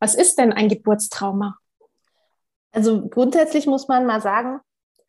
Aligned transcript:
Was 0.00 0.14
ist 0.14 0.38
denn 0.38 0.52
ein 0.52 0.68
Geburtstrauma? 0.68 1.58
Also 2.72 3.08
grundsätzlich 3.08 3.66
muss 3.66 3.88
man 3.88 4.06
mal 4.06 4.20
sagen, 4.20 4.60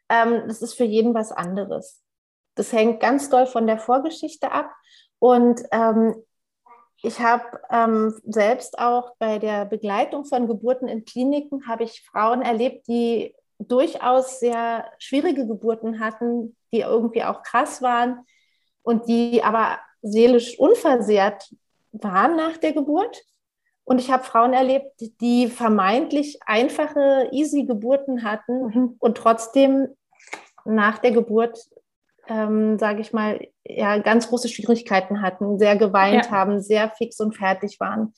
ähm, 0.10 0.44
das 0.48 0.62
ist 0.62 0.74
für 0.74 0.86
jeden 0.86 1.14
was 1.14 1.32
anderes. 1.32 2.02
Das 2.56 2.74
hängt 2.74 3.00
ganz 3.00 3.30
doll 3.30 3.46
von 3.46 3.68
der 3.68 3.78
Vorgeschichte 3.78 4.52
ab. 4.52 4.72
Und 5.20 5.62
ähm, 5.72 6.16
ich 7.02 7.20
habe 7.20 7.62
ähm, 7.70 8.20
selbst 8.26 8.78
auch 8.80 9.16
bei 9.20 9.40
der 9.40 9.66
Begleitung 9.66 10.26
von 10.26 10.48
Geburten 10.48 10.88
in 10.88 11.06
Kliniken, 11.06 11.68
habe 11.68 11.84
ich 11.84 12.04
Frauen 12.04 12.42
erlebt, 12.42 12.88
die 12.88 13.36
durchaus 13.60 14.40
sehr 14.40 14.86
schwierige 14.98 15.46
Geburten 15.46 16.00
hatten, 16.00 16.56
die 16.72 16.82
irgendwie 16.82 17.24
auch 17.24 17.44
krass 17.44 17.82
waren 17.82 18.26
und 18.84 19.08
die 19.08 19.44
aber 19.44 19.80
seelisch 20.02 20.58
unversehrt 20.60 21.54
waren 21.92 22.36
nach 22.36 22.58
der 22.58 22.74
Geburt. 22.74 23.22
Und 23.90 24.00
ich 24.00 24.12
habe 24.12 24.24
Frauen 24.24 24.54
erlebt, 24.54 25.02
die 25.20 25.48
vermeintlich 25.48 26.38
einfache, 26.46 27.28
easy 27.32 27.64
Geburten 27.64 28.24
hatten 28.24 28.68
mhm. 28.68 28.96
und 29.00 29.18
trotzdem 29.18 29.88
nach 30.64 31.00
der 31.00 31.10
Geburt, 31.10 31.58
ähm, 32.28 32.78
sage 32.78 33.02
ich 33.02 33.14
mal, 33.14 33.40
ja, 33.66 33.98
ganz 33.98 34.30
große 34.30 34.48
Schwierigkeiten 34.48 35.24
hatten, 35.24 35.58
sehr 35.58 35.76
geweint 35.76 36.26
ja. 36.28 36.32
haben, 36.32 36.62
sehr 36.62 36.92
fix 36.92 37.20
und 37.20 37.36
fertig 37.36 37.80
waren. 37.80 38.14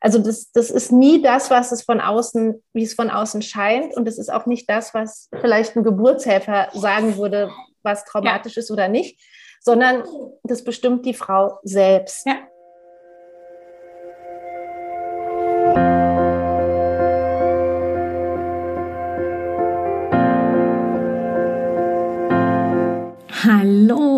Also 0.00 0.18
das, 0.18 0.50
das 0.52 0.70
ist 0.70 0.92
nie 0.92 1.20
das, 1.20 1.50
was 1.50 1.72
es 1.72 1.82
von 1.82 2.00
außen, 2.00 2.62
wie 2.72 2.84
es 2.84 2.94
von 2.94 3.10
außen 3.10 3.42
scheint. 3.42 3.94
Und 3.94 4.08
es 4.08 4.16
ist 4.16 4.32
auch 4.32 4.46
nicht 4.46 4.70
das, 4.70 4.94
was 4.94 5.28
vielleicht 5.42 5.76
ein 5.76 5.84
Geburtshelfer 5.84 6.68
sagen 6.72 7.18
würde, 7.18 7.50
was 7.82 8.06
traumatisch 8.06 8.56
ja. 8.56 8.60
ist 8.60 8.70
oder 8.70 8.88
nicht, 8.88 9.20
sondern 9.60 10.04
das 10.42 10.64
bestimmt 10.64 11.04
die 11.04 11.12
Frau 11.12 11.58
selbst. 11.64 12.24
Ja. 12.24 12.36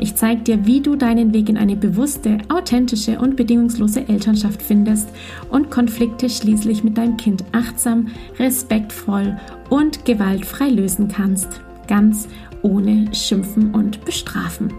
Ich 0.00 0.14
zeige 0.14 0.42
dir, 0.42 0.64
wie 0.64 0.80
du 0.80 0.94
deinen 0.94 1.34
Weg 1.34 1.48
in 1.48 1.56
eine 1.56 1.74
bewusste, 1.74 2.38
authentische 2.48 3.18
und 3.18 3.34
bedingungslose 3.34 4.08
Elternschaft 4.08 4.62
findest 4.62 5.08
und 5.50 5.72
Konflikte 5.72 6.30
schließlich 6.30 6.84
mit 6.84 6.96
deinem 6.96 7.16
Kind 7.16 7.44
achtsam, 7.50 8.06
respektvoll 8.38 9.36
und 9.70 10.04
gewaltfrei 10.04 10.68
lösen 10.68 11.08
kannst. 11.08 11.48
Ganz 11.88 12.28
ohne 12.62 13.12
Schimpfen 13.12 13.74
und 13.74 14.04
Bestrafen. 14.04 14.72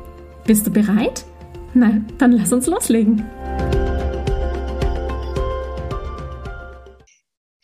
Bist 0.46 0.66
du 0.66 0.72
bereit? 0.72 1.26
Na, 1.74 2.02
dann 2.18 2.32
lass 2.32 2.54
uns 2.54 2.68
loslegen. 2.68 3.26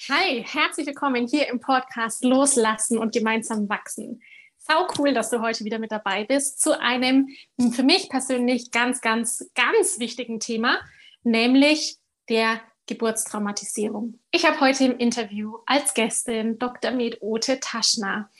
Hi, 0.09 0.43
herzlich 0.45 0.87
willkommen 0.87 1.25
hier 1.25 1.47
im 1.47 1.61
Podcast 1.61 2.25
Loslassen 2.25 2.97
und 2.97 3.13
gemeinsam 3.13 3.69
wachsen. 3.69 4.19
Sau 4.67 4.87
cool, 4.97 5.13
dass 5.13 5.29
du 5.29 5.41
heute 5.41 5.63
wieder 5.63 5.77
mit 5.77 5.91
dabei 5.91 6.23
bist 6.23 6.59
zu 6.59 6.79
einem 6.79 7.29
für 7.71 7.83
mich 7.83 8.09
persönlich 8.09 8.71
ganz, 8.71 8.99
ganz, 9.01 9.49
ganz 9.53 9.99
wichtigen 9.99 10.39
Thema, 10.39 10.79
nämlich 11.23 11.97
der 12.29 12.61
Geburtstraumatisierung. 12.87 14.19
Ich 14.31 14.45
habe 14.45 14.59
heute 14.59 14.85
im 14.85 14.97
Interview 14.97 15.57
als 15.67 15.93
Gästin 15.93 16.57
Dr. 16.57 16.91
Med 16.91 17.21
Ote 17.21 17.59
Taschner 17.59 18.31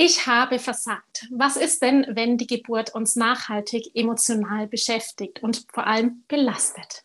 ich 0.00 0.28
habe 0.28 0.60
versagt. 0.60 1.26
Was 1.32 1.56
ist 1.56 1.82
denn, 1.82 2.06
wenn 2.10 2.38
die 2.38 2.46
Geburt 2.46 2.94
uns 2.94 3.16
nachhaltig 3.16 3.90
emotional 3.96 4.68
beschäftigt 4.68 5.42
und 5.42 5.66
vor 5.74 5.88
allem 5.88 6.22
belastet? 6.28 7.02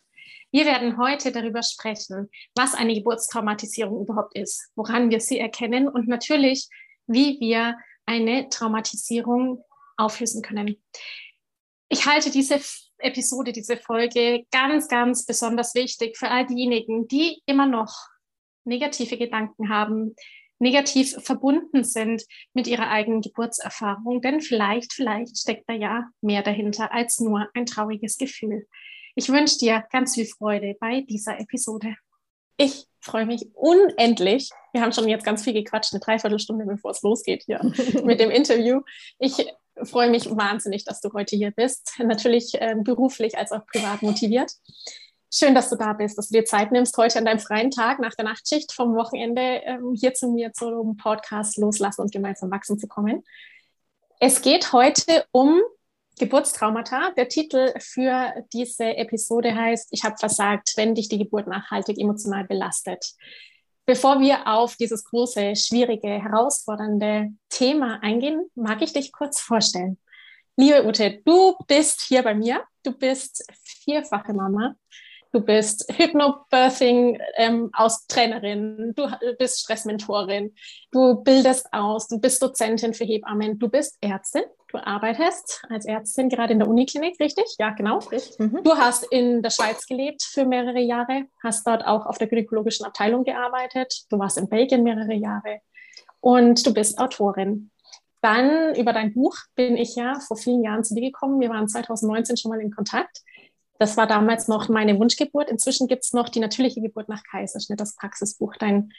Wir 0.51 0.65
werden 0.65 0.99
heute 0.99 1.31
darüber 1.31 1.63
sprechen, 1.63 2.29
was 2.53 2.75
eine 2.75 2.93
Geburtstraumatisierung 2.93 4.03
überhaupt 4.03 4.35
ist, 4.35 4.69
woran 4.75 5.09
wir 5.09 5.21
sie 5.21 5.39
erkennen 5.39 5.87
und 5.87 6.07
natürlich, 6.07 6.69
wie 7.07 7.39
wir 7.39 7.77
eine 8.05 8.49
Traumatisierung 8.49 9.63
auflösen 9.97 10.41
können. 10.41 10.81
Ich 11.89 12.05
halte 12.05 12.31
diese 12.31 12.59
Episode, 12.97 13.51
diese 13.51 13.77
Folge 13.77 14.45
ganz, 14.51 14.87
ganz 14.87 15.25
besonders 15.25 15.75
wichtig 15.75 16.17
für 16.17 16.29
all 16.29 16.45
diejenigen, 16.45 17.07
die 17.07 17.41
immer 17.45 17.67
noch 17.67 17.93
negative 18.65 19.17
Gedanken 19.17 19.69
haben, 19.69 20.15
negativ 20.59 21.15
verbunden 21.21 21.83
sind 21.83 22.23
mit 22.53 22.67
ihrer 22.67 22.89
eigenen 22.89 23.21
Geburtserfahrung. 23.21 24.21
Denn 24.21 24.41
vielleicht, 24.41 24.93
vielleicht 24.93 25.37
steckt 25.37 25.69
da 25.69 25.73
ja 25.73 26.09
mehr 26.21 26.41
dahinter 26.41 26.91
als 26.93 27.19
nur 27.19 27.49
ein 27.53 27.65
trauriges 27.65 28.17
Gefühl. 28.17 28.65
Ich 29.15 29.29
wünsche 29.29 29.57
dir 29.57 29.83
ganz 29.91 30.15
viel 30.15 30.25
Freude 30.25 30.75
bei 30.79 31.01
dieser 31.01 31.39
Episode. 31.39 31.95
Ich 32.57 32.85
freue 32.99 33.25
mich 33.25 33.47
unendlich. 33.55 34.49
Wir 34.71 34.81
haben 34.81 34.91
schon 34.91 35.07
jetzt 35.07 35.25
ganz 35.25 35.43
viel 35.43 35.53
gequatscht, 35.53 35.93
eine 35.93 35.99
Dreiviertelstunde, 35.99 36.65
bevor 36.65 36.91
es 36.91 37.01
losgeht 37.01 37.43
hier 37.45 37.59
mit 38.03 38.19
dem 38.19 38.31
Interview. 38.31 38.81
Ich 39.19 39.47
freue 39.83 40.09
mich 40.09 40.29
wahnsinnig, 40.29 40.85
dass 40.85 41.01
du 41.01 41.11
heute 41.13 41.35
hier 41.35 41.51
bist. 41.51 41.93
Natürlich 41.99 42.53
äh, 42.61 42.75
beruflich 42.77 43.37
als 43.37 43.51
auch 43.51 43.65
privat 43.65 44.01
motiviert. 44.01 44.51
Schön, 45.33 45.55
dass 45.55 45.71
du 45.71 45.75
da 45.75 45.93
bist, 45.93 46.17
dass 46.17 46.29
du 46.29 46.37
dir 46.37 46.45
Zeit 46.45 46.71
nimmst, 46.71 46.95
heute 46.95 47.17
an 47.17 47.25
deinem 47.25 47.39
freien 47.39 47.71
Tag 47.71 47.97
nach 47.99 48.13
der 48.13 48.25
Nachtschicht 48.25 48.71
vom 48.71 48.95
Wochenende 48.95 49.41
ähm, 49.41 49.95
hier 49.99 50.13
zu 50.13 50.27
mir 50.27 50.53
zum 50.53 50.95
Podcast 50.95 51.57
Loslassen 51.57 52.01
und 52.01 52.11
gemeinsam 52.11 52.51
wachsen 52.51 52.77
zu 52.77 52.87
kommen. 52.87 53.23
Es 54.19 54.43
geht 54.43 54.73
heute 54.73 55.25
um 55.31 55.59
Geburtstraumata. 56.19 57.11
Der 57.11 57.27
Titel 57.27 57.73
für 57.79 58.33
diese 58.53 58.95
Episode 58.97 59.55
heißt 59.55 59.89
Ich 59.91 60.03
habe 60.03 60.17
versagt, 60.17 60.73
wenn 60.75 60.95
dich 60.95 61.09
die 61.09 61.17
Geburt 61.17 61.47
nachhaltig 61.47 61.99
emotional 61.99 62.45
belastet. 62.45 63.13
Bevor 63.85 64.21
wir 64.21 64.47
auf 64.47 64.77
dieses 64.77 65.03
große, 65.03 65.55
schwierige, 65.55 66.07
herausfordernde 66.07 67.31
Thema 67.49 68.01
eingehen, 68.01 68.49
mag 68.55 68.81
ich 68.81 68.93
dich 68.93 69.11
kurz 69.11 69.41
vorstellen. 69.41 69.97
Liebe 70.55 70.85
Ute, 70.85 71.21
du 71.25 71.55
bist 71.67 72.01
hier 72.01 72.21
bei 72.23 72.33
mir. 72.33 72.63
Du 72.83 72.91
bist 72.91 73.43
vierfache 73.83 74.33
Mama. 74.33 74.75
Du 75.33 75.41
bist 75.41 75.91
Hypnobirthing 75.91 77.19
ähm, 77.37 77.71
du 78.95 79.07
bist 79.39 79.61
Stressmentorin, 79.61 80.53
du 80.91 81.23
bildest 81.23 81.73
aus, 81.73 82.07
du 82.07 82.19
bist 82.19 82.43
Dozentin 82.43 82.93
für 82.93 83.03
Hebammen, 83.03 83.57
du 83.57 83.67
bist 83.67 83.97
Ärztin, 83.99 84.43
du 84.67 84.77
arbeitest 84.77 85.63
als 85.71 85.87
Ärztin 85.87 86.29
gerade 86.29 86.53
in 86.53 86.59
der 86.59 86.67
Uniklinik, 86.67 87.19
richtig? 87.19 87.45
Ja, 87.57 87.71
genau. 87.71 87.99
Mhm. 88.37 88.61
Du 88.63 88.75
hast 88.75 89.11
in 89.11 89.41
der 89.41 89.49
Schweiz 89.49 89.87
gelebt 89.87 90.21
für 90.21 90.45
mehrere 90.45 90.79
Jahre, 90.79 91.25
hast 91.41 91.65
dort 91.65 91.83
auch 91.83 92.05
auf 92.05 92.19
der 92.19 92.27
gynäkologischen 92.27 92.85
Abteilung 92.85 93.23
gearbeitet, 93.23 94.05
du 94.11 94.19
warst 94.19 94.37
in 94.37 94.47
Belgien 94.47 94.83
mehrere 94.83 95.15
Jahre 95.15 95.61
und 96.19 96.63
du 96.63 96.75
bist 96.75 96.99
Autorin. 96.99 97.71
Dann 98.21 98.75
über 98.75 98.93
dein 98.93 99.15
Buch 99.15 99.35
bin 99.55 99.77
ich 99.77 99.95
ja 99.95 100.19
vor 100.19 100.37
vielen 100.37 100.63
Jahren 100.63 100.83
zu 100.83 100.93
dir 100.93 101.01
gekommen. 101.01 101.41
Wir 101.41 101.49
waren 101.49 101.67
2019 101.67 102.37
schon 102.37 102.51
mal 102.51 102.61
in 102.61 102.71
Kontakt. 102.71 103.23
Das 103.79 103.97
war 103.97 104.07
damals 104.07 104.47
noch 104.47 104.69
meine 104.69 104.97
Wunschgeburt. 104.99 105.49
Inzwischen 105.49 105.87
gibt 105.87 106.03
es 106.03 106.13
noch 106.13 106.29
die 106.29 106.39
natürliche 106.39 106.81
Geburt 106.81 107.09
nach 107.09 107.23
Kaiserschnitt, 107.23 107.79
das 107.79 107.95
Praxisbuch, 107.95 108.55
dein, 108.57 108.93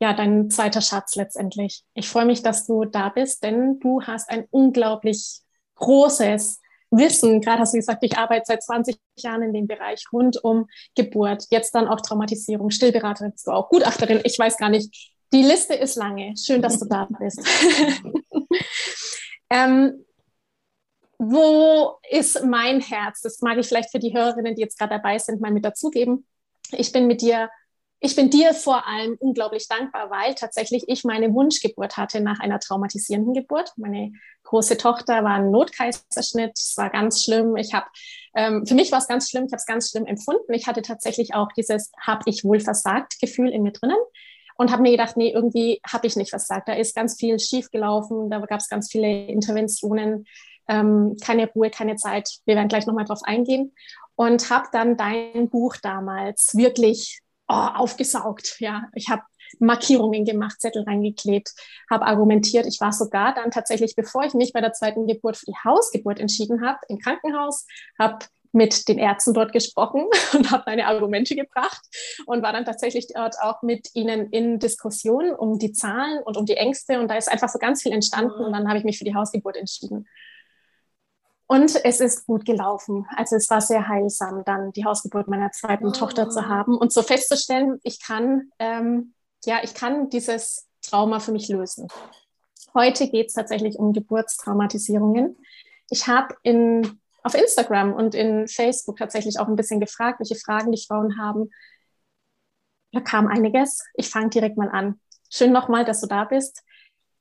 ja, 0.00 0.12
dein 0.12 0.50
zweiter 0.50 0.80
Schatz 0.80 1.16
letztendlich. 1.16 1.82
Ich 1.94 2.08
freue 2.08 2.26
mich, 2.26 2.42
dass 2.42 2.66
du 2.66 2.84
da 2.84 3.08
bist, 3.08 3.42
denn 3.42 3.80
du 3.80 4.02
hast 4.02 4.28
ein 4.30 4.46
unglaublich 4.50 5.40
großes 5.76 6.60
Wissen. 6.90 7.40
Gerade 7.40 7.60
hast 7.60 7.74
du 7.74 7.78
gesagt, 7.78 8.02
ich 8.02 8.16
arbeite 8.16 8.44
seit 8.46 8.62
20 8.62 8.98
Jahren 9.18 9.42
in 9.42 9.52
dem 9.52 9.66
Bereich 9.66 10.04
rund 10.12 10.42
um 10.42 10.66
Geburt, 10.94 11.46
jetzt 11.50 11.74
dann 11.74 11.88
auch 11.88 12.00
Traumatisierung, 12.00 12.70
Stillberaterin 12.70 13.32
bist 13.32 13.46
du 13.46 13.50
auch, 13.50 13.68
Gutachterin, 13.68 14.20
ich 14.24 14.38
weiß 14.38 14.56
gar 14.56 14.68
nicht. 14.68 15.12
Die 15.32 15.42
Liste 15.42 15.74
ist 15.74 15.96
lange. 15.96 16.34
Schön, 16.38 16.62
dass 16.62 16.78
du 16.78 16.86
da 16.86 17.06
bist. 17.18 17.40
ähm, 19.50 20.04
wo 21.18 21.98
ist 22.08 22.44
mein 22.44 22.80
Herz? 22.80 23.20
Das 23.22 23.40
mag 23.42 23.58
ich 23.58 23.66
vielleicht 23.66 23.90
für 23.90 23.98
die 23.98 24.14
Hörerinnen, 24.14 24.54
die 24.54 24.62
jetzt 24.62 24.78
gerade 24.78 24.94
dabei 24.94 25.18
sind, 25.18 25.40
mal 25.40 25.50
mit 25.50 25.64
dazugeben. 25.64 26.26
Ich 26.70 26.92
bin 26.92 27.08
mit 27.08 27.22
dir, 27.22 27.50
ich 27.98 28.14
bin 28.14 28.30
dir 28.30 28.54
vor 28.54 28.86
allem 28.86 29.16
unglaublich 29.18 29.66
dankbar, 29.66 30.10
weil 30.10 30.34
tatsächlich 30.34 30.84
ich 30.86 31.02
meine 31.02 31.34
Wunschgeburt 31.34 31.96
hatte 31.96 32.20
nach 32.20 32.38
einer 32.38 32.60
traumatisierenden 32.60 33.34
Geburt. 33.34 33.72
Meine 33.76 34.12
große 34.44 34.76
Tochter 34.76 35.24
war 35.24 35.34
ein 35.34 35.50
Notkaiserschnitt. 35.50 36.52
Es 36.54 36.74
war 36.76 36.90
ganz 36.90 37.24
schlimm. 37.24 37.56
Ich 37.56 37.74
habe, 37.74 37.86
ähm, 38.36 38.64
für 38.64 38.74
mich 38.74 38.92
war 38.92 39.00
es 39.00 39.08
ganz 39.08 39.28
schlimm. 39.28 39.46
Ich 39.46 39.52
habe 39.52 39.58
es 39.58 39.66
ganz 39.66 39.90
schlimm 39.90 40.06
empfunden. 40.06 40.52
Ich 40.52 40.68
hatte 40.68 40.82
tatsächlich 40.82 41.34
auch 41.34 41.48
dieses, 41.56 41.90
habe 42.00 42.22
ich 42.26 42.44
wohl 42.44 42.60
versagt 42.60 43.20
Gefühl 43.20 43.48
in 43.48 43.64
mir 43.64 43.72
drinnen 43.72 43.98
und 44.56 44.70
habe 44.70 44.82
mir 44.82 44.92
gedacht, 44.92 45.16
nee, 45.16 45.32
irgendwie 45.32 45.80
habe 45.84 46.06
ich 46.06 46.14
nicht 46.14 46.30
versagt. 46.30 46.68
Da 46.68 46.74
ist 46.74 46.94
ganz 46.94 47.16
viel 47.18 47.40
schiefgelaufen. 47.40 48.30
Da 48.30 48.38
gab 48.38 48.60
es 48.60 48.68
ganz 48.68 48.88
viele 48.88 49.26
Interventionen 49.26 50.26
ähm, 50.68 51.16
keine 51.22 51.50
Ruhe, 51.50 51.70
keine 51.70 51.96
Zeit. 51.96 52.38
Wir 52.44 52.56
werden 52.56 52.68
gleich 52.68 52.86
nochmal 52.86 53.04
drauf 53.04 53.20
eingehen. 53.24 53.74
Und 54.14 54.50
habe 54.50 54.66
dann 54.72 54.96
dein 54.96 55.48
Buch 55.48 55.76
damals 55.80 56.56
wirklich 56.56 57.20
oh, 57.48 57.54
aufgesaugt. 57.54 58.56
Ja, 58.58 58.88
ich 58.94 59.08
habe 59.08 59.22
Markierungen 59.58 60.24
gemacht, 60.24 60.60
Zettel 60.60 60.82
reingeklebt, 60.82 61.52
habe 61.90 62.04
argumentiert. 62.04 62.66
Ich 62.66 62.80
war 62.80 62.92
sogar 62.92 63.34
dann 63.34 63.50
tatsächlich, 63.50 63.94
bevor 63.96 64.24
ich 64.24 64.34
mich 64.34 64.52
bei 64.52 64.60
der 64.60 64.72
zweiten 64.72 65.06
Geburt 65.06 65.36
für 65.36 65.46
die 65.46 65.56
Hausgeburt 65.64 66.18
entschieden 66.18 66.66
habe, 66.66 66.78
im 66.88 66.98
Krankenhaus, 66.98 67.66
habe 67.98 68.26
mit 68.52 68.88
den 68.88 68.98
Ärzten 68.98 69.34
dort 69.34 69.52
gesprochen 69.52 70.06
und 70.32 70.50
habe 70.50 70.64
meine 70.66 70.86
Argumente 70.86 71.36
gebracht 71.36 71.82
und 72.26 72.42
war 72.42 72.52
dann 72.52 72.64
tatsächlich 72.64 73.06
dort 73.14 73.36
auch 73.40 73.62
mit 73.62 73.88
ihnen 73.94 74.30
in 74.30 74.58
Diskussion 74.58 75.32
um 75.32 75.58
die 75.58 75.72
Zahlen 75.72 76.22
und 76.24 76.36
um 76.36 76.46
die 76.46 76.56
Ängste 76.56 76.98
und 76.98 77.08
da 77.08 77.16
ist 77.16 77.30
einfach 77.30 77.48
so 77.48 77.58
ganz 77.58 77.82
viel 77.82 77.92
entstanden 77.92 78.44
und 78.44 78.52
dann 78.52 78.68
habe 78.68 78.78
ich 78.78 78.84
mich 78.84 78.98
für 78.98 79.04
die 79.04 79.14
Hausgeburt 79.14 79.56
entschieden. 79.56 80.08
Und 81.50 81.82
es 81.82 82.00
ist 82.00 82.26
gut 82.26 82.44
gelaufen. 82.44 83.06
Also 83.16 83.36
es 83.36 83.48
war 83.48 83.62
sehr 83.62 83.88
heilsam, 83.88 84.44
dann 84.44 84.70
die 84.72 84.84
Hausgeburt 84.84 85.28
meiner 85.28 85.50
zweiten 85.50 85.86
oh. 85.86 85.92
Tochter 85.92 86.28
zu 86.28 86.46
haben 86.46 86.76
und 86.76 86.92
so 86.92 87.02
festzustellen, 87.02 87.80
ich 87.82 88.02
kann, 88.02 88.52
ähm, 88.58 89.14
ja, 89.46 89.60
ich 89.62 89.72
kann 89.72 90.10
dieses 90.10 90.68
Trauma 90.82 91.20
für 91.20 91.32
mich 91.32 91.48
lösen. 91.48 91.88
Heute 92.74 93.08
geht 93.08 93.28
es 93.28 93.32
tatsächlich 93.32 93.78
um 93.78 93.94
Geburtstraumatisierungen. 93.94 95.38
Ich 95.88 96.06
habe 96.06 96.36
in 96.42 97.00
auf 97.22 97.34
Instagram 97.34 97.94
und 97.94 98.14
in 98.14 98.46
Facebook 98.46 98.98
tatsächlich 98.98 99.38
auch 99.40 99.48
ein 99.48 99.56
bisschen 99.56 99.80
gefragt, 99.80 100.20
welche 100.20 100.36
Fragen 100.36 100.70
die 100.70 100.82
Frauen 100.86 101.18
haben. 101.18 101.50
Da 102.92 103.00
kam 103.00 103.26
einiges. 103.26 103.84
Ich 103.94 104.08
fange 104.10 104.28
direkt 104.28 104.56
mal 104.56 104.68
an. 104.68 105.00
Schön 105.30 105.52
nochmal, 105.52 105.84
dass 105.84 106.00
du 106.00 106.06
da 106.06 106.24
bist. 106.24 106.62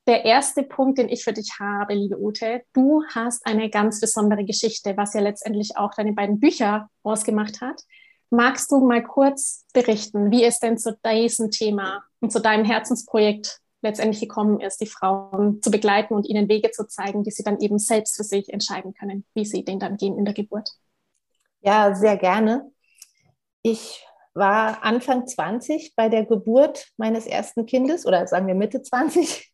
Der 0.07 0.23
erste 0.23 0.63
Punkt, 0.63 0.99
den 0.99 1.09
ich 1.09 1.25
für 1.25 1.33
dich 1.33 1.59
habe, 1.59 1.93
liebe 1.93 2.17
Ute, 2.17 2.63
du 2.71 3.03
hast 3.13 3.45
eine 3.45 3.69
ganz 3.69 3.99
besondere 3.99 4.45
Geschichte, 4.45 4.95
was 4.95 5.13
ja 5.13 5.19
letztendlich 5.19 5.75
auch 5.75 5.93
deine 5.93 6.13
beiden 6.13 6.39
Bücher 6.39 6.89
ausgemacht 7.03 7.59
hat. 7.59 7.81
Magst 8.29 8.71
du 8.71 8.79
mal 8.79 9.03
kurz 9.03 9.65
berichten, 9.73 10.31
wie 10.31 10.45
es 10.45 10.59
denn 10.59 10.77
zu 10.77 10.97
diesem 11.05 11.51
Thema 11.51 12.05
und 12.21 12.31
zu 12.31 12.39
deinem 12.39 12.63
Herzensprojekt 12.63 13.59
letztendlich 13.81 14.21
gekommen 14.21 14.61
ist, 14.61 14.79
die 14.79 14.87
Frauen 14.87 15.61
zu 15.61 15.71
begleiten 15.71 16.13
und 16.13 16.25
ihnen 16.25 16.47
Wege 16.47 16.71
zu 16.71 16.87
zeigen, 16.87 17.25
die 17.25 17.31
sie 17.31 17.43
dann 17.43 17.59
eben 17.59 17.77
selbst 17.77 18.15
für 18.15 18.23
sich 18.23 18.47
entscheiden 18.53 18.93
können, 18.93 19.25
wie 19.33 19.43
sie 19.43 19.65
den 19.65 19.79
dann 19.79 19.97
gehen 19.97 20.17
in 20.17 20.23
der 20.23 20.33
Geburt. 20.33 20.69
Ja, 21.59 21.93
sehr 21.93 22.15
gerne. 22.15 22.71
Ich 23.61 24.05
war 24.33 24.85
Anfang 24.85 25.27
20 25.27 25.95
bei 25.97 26.07
der 26.07 26.25
Geburt 26.25 26.87
meines 26.95 27.27
ersten 27.27 27.65
Kindes 27.65 28.05
oder 28.05 28.25
sagen 28.25 28.47
wir 28.47 28.55
Mitte 28.55 28.81
20. 28.81 29.51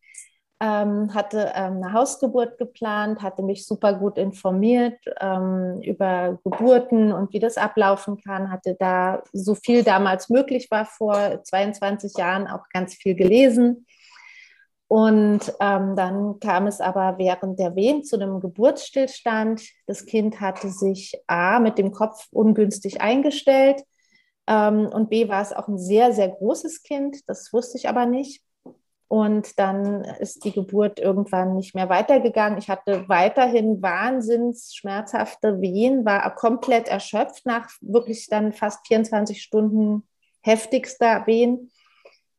Ähm, 0.60 1.12
hatte 1.12 1.52
ähm, 1.54 1.82
eine 1.82 1.92
Hausgeburt 1.92 2.58
geplant, 2.58 3.22
hatte 3.22 3.42
mich 3.42 3.66
super 3.66 3.94
gut 3.94 4.18
informiert 4.18 4.98
ähm, 5.20 5.80
über 5.82 6.38
Geburten 6.44 7.12
und 7.12 7.32
wie 7.32 7.40
das 7.40 7.58
ablaufen 7.58 8.18
kann, 8.22 8.50
hatte 8.50 8.76
da 8.78 9.24
so 9.32 9.56
viel 9.56 9.82
damals 9.82 10.30
möglich 10.30 10.68
war 10.70 10.84
vor 10.84 11.42
22 11.42 12.16
Jahren 12.16 12.46
auch 12.46 12.68
ganz 12.72 12.94
viel 12.94 13.16
gelesen 13.16 13.84
und 14.94 15.52
ähm, 15.58 15.96
dann 15.96 16.38
kam 16.38 16.68
es 16.68 16.80
aber 16.80 17.18
während 17.18 17.58
der 17.58 17.74
Wehen 17.74 18.04
zu 18.04 18.14
einem 18.14 18.38
Geburtsstillstand. 18.38 19.60
Das 19.88 20.06
Kind 20.06 20.40
hatte 20.40 20.68
sich 20.68 21.20
A 21.26 21.58
mit 21.58 21.78
dem 21.78 21.90
Kopf 21.90 22.28
ungünstig 22.30 23.00
eingestellt 23.00 23.82
ähm, 24.46 24.86
und 24.86 25.10
B 25.10 25.28
war 25.28 25.42
es 25.42 25.52
auch 25.52 25.66
ein 25.66 25.78
sehr, 25.78 26.12
sehr 26.12 26.28
großes 26.28 26.84
Kind. 26.84 27.28
Das 27.28 27.52
wusste 27.52 27.76
ich 27.76 27.88
aber 27.88 28.06
nicht. 28.06 28.43
Und 29.14 29.60
dann 29.60 30.02
ist 30.18 30.44
die 30.44 30.50
Geburt 30.50 30.98
irgendwann 30.98 31.54
nicht 31.54 31.74
mehr 31.74 31.88
weitergegangen. 31.88 32.58
Ich 32.58 32.68
hatte 32.68 33.08
weiterhin 33.08 33.80
wahnsinns 33.80 34.74
schmerzhafte 34.74 35.60
Wehen, 35.60 36.04
war 36.04 36.34
komplett 36.34 36.88
erschöpft 36.88 37.46
nach 37.46 37.68
wirklich 37.80 38.26
dann 38.28 38.52
fast 38.52 38.86
24 38.88 39.40
Stunden 39.40 40.02
heftigster 40.42 41.26
Wehen 41.26 41.70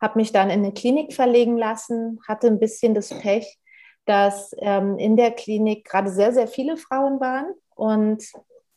habe 0.02 0.20
mich 0.20 0.32
dann 0.32 0.50
in 0.50 0.60
eine 0.60 0.74
Klinik 0.74 1.14
verlegen 1.14 1.58
lassen, 1.58 2.20
hatte 2.28 2.48
ein 2.48 2.60
bisschen 2.60 2.94
das 2.94 3.10
Pech, 3.10 3.58
dass 4.06 4.54
ähm, 4.60 4.98
in 5.00 5.18
der 5.18 5.32
Klinik 5.32 5.86
gerade 5.86 6.10
sehr, 6.10 6.34
sehr 6.34 6.48
viele 6.48 6.78
Frauen 6.78 7.20
waren 7.20 7.48
und 7.76 8.24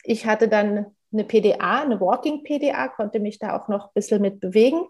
ich 0.04 0.24
hatte 0.24 0.48
dann 0.48 0.86
eine 1.12 1.24
PDA, 1.24 1.82
eine 1.82 2.00
Walking 2.00 2.44
PDA, 2.44 2.88
konnte 2.88 3.20
mich 3.20 3.38
da 3.38 3.58
auch 3.58 3.68
noch 3.68 3.86
ein 3.86 3.94
bisschen 3.94 4.22
mit 4.22 4.40
bewegen. 4.40 4.86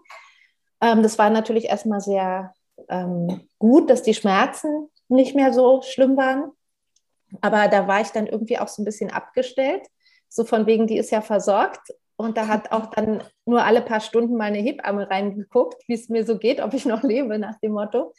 Ähm, 0.81 1.03
das 1.03 1.17
war 1.17 1.29
natürlich 1.29 1.65
erstmal 1.65 1.99
sehr 1.99 2.53
ähm, 2.89 3.47
gut, 3.57 3.89
dass 3.89 4.03
die 4.03 4.13
Schmerzen 4.13 4.89
nicht 5.07 5.35
mehr 5.35 5.53
so 5.53 5.81
schlimm 5.81 6.17
waren. 6.17 6.51
Aber 7.41 7.67
da 7.67 7.87
war 7.87 8.01
ich 8.01 8.09
dann 8.09 8.27
irgendwie 8.27 8.57
auch 8.57 8.67
so 8.67 8.81
ein 8.81 8.85
bisschen 8.85 9.11
abgestellt. 9.11 9.87
So 10.27 10.43
von 10.43 10.65
wegen, 10.65 10.87
die 10.87 10.97
ist 10.97 11.11
ja 11.11 11.21
versorgt. 11.21 11.93
Und 12.15 12.37
da 12.37 12.47
hat 12.47 12.71
auch 12.71 12.87
dann 12.87 13.23
nur 13.45 13.63
alle 13.63 13.81
paar 13.81 14.01
Stunden 14.01 14.35
meine 14.35 14.57
Hebamme 14.57 15.09
reingeguckt, 15.09 15.87
wie 15.87 15.93
es 15.93 16.09
mir 16.09 16.25
so 16.25 16.37
geht, 16.37 16.61
ob 16.61 16.73
ich 16.73 16.85
noch 16.85 17.01
lebe, 17.03 17.39
nach 17.39 17.57
dem 17.59 17.71
Motto. 17.71 18.13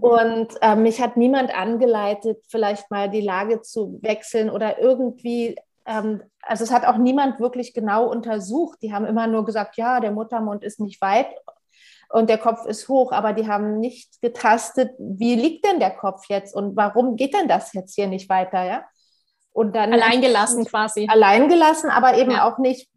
Und 0.00 0.48
äh, 0.62 0.74
mich 0.74 1.00
hat 1.00 1.16
niemand 1.16 1.56
angeleitet, 1.56 2.44
vielleicht 2.48 2.90
mal 2.90 3.08
die 3.08 3.20
Lage 3.20 3.62
zu 3.62 4.00
wechseln 4.02 4.50
oder 4.50 4.80
irgendwie, 4.80 5.54
ähm, 5.86 6.22
also 6.42 6.64
es 6.64 6.72
hat 6.72 6.84
auch 6.84 6.96
niemand 6.96 7.38
wirklich 7.38 7.72
genau 7.72 8.10
untersucht. 8.10 8.78
Die 8.82 8.92
haben 8.92 9.06
immer 9.06 9.28
nur 9.28 9.44
gesagt, 9.44 9.76
ja, 9.76 10.00
der 10.00 10.10
Muttermund 10.10 10.64
ist 10.64 10.80
nicht 10.80 11.00
weit 11.00 11.28
und 12.14 12.30
der 12.30 12.38
Kopf 12.38 12.64
ist 12.64 12.88
hoch, 12.88 13.10
aber 13.10 13.32
die 13.32 13.48
haben 13.48 13.80
nicht 13.80 14.22
getastet, 14.22 14.92
wie 15.00 15.34
liegt 15.34 15.66
denn 15.66 15.80
der 15.80 15.90
Kopf 15.90 16.26
jetzt 16.28 16.54
und 16.54 16.76
warum 16.76 17.16
geht 17.16 17.34
denn 17.34 17.48
das 17.48 17.72
jetzt 17.72 17.96
hier 17.96 18.06
nicht 18.06 18.28
weiter, 18.28 18.62
ja? 18.62 18.84
Und 19.52 19.74
dann 19.74 19.92
alleingelassen 19.92 20.64
quasi. 20.64 21.08
Alleingelassen, 21.10 21.90
aber 21.90 22.16
eben 22.16 22.30
ja. 22.30 22.48
auch 22.48 22.58
nicht 22.58 22.88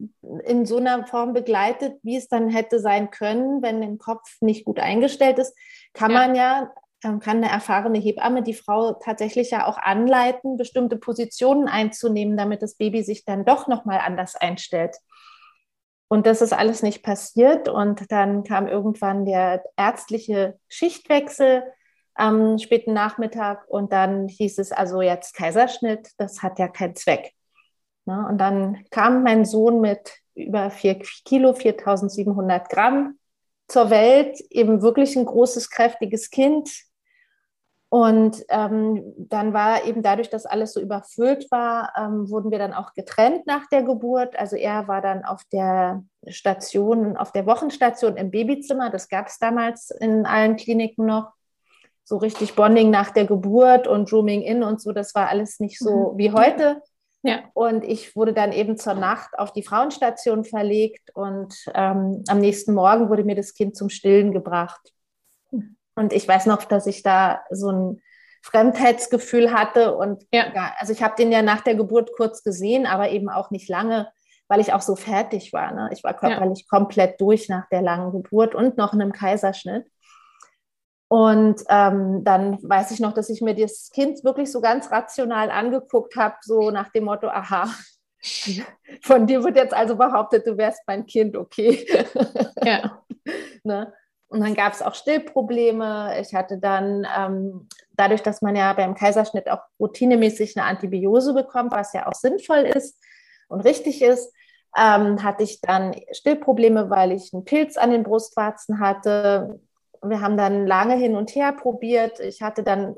in 0.44 0.68
so 0.68 0.78
einer 0.78 1.08
Form 1.08 1.34
begleitet, 1.34 1.96
wie 2.04 2.16
es 2.16 2.28
dann 2.28 2.50
hätte 2.50 2.80
sein 2.80 3.10
können, 3.10 3.64
wenn 3.64 3.82
der 3.82 3.98
Kopf 3.98 4.38
nicht 4.40 4.66
gut 4.66 4.80
eingestellt 4.80 5.40
ist, 5.40 5.58
kann 5.94 6.12
ja. 6.12 6.20
man 6.20 6.36
ja, 6.36 6.72
ähm, 7.04 7.20
kann 7.20 7.38
eine 7.38 7.50
erfahrene 7.50 7.98
Hebamme 7.98 8.44
die 8.44 8.54
Frau 8.54 8.94
tatsächlich 8.94 9.50
ja 9.50 9.66
auch 9.66 9.80
anleiten, 9.80 10.58
bestimmte 10.58 10.98
Positionen 10.98 11.68
einzunehmen, 11.68 12.38
damit 12.38 12.62
das 12.62 12.76
Baby 12.76 13.02
sich 13.02 13.26
dann 13.26 13.46
doch 13.46 13.68
nochmal 13.68 14.00
anders 14.00 14.36
einstellt. 14.36 14.96
Und 16.10 16.26
das 16.26 16.42
ist 16.42 16.54
alles 16.54 16.84
nicht 16.84 17.04
passiert. 17.04 17.70
Und 17.70 18.12
dann 18.12 18.44
kam 18.44 18.68
irgendwann 18.68 19.26
der 19.26 19.64
ärztliche 19.76 20.58
Schichtwechsel 20.70 21.64
am 22.18 22.58
späten 22.58 22.94
Nachmittag 22.94 23.68
und 23.68 23.94
dann 23.94 24.28
hieß 24.28 24.58
es 24.58 24.72
also 24.72 25.02
jetzt 25.02 25.36
Kaiserschnitt, 25.36 26.10
das 26.18 26.42
hat 26.42 26.58
ja 26.58 26.68
keinen 26.68 26.96
Zweck. 26.96 27.34
Ne? 28.06 28.26
Und 28.28 28.40
dann 28.40 28.84
kam 28.90 29.24
mein 29.24 29.46
Sohn 29.46 29.82
mit 29.82 30.16
über 30.34 30.72
vier 30.72 30.98
Kilo, 31.26 31.54
4700 31.54 32.70
Gramm 32.70 33.20
zur 33.68 33.90
Welt, 33.90 34.40
eben 34.50 34.82
wirklich 34.82 35.16
ein 35.16 35.26
großes, 35.26 35.70
kräftiges 35.70 36.30
Kind. 36.30 36.70
Und 37.90 38.44
ähm, 38.50 39.14
dann 39.18 39.54
war 39.54 39.86
eben 39.86 40.04
dadurch, 40.04 40.30
dass 40.30 40.46
alles 40.46 40.74
so 40.74 40.82
überfüllt 40.82 41.50
war, 41.52 41.94
ähm, 41.98 42.30
wurden 42.30 42.52
wir 42.52 42.60
dann 42.60 42.74
auch 42.74 42.94
getrennt 42.94 43.48
nach 43.48 43.68
der 43.68 43.84
Geburt. 43.84 44.38
Also 44.38 44.58
er 44.58 44.90
war 44.90 45.02
dann 45.02 45.24
auf 45.24 45.44
der 45.54 46.04
Station, 46.28 47.16
auf 47.16 47.32
der 47.32 47.46
Wochenstation 47.46 48.18
im 48.18 48.30
Babyzimmer. 48.30 48.90
Das 48.90 49.08
gab 49.08 49.28
es 49.28 49.40
damals 49.40 49.90
in 49.92 50.26
allen 50.26 50.58
Kliniken 50.58 51.06
noch 51.06 51.32
so 52.04 52.18
richtig 52.18 52.56
Bonding 52.56 52.90
nach 52.90 53.12
der 53.12 53.26
Geburt 53.26 53.86
und 53.86 54.12
Rooming 54.14 54.42
in 54.42 54.64
und 54.64 54.82
so, 54.82 54.94
das 54.94 55.14
war 55.14 55.28
alles 55.28 55.60
nicht 55.60 55.78
so 55.78 56.14
mhm. 56.14 56.18
wie 56.18 56.32
heute. 56.32 56.82
Ja. 57.22 57.40
Und 57.54 57.84
ich 57.84 58.16
wurde 58.16 58.32
dann 58.32 58.54
eben 58.54 58.78
zur 58.78 58.94
Nacht 58.94 59.38
auf 59.38 59.52
die 59.52 59.64
Frauenstation 59.64 60.46
verlegt 60.46 61.14
und 61.14 61.54
ähm, 61.74 62.24
am 62.28 62.40
nächsten 62.40 62.74
Morgen 62.74 63.10
wurde 63.10 63.26
mir 63.26 63.36
das 63.36 63.54
Kind 63.54 63.76
zum 63.76 63.90
Stillen 63.90 64.32
gebracht. 64.32 64.94
Und 65.98 66.14
ich 66.14 66.28
weiß 66.28 66.46
noch, 66.46 66.64
dass 66.64 66.86
ich 66.86 67.02
da 67.02 67.42
so 67.50 67.72
ein 67.72 68.02
Fremdheitsgefühl 68.44 69.52
hatte 69.52 69.96
und 69.96 70.26
ja. 70.32 70.46
also 70.78 70.94
ich 70.94 71.02
habe 71.02 71.16
den 71.18 71.32
ja 71.32 71.42
nach 71.42 71.62
der 71.62 71.76
Geburt 71.76 72.12
kurz 72.16 72.44
gesehen, 72.44 72.86
aber 72.86 73.10
eben 73.10 73.30
auch 73.30 73.50
nicht 73.50 73.68
lange, 73.68 74.08
weil 74.48 74.60
ich 74.60 74.74
auch 74.74 74.82
so 74.82 74.96
fertig 74.96 75.54
war. 75.54 75.74
Ne? 75.74 75.90
Ich 75.92 76.04
war 76.04 76.14
körperlich 76.14 76.60
ja. 76.60 76.66
komplett 76.70 77.20
durch 77.20 77.50
nach 77.50 77.68
der 77.70 77.82
langen 77.82 78.12
Geburt 78.12 78.54
und 78.54 78.78
noch 78.78 78.94
in 78.94 79.02
einem 79.02 79.12
Kaiserschnitt. 79.12 79.86
Und 81.10 81.64
ähm, 81.68 82.24
dann 82.24 82.62
weiß 82.62 82.92
ich 82.92 83.00
noch, 83.00 83.14
dass 83.14 83.30
ich 83.30 83.42
mir 83.42 83.56
das 83.56 83.90
Kind 83.92 84.24
wirklich 84.24 84.52
so 84.52 84.62
ganz 84.62 84.92
rational 84.92 85.50
angeguckt 85.50 86.16
habe, 86.16 86.36
so 86.42 86.70
nach 86.70 86.90
dem 86.90 87.06
Motto, 87.06 87.28
aha, 87.28 87.74
von 89.02 89.26
dir 89.26 89.44
wird 89.44 89.56
jetzt 89.56 89.74
also 89.74 89.96
behauptet, 89.96 90.46
du 90.46 90.58
wärst 90.58 90.82
mein 90.86 91.08
Kind, 91.08 91.36
okay. 91.36 91.88
Ja. 92.64 93.02
ne? 93.64 93.94
Und 94.30 94.42
dann 94.42 94.56
gab 94.56 94.74
es 94.74 94.82
auch 94.82 94.94
Stillprobleme. 94.94 96.20
Ich 96.20 96.36
hatte 96.36 96.58
dann, 96.58 97.08
ähm, 97.18 97.70
dadurch, 97.94 98.22
dass 98.22 98.42
man 98.42 98.56
ja 98.56 98.74
beim 98.74 98.94
Kaiserschnitt 98.94 99.50
auch 99.50 99.62
routinemäßig 99.80 100.58
eine 100.58 100.66
Antibiose 100.66 101.34
bekommt, 101.34 101.72
was 101.72 101.94
ja 101.94 102.08
auch 102.08 102.14
sinnvoll 102.14 102.60
ist 102.60 102.98
und 103.48 103.62
richtig 103.62 104.02
ist, 104.02 104.34
ähm, 104.78 105.24
hatte 105.24 105.44
ich 105.44 105.62
dann 105.62 105.96
Stillprobleme, 106.12 106.90
weil 106.90 107.14
ich 107.14 107.34
einen 107.34 107.46
Pilz 107.46 107.78
an 107.78 107.92
den 107.92 108.04
Brustwarzen 108.04 108.80
hatte 108.80 109.60
wir 110.04 110.22
haben 110.22 110.38
dann 110.38 110.68
lange 110.68 110.96
hin 110.96 111.16
und 111.16 111.36
her 111.36 111.54
probiert. 111.54 112.20
Ich 112.20 112.42
hatte 112.42 112.64
dann 112.64 112.96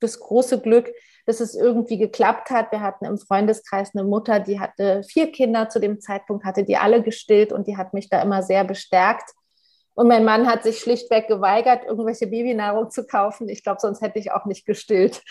das 0.00 0.18
große 0.18 0.60
Glück, 0.60 0.90
dass 1.26 1.40
es 1.40 1.54
irgendwie 1.54 1.98
geklappt 1.98 2.50
hat. 2.50 2.72
Wir 2.72 2.80
hatten 2.80 3.04
im 3.04 3.18
Freundeskreis 3.18 3.94
eine 3.94 4.04
Mutter, 4.04 4.40
die 4.40 4.58
hatte 4.58 5.02
vier 5.04 5.30
Kinder 5.30 5.68
zu 5.68 5.78
dem 5.78 6.00
Zeitpunkt, 6.00 6.44
hatte 6.44 6.64
die 6.64 6.76
alle 6.76 7.02
gestillt 7.02 7.52
und 7.52 7.66
die 7.66 7.76
hat 7.76 7.92
mich 7.94 8.08
da 8.08 8.22
immer 8.22 8.42
sehr 8.42 8.64
bestärkt. 8.64 9.30
Und 9.94 10.08
mein 10.08 10.24
Mann 10.24 10.46
hat 10.46 10.62
sich 10.62 10.78
schlichtweg 10.78 11.28
geweigert, 11.28 11.84
irgendwelche 11.84 12.26
Babynahrung 12.26 12.90
zu 12.90 13.06
kaufen. 13.06 13.48
Ich 13.48 13.62
glaube, 13.62 13.80
sonst 13.80 14.00
hätte 14.00 14.18
ich 14.18 14.32
auch 14.32 14.46
nicht 14.46 14.64
gestillt. 14.64 15.22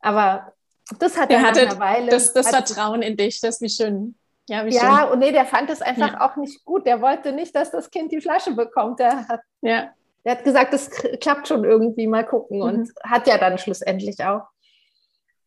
Aber 0.00 0.52
das 0.98 1.18
hat 1.18 1.30
er 1.30 1.42
hatte 1.42 1.78
Weile, 1.78 2.10
das, 2.10 2.32
das 2.32 2.48
Vertrauen 2.48 3.02
in 3.02 3.16
dich, 3.16 3.40
das 3.40 3.56
ist 3.56 3.62
wie 3.62 3.68
schön. 3.68 4.14
Ja, 4.48 4.66
wie 4.66 4.74
ja 4.74 5.02
schön. 5.02 5.12
und 5.12 5.18
nee, 5.20 5.32
der 5.32 5.46
fand 5.46 5.70
es 5.70 5.80
einfach 5.80 6.12
ja. 6.14 6.20
auch 6.20 6.36
nicht 6.36 6.64
gut. 6.64 6.86
Der 6.86 7.00
wollte 7.00 7.32
nicht, 7.32 7.54
dass 7.54 7.70
das 7.70 7.90
Kind 7.90 8.12
die 8.12 8.20
Flasche 8.20 8.52
bekommt. 8.52 8.98
Der 8.98 9.28
hat, 9.28 9.40
ja. 9.60 9.90
der 10.24 10.32
hat 10.32 10.44
gesagt, 10.44 10.72
das 10.72 10.90
klappt 11.20 11.48
schon 11.48 11.64
irgendwie, 11.64 12.06
mal 12.06 12.26
gucken. 12.26 12.58
Mhm. 12.58 12.64
Und 12.64 12.92
hat 13.04 13.26
ja 13.26 13.38
dann 13.38 13.58
schlussendlich 13.58 14.22
auch. 14.24 14.42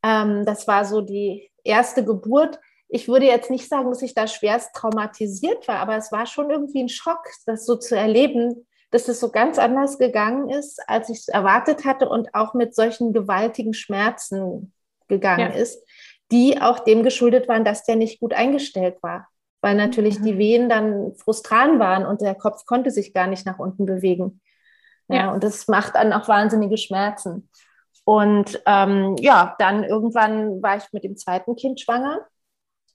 Ähm, 0.01 0.45
das 0.45 0.67
war 0.67 0.85
so 0.85 1.01
die 1.01 1.51
erste 1.63 2.05
Geburt. 2.05 2.59
Ich 2.87 3.07
würde 3.07 3.25
jetzt 3.25 3.49
nicht 3.49 3.67
sagen, 3.67 3.89
dass 3.89 4.01
ich 4.01 4.13
da 4.13 4.27
schwerst 4.27 4.73
traumatisiert 4.75 5.67
war, 5.67 5.77
aber 5.79 5.97
es 5.97 6.11
war 6.11 6.25
schon 6.25 6.49
irgendwie 6.49 6.83
ein 6.83 6.89
Schock, 6.89 7.27
das 7.45 7.65
so 7.65 7.75
zu 7.75 7.95
erleben, 7.95 8.65
dass 8.91 9.07
es 9.07 9.19
so 9.19 9.29
ganz 9.29 9.59
anders 9.59 9.97
gegangen 9.97 10.49
ist, 10.49 10.81
als 10.87 11.09
ich 11.09 11.19
es 11.19 11.27
erwartet 11.27 11.83
hatte 11.83 12.07
und 12.07 12.33
auch 12.33 12.53
mit 12.53 12.75
solchen 12.75 13.11
gewaltigen 13.11 13.73
Schmerzen 13.73 14.73
gegangen 15.07 15.51
ja. 15.51 15.57
ist, 15.57 15.83
die 16.31 16.61
auch 16.61 16.79
dem 16.79 17.03
geschuldet 17.03 17.47
waren, 17.47 17.65
dass 17.65 17.83
der 17.83 17.95
nicht 17.95 18.19
gut 18.19 18.33
eingestellt 18.33 19.01
war, 19.01 19.27
weil 19.61 19.75
natürlich 19.75 20.19
mhm. 20.19 20.23
die 20.23 20.37
Wehen 20.37 20.69
dann 20.69 21.15
frustran 21.15 21.79
waren 21.79 22.05
und 22.05 22.21
der 22.21 22.35
Kopf 22.35 22.65
konnte 22.65 22.91
sich 22.91 23.13
gar 23.13 23.27
nicht 23.27 23.45
nach 23.45 23.59
unten 23.59 23.85
bewegen. 23.85 24.41
Ja, 25.07 25.15
ja. 25.15 25.33
und 25.33 25.43
das 25.43 25.67
macht 25.67 25.95
dann 25.95 26.13
auch 26.13 26.27
wahnsinnige 26.27 26.77
Schmerzen. 26.77 27.49
Und 28.05 28.61
ähm, 28.65 29.15
ja, 29.19 29.55
dann 29.59 29.83
irgendwann 29.83 30.61
war 30.61 30.77
ich 30.77 30.85
mit 30.91 31.03
dem 31.03 31.17
zweiten 31.17 31.55
Kind 31.55 31.79
schwanger. 31.79 32.25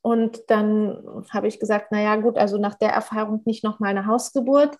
Und 0.03 0.41
dann 0.49 1.25
habe 1.31 1.49
ich 1.49 1.61
gesagt, 1.61 1.93
naja 1.93 2.17
gut, 2.17 2.39
also 2.39 2.57
nach 2.59 2.75
der 2.75 2.91
Erfahrung 2.91 3.43
nicht 3.45 3.65
nochmal 3.65 3.91
eine 3.91 4.07
Hausgeburt. 4.07 4.77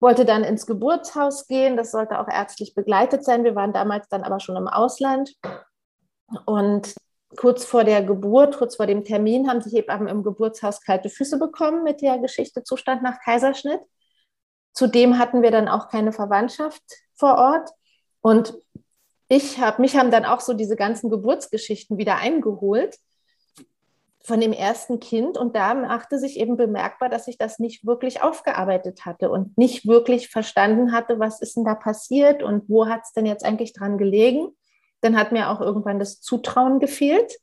Wollte 0.00 0.24
dann 0.24 0.44
ins 0.44 0.66
Geburtshaus 0.66 1.46
gehen, 1.46 1.76
das 1.76 1.90
sollte 1.90 2.20
auch 2.20 2.28
ärztlich 2.28 2.74
begleitet 2.74 3.24
sein. 3.24 3.44
Wir 3.44 3.54
waren 3.54 3.72
damals 3.72 4.08
dann 4.08 4.22
aber 4.22 4.40
schon 4.40 4.56
im 4.56 4.68
Ausland. 4.68 5.34
Und 6.46 6.94
kurz 7.36 7.64
vor 7.64 7.84
der 7.84 8.02
Geburt, 8.02 8.56
kurz 8.56 8.76
vor 8.76 8.86
dem 8.86 9.04
Termin, 9.04 9.48
haben 9.48 9.60
die 9.60 9.76
Hebammen 9.76 10.08
im 10.08 10.22
Geburtshaus 10.22 10.80
kalte 10.80 11.10
Füße 11.10 11.38
bekommen 11.38 11.82
mit 11.82 12.00
der 12.00 12.18
Geschichte 12.18 12.62
Zustand 12.62 13.02
nach 13.02 13.20
Kaiserschnitt. 13.20 13.80
Zudem 14.72 15.18
hatten 15.18 15.42
wir 15.42 15.50
dann 15.50 15.68
auch 15.68 15.88
keine 15.88 16.12
Verwandtschaft 16.12 16.82
vor 17.14 17.36
Ort. 17.36 17.70
Und 18.20 18.54
ich 19.28 19.58
habe, 19.58 19.82
mich 19.82 19.96
haben 19.96 20.10
dann 20.10 20.24
auch 20.24 20.40
so 20.40 20.54
diese 20.54 20.76
ganzen 20.76 21.10
Geburtsgeschichten 21.10 21.98
wieder 21.98 22.16
eingeholt 22.16 22.96
von 24.28 24.40
dem 24.40 24.52
ersten 24.52 25.00
Kind. 25.00 25.36
Und 25.36 25.56
da 25.56 25.74
machte 25.74 26.18
sich 26.18 26.38
eben 26.38 26.56
bemerkbar, 26.56 27.08
dass 27.08 27.26
ich 27.26 27.38
das 27.38 27.58
nicht 27.58 27.84
wirklich 27.84 28.22
aufgearbeitet 28.22 29.04
hatte 29.04 29.30
und 29.30 29.58
nicht 29.58 29.88
wirklich 29.88 30.28
verstanden 30.28 30.92
hatte, 30.92 31.18
was 31.18 31.40
ist 31.40 31.56
denn 31.56 31.64
da 31.64 31.74
passiert 31.74 32.42
und 32.42 32.68
wo 32.68 32.86
hat 32.86 33.00
es 33.02 33.12
denn 33.12 33.26
jetzt 33.26 33.44
eigentlich 33.44 33.72
dran 33.72 33.98
gelegen. 33.98 34.50
Dann 35.00 35.18
hat 35.18 35.32
mir 35.32 35.50
auch 35.50 35.60
irgendwann 35.60 35.98
das 35.98 36.20
Zutrauen 36.20 36.78
gefehlt. 36.78 37.38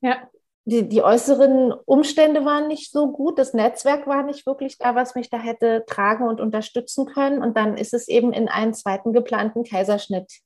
Ja. 0.00 0.16
Die, 0.64 0.88
die 0.88 1.02
äußeren 1.02 1.72
Umstände 1.72 2.44
waren 2.44 2.66
nicht 2.66 2.90
so 2.90 3.12
gut, 3.12 3.38
das 3.38 3.54
Netzwerk 3.54 4.08
war 4.08 4.24
nicht 4.24 4.46
wirklich 4.46 4.78
da, 4.78 4.96
was 4.96 5.14
mich 5.14 5.30
da 5.30 5.38
hätte 5.38 5.84
tragen 5.86 6.26
und 6.26 6.40
unterstützen 6.40 7.06
können. 7.06 7.40
Und 7.40 7.56
dann 7.56 7.76
ist 7.76 7.94
es 7.94 8.08
eben 8.08 8.32
in 8.32 8.48
einen 8.48 8.74
zweiten 8.74 9.12
geplanten 9.12 9.62
Kaiserschnitt 9.62 10.40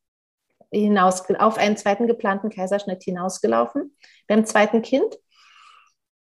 hinaus, 0.71 1.23
auf 1.39 1.57
einen 1.57 1.77
zweiten 1.77 2.07
geplanten 2.07 2.51
Kaiserschnitt 2.51 3.03
hinausgelaufen 3.03 3.97
beim 4.27 4.45
zweiten 4.45 4.83
Kind. 4.83 5.19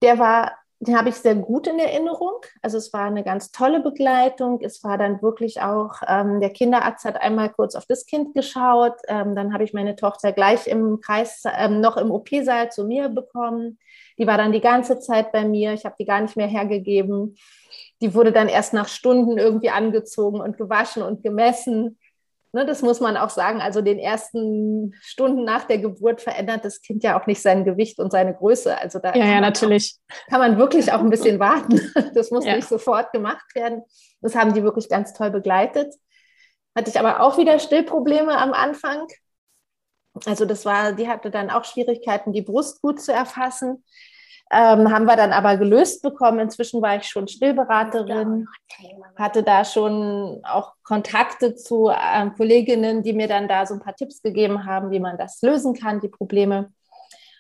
Der 0.03 0.19
war 0.19 0.53
den 0.79 0.97
habe 0.97 1.09
ich 1.09 1.15
sehr 1.15 1.35
gut 1.35 1.67
in 1.67 1.79
Erinnerung. 1.79 2.41
Also 2.61 2.77
es 2.77 2.93
war 2.93 3.07
eine 3.07 3.25
ganz 3.25 3.51
tolle 3.51 3.81
Begleitung. 3.81 4.61
Es 4.61 4.85
war 4.85 4.99
dann 4.99 5.23
wirklich 5.23 5.63
auch, 5.63 6.03
ähm, 6.07 6.41
der 6.41 6.51
Kinderarzt 6.51 7.07
hat 7.07 7.19
einmal 7.21 7.51
kurz 7.51 7.75
auf 7.75 7.87
das 7.87 8.05
Kind 8.05 8.35
geschaut. 8.35 8.95
Ähm, 9.09 9.35
dann 9.35 9.55
habe 9.55 9.65
ich 9.65 9.73
meine 9.73 9.97
Tochter 9.97 10.33
gleich 10.33 10.67
im 10.67 11.01
Kreis, 11.01 11.45
ähm, 11.59 11.81
noch 11.81 11.97
im 11.97 12.11
OP-Saal 12.11 12.71
zu 12.71 12.85
mir 12.85 13.09
bekommen. 13.09 13.79
Die 14.19 14.27
war 14.27 14.37
dann 14.37 14.53
die 14.53 14.61
ganze 14.61 14.99
Zeit 14.99 15.33
bei 15.33 15.47
mir. 15.47 15.73
Ich 15.73 15.87
habe 15.87 15.97
die 15.99 16.05
gar 16.05 16.21
nicht 16.21 16.37
mehr 16.37 16.47
hergegeben. 16.47 17.37
Die 18.03 18.15
wurde 18.15 18.33
dann 18.33 18.49
erst 18.49 18.75
nach 18.75 18.89
Stunden 18.89 19.39
irgendwie 19.39 19.71
angezogen 19.71 20.43
und 20.43 20.59
gewaschen 20.59 21.03
und 21.03 21.23
gemessen. 21.23 21.99
Ne, 22.57 22.65
das 22.65 22.81
muss 22.81 23.01
man 23.01 23.19
auch 23.19 23.29
sagen. 23.29 23.61
Also 23.61 23.83
den 23.83 23.99
ersten 23.99 24.95
Stunden 25.03 25.45
nach 25.45 25.65
der 25.65 25.77
Geburt 25.77 26.23
verändert 26.23 26.65
das 26.65 26.81
Kind 26.81 27.05
ja 27.05 27.21
auch 27.21 27.27
nicht 27.27 27.43
sein 27.43 27.67
Gewicht 27.67 27.99
und 27.99 28.11
seine 28.11 28.33
Größe. 28.35 28.81
Also 28.81 28.99
da 28.99 29.15
ja, 29.15 29.27
ja 29.27 29.41
natürlich. 29.43 29.99
Auch, 30.09 30.31
kann 30.31 30.41
man 30.41 30.57
wirklich 30.57 30.91
auch 30.91 31.01
ein 31.01 31.11
bisschen 31.11 31.39
warten. 31.39 31.79
Das 32.15 32.31
muss 32.31 32.47
ja. 32.47 32.57
nicht 32.57 32.67
sofort 32.67 33.13
gemacht 33.13 33.45
werden. 33.55 33.83
Das 34.23 34.35
haben 34.35 34.55
die 34.55 34.63
wirklich 34.63 34.89
ganz 34.89 35.13
toll 35.13 35.31
begleitet. 35.31 35.95
Hatte 36.75 36.89
ich 36.89 36.99
aber 36.99 37.21
auch 37.21 37.37
wieder 37.37 37.59
Stillprobleme 37.59 38.35
am 38.39 38.55
Anfang. 38.55 39.07
Also 40.25 40.47
das 40.47 40.65
war, 40.65 40.95
die 40.95 41.09
hatte 41.09 41.31
dann 41.31 41.51
auch 41.51 41.65
Schwierigkeiten, 41.65 42.33
die 42.33 42.41
Brust 42.41 42.81
gut 42.81 43.03
zu 43.03 43.13
erfassen. 43.13 43.85
Ähm, 44.53 44.93
haben 44.93 45.07
wir 45.07 45.17
dann 45.17 45.33
aber 45.33 45.57
gelöst 45.57 46.03
bekommen. 46.03 46.39
Inzwischen 46.39 46.81
war 46.81 46.97
ich 46.97 47.09
schon 47.09 47.27
Stillberaterin, 47.27 48.47
hatte 49.17 49.43
da 49.43 49.65
schon 49.65 50.41
auch 50.45 50.75
Kontakte 50.85 51.57
zu 51.57 51.91
ähm, 51.91 52.33
Kolleginnen, 52.35 53.03
die 53.03 53.13
mir 53.13 53.27
dann 53.27 53.49
da 53.49 53.67
so 53.67 53.75
ein 53.75 53.81
paar 53.81 53.97
Tipps 53.97 54.23
gegeben 54.23 54.65
haben, 54.65 54.93
wie 54.93 55.01
man 55.01 55.19
das 55.19 55.43
lösen 55.43 55.75
kann, 55.75 56.01
die 56.01 56.09
Probleme. 56.09 56.73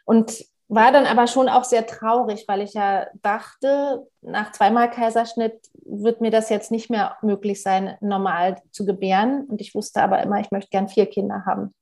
Und 0.04 0.44
war 0.68 0.90
dann 0.90 1.06
aber 1.06 1.28
schon 1.28 1.48
auch 1.48 1.62
sehr 1.62 1.86
traurig, 1.86 2.44
weil 2.48 2.60
ich 2.60 2.75
ja 2.75 3.06
dachte, 3.22 4.04
nach 4.20 4.50
zweimal 4.50 4.90
Kaiserschnitt 4.90 5.60
wird 5.84 6.20
mir 6.20 6.32
das 6.32 6.48
jetzt 6.48 6.72
nicht 6.72 6.90
mehr 6.90 7.16
möglich 7.22 7.62
sein, 7.62 7.96
normal 8.00 8.60
zu 8.72 8.84
gebären. 8.84 9.44
Und 9.44 9.60
ich 9.60 9.76
wusste 9.76 10.02
aber 10.02 10.22
immer, 10.22 10.40
ich 10.40 10.50
möchte 10.50 10.70
gern 10.70 10.88
vier 10.88 11.06
Kinder 11.06 11.44
haben. 11.46 11.72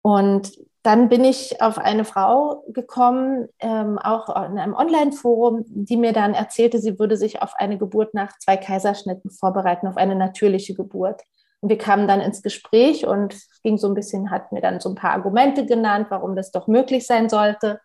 Und 0.00 0.52
dann 0.86 1.08
bin 1.08 1.24
ich 1.24 1.60
auf 1.60 1.78
eine 1.78 2.04
Frau 2.04 2.62
gekommen, 2.68 3.48
ähm, 3.58 3.98
auch 3.98 4.28
in 4.28 4.56
einem 4.56 4.74
Online-Forum, 4.74 5.64
die 5.66 5.96
mir 5.96 6.12
dann 6.12 6.32
erzählte, 6.32 6.78
sie 6.78 7.00
würde 7.00 7.16
sich 7.16 7.42
auf 7.42 7.54
eine 7.56 7.76
Geburt 7.76 8.14
nach 8.14 8.38
zwei 8.38 8.56
Kaiserschnitten 8.56 9.32
vorbereiten, 9.32 9.88
auf 9.88 9.96
eine 9.96 10.14
natürliche 10.14 10.74
Geburt. 10.74 11.22
Und 11.60 11.70
wir 11.70 11.78
kamen 11.78 12.06
dann 12.06 12.20
ins 12.20 12.40
Gespräch 12.40 13.04
und 13.04 13.36
ging 13.64 13.78
so 13.78 13.88
ein 13.88 13.94
bisschen, 13.94 14.30
hat 14.30 14.52
mir 14.52 14.60
dann 14.60 14.78
so 14.78 14.88
ein 14.90 14.94
paar 14.94 15.10
Argumente 15.10 15.66
genannt, 15.66 16.06
warum 16.10 16.36
das 16.36 16.52
doch 16.52 16.68
möglich 16.68 17.04
sein 17.04 17.28
sollte. 17.28 17.80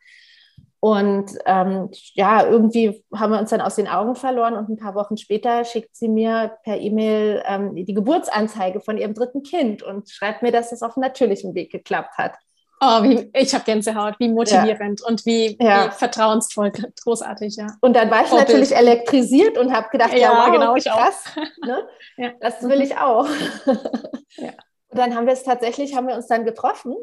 Und 0.80 1.32
ähm, 1.48 1.90
ja, 2.14 2.46
irgendwie 2.46 3.04
haben 3.16 3.34
wir 3.34 3.40
uns 3.40 3.50
dann 3.50 3.62
aus 3.62 3.78
den 3.78 3.88
Augen 3.88 4.16
verloren 4.16 4.56
und 4.56 4.70
ein 4.70 4.78
paar 4.78 4.94
Wochen 4.94 5.18
später 5.18 5.66
schickt 5.66 5.96
sie 5.96 6.08
mir 6.08 6.58
per 6.64 6.80
E-Mail 6.80 7.42
ähm, 7.48 7.74
die 7.76 7.96
Geburtsanzeige 7.96 8.80
von 8.80 8.98
ihrem 8.98 9.16
dritten 9.16 9.42
Kind 9.42 9.82
und 9.82 10.08
schreibt 10.10 10.44
mir, 10.44 10.52
dass 10.52 10.72
es 10.72 10.84
auf 10.84 10.98
natürlichem 10.98 11.56
Weg 11.56 11.72
geklappt 11.72 12.18
hat. 12.20 12.34
Oh, 12.84 13.04
wie, 13.04 13.30
ich 13.34 13.54
habe 13.54 13.64
Gänsehaut, 13.64 14.16
wie 14.18 14.28
motivierend 14.28 15.02
ja. 15.02 15.08
und 15.08 15.24
wie, 15.28 15.56
ja. 15.62 15.86
wie, 15.86 15.92
vertrauensvoll, 15.92 16.72
großartig, 17.04 17.56
ja. 17.58 17.68
Und 17.80 17.96
dann 17.96 18.10
war 18.10 18.24
ich 18.24 18.30
Vorbild. 18.30 18.50
natürlich 18.50 18.76
elektrisiert 18.76 19.60
und 19.60 19.72
habe 19.72 19.90
gedacht, 19.90 20.14
ja, 20.14 20.20
ja 20.20 20.46
wow, 20.46 20.52
genau, 20.52 20.76
ich 20.76 20.86
krass, 20.86 21.26
auch. 21.28 21.42
Ne? 21.68 21.88
ja. 22.18 22.32
das 22.40 22.64
will 22.64 22.82
ich 22.82 22.98
auch. 22.98 23.28
Und 23.68 24.98
dann 24.98 25.16
haben 25.16 25.28
wir 25.28 25.34
es 25.34 25.44
tatsächlich, 25.44 25.96
haben 25.96 26.08
wir 26.08 26.16
uns 26.16 26.26
dann 26.26 26.44
getroffen, 26.44 26.96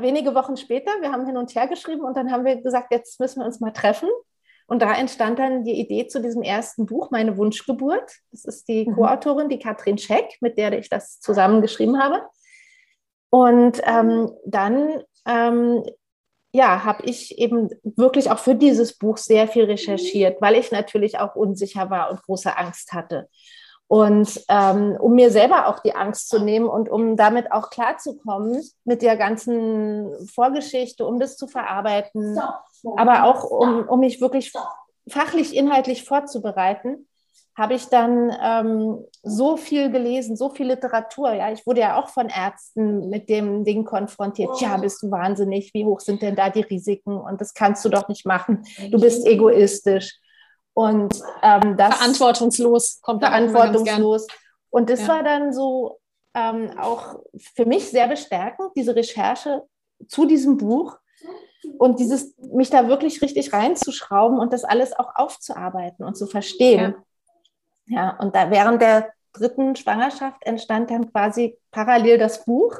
wenige 0.00 0.34
Wochen 0.34 0.56
später, 0.56 0.90
wir 1.00 1.12
haben 1.12 1.26
hin 1.26 1.36
und 1.36 1.54
her 1.54 1.68
geschrieben 1.68 2.00
und 2.00 2.16
dann 2.16 2.32
haben 2.32 2.44
wir 2.44 2.56
gesagt, 2.56 2.90
jetzt 2.90 3.20
müssen 3.20 3.40
wir 3.40 3.46
uns 3.46 3.60
mal 3.60 3.72
treffen. 3.72 4.08
Und 4.68 4.82
da 4.82 4.92
entstand 4.94 5.38
dann 5.38 5.62
die 5.62 5.78
Idee 5.78 6.08
zu 6.08 6.20
diesem 6.20 6.42
ersten 6.42 6.86
Buch, 6.86 7.12
Meine 7.12 7.36
Wunschgeburt. 7.36 8.10
Das 8.32 8.44
ist 8.44 8.66
die 8.66 8.88
mhm. 8.88 8.96
Co-Autorin, 8.96 9.48
die 9.48 9.60
Katrin 9.60 9.96
Scheck, 9.96 10.38
mit 10.40 10.58
der 10.58 10.76
ich 10.76 10.88
das 10.88 11.20
zusammengeschrieben 11.20 12.02
habe. 12.02 12.22
Und 13.30 13.80
ähm, 13.84 14.32
dann 14.44 15.02
ähm, 15.26 15.82
ja, 16.52 16.84
habe 16.84 17.04
ich 17.04 17.38
eben 17.38 17.68
wirklich 17.82 18.30
auch 18.30 18.38
für 18.38 18.54
dieses 18.54 18.96
Buch 18.96 19.18
sehr 19.18 19.46
viel 19.46 19.64
recherchiert, 19.64 20.40
weil 20.40 20.54
ich 20.54 20.72
natürlich 20.72 21.18
auch 21.18 21.36
unsicher 21.36 21.90
war 21.90 22.10
und 22.10 22.22
große 22.22 22.56
Angst 22.56 22.92
hatte. 22.92 23.28
Und 23.88 24.42
ähm, 24.48 24.96
um 24.98 25.14
mir 25.14 25.30
selber 25.30 25.68
auch 25.68 25.78
die 25.80 25.94
Angst 25.94 26.28
zu 26.28 26.40
nehmen 26.40 26.66
und 26.66 26.88
um 26.88 27.16
damit 27.16 27.52
auch 27.52 27.70
klarzukommen 27.70 28.60
mit 28.84 29.02
der 29.02 29.16
ganzen 29.16 30.26
Vorgeschichte, 30.28 31.06
um 31.06 31.20
das 31.20 31.36
zu 31.36 31.46
verarbeiten, 31.46 32.40
aber 32.96 33.24
auch 33.24 33.44
um, 33.44 33.86
um 33.86 34.00
mich 34.00 34.20
wirklich 34.20 34.52
fachlich, 35.08 35.54
inhaltlich 35.54 36.04
vorzubereiten, 36.04 37.06
habe 37.56 37.74
ich 37.74 37.86
dann 37.86 38.30
ähm, 38.42 39.04
so 39.22 39.56
viel 39.56 39.90
gelesen, 39.90 40.36
so 40.36 40.50
viel 40.50 40.66
Literatur. 40.66 41.32
Ja, 41.32 41.50
ich 41.50 41.66
wurde 41.66 41.80
ja 41.80 41.98
auch 41.98 42.08
von 42.08 42.28
Ärzten 42.28 43.08
mit 43.08 43.30
dem 43.30 43.64
Ding 43.64 43.84
konfrontiert. 43.84 44.60
Ja, 44.60 44.76
bist 44.76 45.02
du 45.02 45.10
wahnsinnig? 45.10 45.72
Wie 45.72 45.86
hoch 45.86 46.00
sind 46.00 46.20
denn 46.20 46.36
da 46.36 46.50
die 46.50 46.60
Risiken? 46.60 47.16
Und 47.16 47.40
das 47.40 47.54
kannst 47.54 47.82
du 47.84 47.88
doch 47.88 48.08
nicht 48.08 48.26
machen. 48.26 48.66
Du 48.90 49.00
bist 49.00 49.26
egoistisch. 49.26 50.18
Und 50.74 51.18
ähm, 51.42 51.78
das 51.78 51.96
verantwortungslos 51.96 53.00
kommt 53.00 53.22
verantwortungslos. 53.22 54.26
Und 54.68 54.90
das 54.90 55.02
ja. 55.02 55.08
war 55.08 55.22
dann 55.22 55.54
so 55.54 55.98
ähm, 56.34 56.70
auch 56.78 57.20
für 57.54 57.64
mich 57.64 57.88
sehr 57.88 58.06
bestärkend, 58.08 58.72
diese 58.76 58.94
Recherche 58.94 59.62
zu 60.08 60.26
diesem 60.26 60.58
Buch 60.58 60.98
und 61.78 61.98
dieses, 61.98 62.36
mich 62.52 62.68
da 62.68 62.88
wirklich 62.88 63.22
richtig 63.22 63.54
reinzuschrauben 63.54 64.38
und 64.38 64.52
das 64.52 64.64
alles 64.64 64.92
auch 64.92 65.14
aufzuarbeiten 65.14 66.04
und 66.04 66.18
zu 66.18 66.26
verstehen. 66.26 66.94
Ja, 66.96 67.02
ja 67.86 68.16
und 68.18 68.34
da 68.34 68.50
während 68.50 68.82
der 68.82 69.12
dritten 69.32 69.76
Schwangerschaft 69.76 70.44
entstand 70.44 70.90
dann 70.90 71.10
quasi 71.12 71.58
parallel 71.70 72.18
das 72.18 72.44
Buch. 72.44 72.78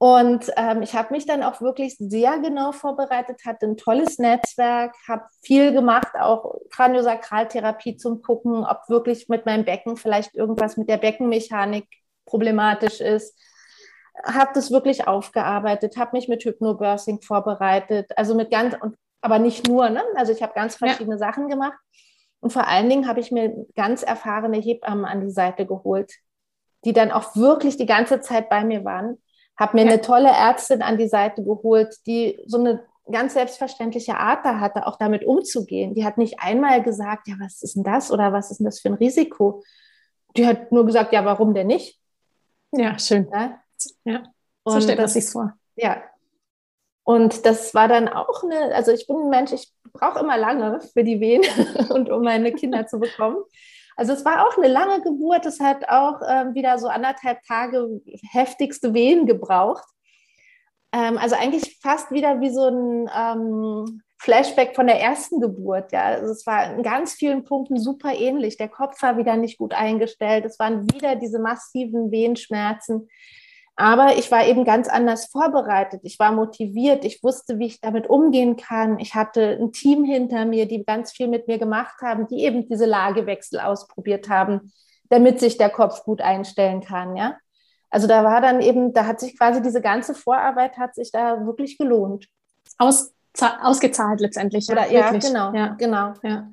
Und 0.00 0.52
ähm, 0.56 0.82
ich 0.82 0.94
habe 0.94 1.12
mich 1.12 1.26
dann 1.26 1.42
auch 1.42 1.60
wirklich 1.60 1.96
sehr 1.98 2.38
genau 2.38 2.70
vorbereitet, 2.70 3.40
hatte 3.44 3.66
ein 3.66 3.76
tolles 3.76 4.18
Netzwerk, 4.18 4.94
habe 5.08 5.24
viel 5.42 5.72
gemacht, 5.72 6.14
auch 6.14 6.54
Kraniosakraltherapie 6.70 7.96
zum 7.96 8.22
Gucken, 8.22 8.64
ob 8.64 8.88
wirklich 8.88 9.28
mit 9.28 9.44
meinem 9.44 9.64
Becken 9.64 9.96
vielleicht 9.96 10.36
irgendwas 10.36 10.76
mit 10.76 10.88
der 10.88 10.98
Beckenmechanik 10.98 11.84
problematisch 12.26 13.00
ist. 13.00 13.36
Habe 14.24 14.52
das 14.54 14.70
wirklich 14.70 15.08
aufgearbeitet, 15.08 15.96
habe 15.96 16.16
mich 16.16 16.28
mit 16.28 16.44
Hypnobirthing 16.44 17.20
vorbereitet, 17.20 18.12
also 18.16 18.36
mit 18.36 18.52
ganz, 18.52 18.76
aber 19.20 19.40
nicht 19.40 19.66
nur, 19.66 19.90
ne? 19.90 20.04
also 20.14 20.32
ich 20.32 20.42
habe 20.42 20.54
ganz 20.54 20.76
verschiedene 20.76 21.16
ja. 21.16 21.18
Sachen 21.18 21.48
gemacht. 21.48 21.78
Und 22.40 22.52
vor 22.52 22.66
allen 22.68 22.88
Dingen 22.88 23.08
habe 23.08 23.20
ich 23.20 23.32
mir 23.32 23.66
ganz 23.74 24.02
erfahrene 24.02 24.58
Hebammen 24.58 25.04
an 25.04 25.20
die 25.20 25.30
Seite 25.30 25.66
geholt, 25.66 26.12
die 26.84 26.92
dann 26.92 27.10
auch 27.10 27.34
wirklich 27.34 27.76
die 27.76 27.86
ganze 27.86 28.20
Zeit 28.20 28.48
bei 28.48 28.64
mir 28.64 28.84
waren. 28.84 29.18
Habe 29.56 29.76
mir 29.76 29.86
ja. 29.86 29.92
eine 29.92 30.00
tolle 30.00 30.28
Ärztin 30.28 30.82
an 30.82 30.98
die 30.98 31.08
Seite 31.08 31.42
geholt, 31.42 31.96
die 32.06 32.40
so 32.46 32.58
eine 32.58 32.84
ganz 33.10 33.34
selbstverständliche 33.34 34.18
Art 34.18 34.44
da 34.44 34.60
hatte, 34.60 34.86
auch 34.86 34.96
damit 34.96 35.24
umzugehen. 35.24 35.94
Die 35.94 36.04
hat 36.04 36.18
nicht 36.18 36.40
einmal 36.40 36.82
gesagt, 36.82 37.26
ja, 37.26 37.34
was 37.40 37.62
ist 37.62 37.74
denn 37.74 37.84
das 37.84 38.12
oder 38.12 38.32
was 38.32 38.50
ist 38.50 38.58
denn 38.58 38.66
das 38.66 38.80
für 38.80 38.88
ein 38.88 38.94
Risiko? 38.94 39.62
Die 40.36 40.46
hat 40.46 40.70
nur 40.70 40.86
gesagt, 40.86 41.12
ja, 41.12 41.24
warum 41.24 41.54
denn 41.54 41.66
nicht? 41.66 42.00
Ja, 42.72 42.98
schön. 42.98 43.28
Ja, 43.32 43.60
ja. 44.04 44.22
so 44.64 44.80
stellt 44.80 44.98
man 44.98 45.08
sich 45.08 45.26
vor. 45.26 45.54
Ja. 45.76 46.02
Und 47.02 47.46
das 47.46 47.74
war 47.74 47.88
dann 47.88 48.08
auch 48.08 48.44
eine, 48.44 48.74
also 48.74 48.92
ich 48.92 49.06
bin 49.06 49.16
ein 49.16 49.30
Mensch, 49.30 49.52
ich 49.52 49.72
brauche 49.92 50.20
immer 50.20 50.36
lange 50.36 50.80
für 50.92 51.04
die 51.04 51.20
Wehen 51.20 51.42
und 51.90 52.10
um 52.10 52.22
meine 52.22 52.52
Kinder 52.52 52.86
zu 52.86 52.98
bekommen. 52.98 53.36
Also 53.96 54.12
es 54.12 54.24
war 54.24 54.46
auch 54.46 54.56
eine 54.56 54.68
lange 54.68 55.02
Geburt. 55.02 55.44
Es 55.44 55.58
hat 55.58 55.88
auch 55.88 56.20
ähm, 56.28 56.54
wieder 56.54 56.78
so 56.78 56.86
anderthalb 56.86 57.42
Tage 57.42 58.00
heftigste 58.30 58.94
Wehen 58.94 59.26
gebraucht. 59.26 59.84
Ähm, 60.92 61.18
also 61.18 61.34
eigentlich 61.34 61.78
fast 61.82 62.12
wieder 62.12 62.40
wie 62.40 62.50
so 62.50 62.68
ein 62.68 63.10
ähm, 63.12 64.02
Flashback 64.20 64.74
von 64.74 64.86
der 64.86 65.00
ersten 65.00 65.40
Geburt. 65.40 65.92
Ja, 65.92 66.04
also 66.04 66.32
es 66.32 66.46
war 66.46 66.74
in 66.74 66.82
ganz 66.82 67.14
vielen 67.14 67.44
Punkten 67.44 67.78
super 67.78 68.14
ähnlich. 68.14 68.56
Der 68.56 68.68
Kopf 68.68 69.02
war 69.02 69.16
wieder 69.16 69.36
nicht 69.36 69.58
gut 69.58 69.74
eingestellt. 69.74 70.44
Es 70.44 70.58
waren 70.58 70.90
wieder 70.92 71.16
diese 71.16 71.38
massiven 71.38 72.10
Wehenschmerzen. 72.10 73.08
Aber 73.80 74.16
ich 74.16 74.32
war 74.32 74.44
eben 74.44 74.64
ganz 74.64 74.88
anders 74.88 75.26
vorbereitet. 75.26 76.00
Ich 76.02 76.18
war 76.18 76.32
motiviert. 76.32 77.04
Ich 77.04 77.22
wusste, 77.22 77.60
wie 77.60 77.66
ich 77.66 77.80
damit 77.80 78.10
umgehen 78.10 78.56
kann. 78.56 78.98
Ich 78.98 79.14
hatte 79.14 79.56
ein 79.60 79.70
Team 79.70 80.02
hinter 80.02 80.46
mir, 80.46 80.66
die 80.66 80.84
ganz 80.84 81.12
viel 81.12 81.28
mit 81.28 81.46
mir 81.46 81.58
gemacht 81.58 82.02
haben, 82.02 82.26
die 82.26 82.42
eben 82.42 82.68
diese 82.68 82.86
Lagewechsel 82.86 83.60
ausprobiert 83.60 84.28
haben, 84.28 84.72
damit 85.10 85.38
sich 85.38 85.58
der 85.58 85.70
Kopf 85.70 86.02
gut 86.02 86.20
einstellen 86.20 86.80
kann. 86.80 87.16
Ja, 87.16 87.36
also 87.88 88.08
da 88.08 88.24
war 88.24 88.40
dann 88.40 88.60
eben, 88.60 88.92
da 88.92 89.06
hat 89.06 89.20
sich 89.20 89.38
quasi 89.38 89.62
diese 89.62 89.80
ganze 89.80 90.12
Vorarbeit 90.12 90.76
hat 90.76 90.96
sich 90.96 91.12
da 91.12 91.46
wirklich 91.46 91.78
gelohnt. 91.78 92.26
Aus, 92.78 93.12
ausgezahlt 93.62 94.18
letztendlich. 94.18 94.68
Oder, 94.68 94.90
ja, 94.90 95.12
ja 95.12 95.18
genau, 95.18 95.54
ja. 95.54 95.66
genau. 95.78 96.14
Ja. 96.24 96.50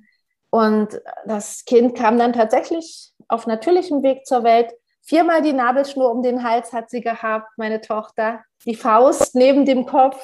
Und 0.51 1.01
das 1.25 1.65
Kind 1.65 1.97
kam 1.97 2.19
dann 2.19 2.33
tatsächlich 2.33 3.13
auf 3.27 3.47
natürlichem 3.47 4.03
Weg 4.03 4.27
zur 4.27 4.43
Welt 4.43 4.71
Viermal 5.07 5.43
die 5.43 5.53
Nabelschnur 5.53 6.11
um 6.11 6.23
den 6.23 6.43
Hals 6.43 6.73
hat 6.73 6.89
sie 6.89 7.01
gehabt, 7.01 7.51
meine 7.57 7.79
Tochter. 7.79 8.43
Die 8.65 8.75
Faust 8.75 9.35
neben 9.35 9.63
dem 9.63 9.85
Kopf 9.85 10.19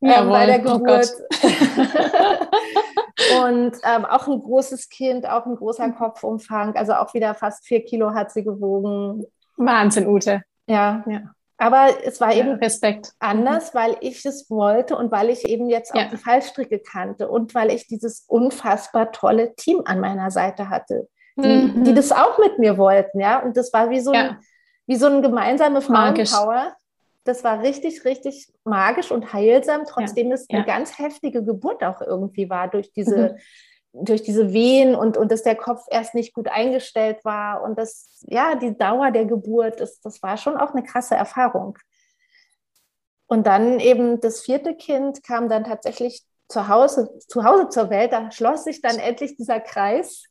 ähm, 0.00 0.30
bei 0.30 0.46
der 0.46 0.60
oh 0.60 0.78
Geburt. 0.78 1.12
Oh 1.42 3.42
und 3.44 3.76
ähm, 3.84 4.06
auch 4.06 4.26
ein 4.26 4.40
großes 4.40 4.88
Kind, 4.88 5.28
auch 5.28 5.44
ein 5.44 5.56
großer 5.56 5.90
Kopfumfang. 5.90 6.74
Also 6.74 6.94
auch 6.94 7.12
wieder 7.12 7.34
fast 7.34 7.66
vier 7.66 7.84
Kilo 7.84 8.14
hat 8.14 8.32
sie 8.32 8.44
gewogen. 8.44 9.26
Wahnsinn, 9.58 10.06
Ute. 10.06 10.42
Ja. 10.66 11.04
ja. 11.06 11.20
Aber 11.58 11.88
es 12.02 12.18
war 12.18 12.34
eben 12.34 12.52
Respekt. 12.52 13.12
anders, 13.18 13.74
weil 13.74 13.98
ich 14.00 14.24
es 14.24 14.48
wollte 14.48 14.96
und 14.96 15.12
weil 15.12 15.28
ich 15.28 15.46
eben 15.46 15.68
jetzt 15.68 15.92
auch 15.92 16.00
ja. 16.00 16.08
die 16.08 16.16
Fallstricke 16.16 16.80
kannte 16.80 17.28
und 17.28 17.54
weil 17.54 17.70
ich 17.70 17.86
dieses 17.86 18.24
unfassbar 18.26 19.12
tolle 19.12 19.54
Team 19.54 19.82
an 19.84 20.00
meiner 20.00 20.30
Seite 20.30 20.70
hatte 20.70 21.08
die, 21.36 21.48
mhm. 21.48 21.84
die 21.84 21.94
das 21.94 22.12
auch 22.12 22.38
mit 22.38 22.58
mir 22.58 22.78
wollten, 22.78 23.20
ja. 23.20 23.42
Und 23.42 23.56
das 23.56 23.72
war 23.72 23.90
wie 23.90 24.00
so, 24.00 24.12
ja. 24.12 24.30
ein, 24.30 24.38
wie 24.86 24.96
so 24.96 25.06
eine 25.06 25.22
gemeinsame 25.22 25.80
Frauenpower. 25.80 26.74
Das 27.24 27.44
war 27.44 27.62
richtig, 27.62 28.04
richtig 28.04 28.52
magisch 28.64 29.12
und 29.12 29.32
heilsam, 29.32 29.84
trotzdem 29.86 30.28
ja. 30.28 30.34
es 30.34 30.50
eine 30.50 30.64
ganz 30.64 30.98
heftige 30.98 31.44
Geburt 31.44 31.84
auch 31.84 32.00
irgendwie 32.00 32.50
war 32.50 32.68
durch 32.68 32.92
diese, 32.92 33.36
mhm. 33.92 34.04
durch 34.04 34.22
diese 34.22 34.52
Wehen 34.52 34.94
und, 34.96 35.16
und 35.16 35.30
dass 35.30 35.44
der 35.44 35.54
Kopf 35.54 35.84
erst 35.88 36.14
nicht 36.14 36.34
gut 36.34 36.48
eingestellt 36.48 37.24
war. 37.24 37.62
Und 37.62 37.78
das, 37.78 38.24
ja, 38.28 38.56
die 38.56 38.76
Dauer 38.76 39.12
der 39.12 39.26
Geburt, 39.26 39.80
das, 39.80 40.00
das 40.00 40.22
war 40.22 40.36
schon 40.36 40.56
auch 40.56 40.72
eine 40.72 40.82
krasse 40.82 41.14
Erfahrung. 41.14 41.78
Und 43.26 43.46
dann 43.46 43.80
eben 43.80 44.20
das 44.20 44.40
vierte 44.40 44.74
Kind 44.74 45.22
kam 45.22 45.48
dann 45.48 45.64
tatsächlich 45.64 46.22
zu 46.48 46.68
Hause, 46.68 47.18
zu 47.28 47.44
Hause 47.44 47.68
zur 47.70 47.88
Welt. 47.88 48.12
Da 48.12 48.30
schloss 48.30 48.64
sich 48.64 48.82
dann 48.82 48.98
endlich 48.98 49.36
dieser 49.36 49.60
Kreis 49.60 50.24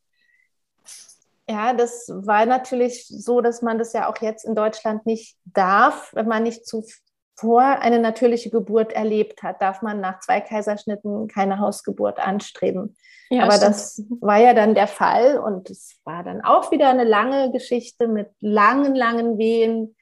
ja, 1.52 1.74
das 1.74 2.10
war 2.14 2.46
natürlich 2.46 3.06
so, 3.08 3.42
dass 3.42 3.62
man 3.62 3.78
das 3.78 3.94
ja 3.94 4.10
auch 4.10 4.18
jetzt 4.22 4.46
in 4.46 4.56
Deutschland 4.56 5.06
nicht 5.06 5.38
darf, 5.46 6.12
wenn 6.14 6.28
man 6.28 6.44
nicht 6.44 6.66
zuvor 6.66 7.62
eine 7.62 8.00
natürliche 8.00 8.50
Geburt 8.50 8.94
erlebt 8.94 9.44
hat, 9.44 9.62
darf 9.62 9.82
man 9.82 10.00
nach 10.00 10.20
zwei 10.20 10.40
Kaiserschnitten 10.40 11.28
keine 11.28 11.60
Hausgeburt 11.60 12.20
anstreben. 12.20 12.96
Ja, 13.30 13.44
Aber 13.44 13.54
stimmt. 13.54 13.70
das 13.72 14.04
war 14.20 14.38
ja 14.38 14.54
dann 14.54 14.76
der 14.76 14.88
Fall 14.88 15.40
und 15.40 15.70
es 15.70 16.00
war 16.04 16.24
dann 16.24 16.42
auch 16.42 16.72
wieder 16.72 16.90
eine 16.90 17.04
lange 17.04 17.52
Geschichte 17.52 18.08
mit 18.08 18.30
langen, 18.40 18.96
langen 18.96 19.38
Wehen, 19.38 19.96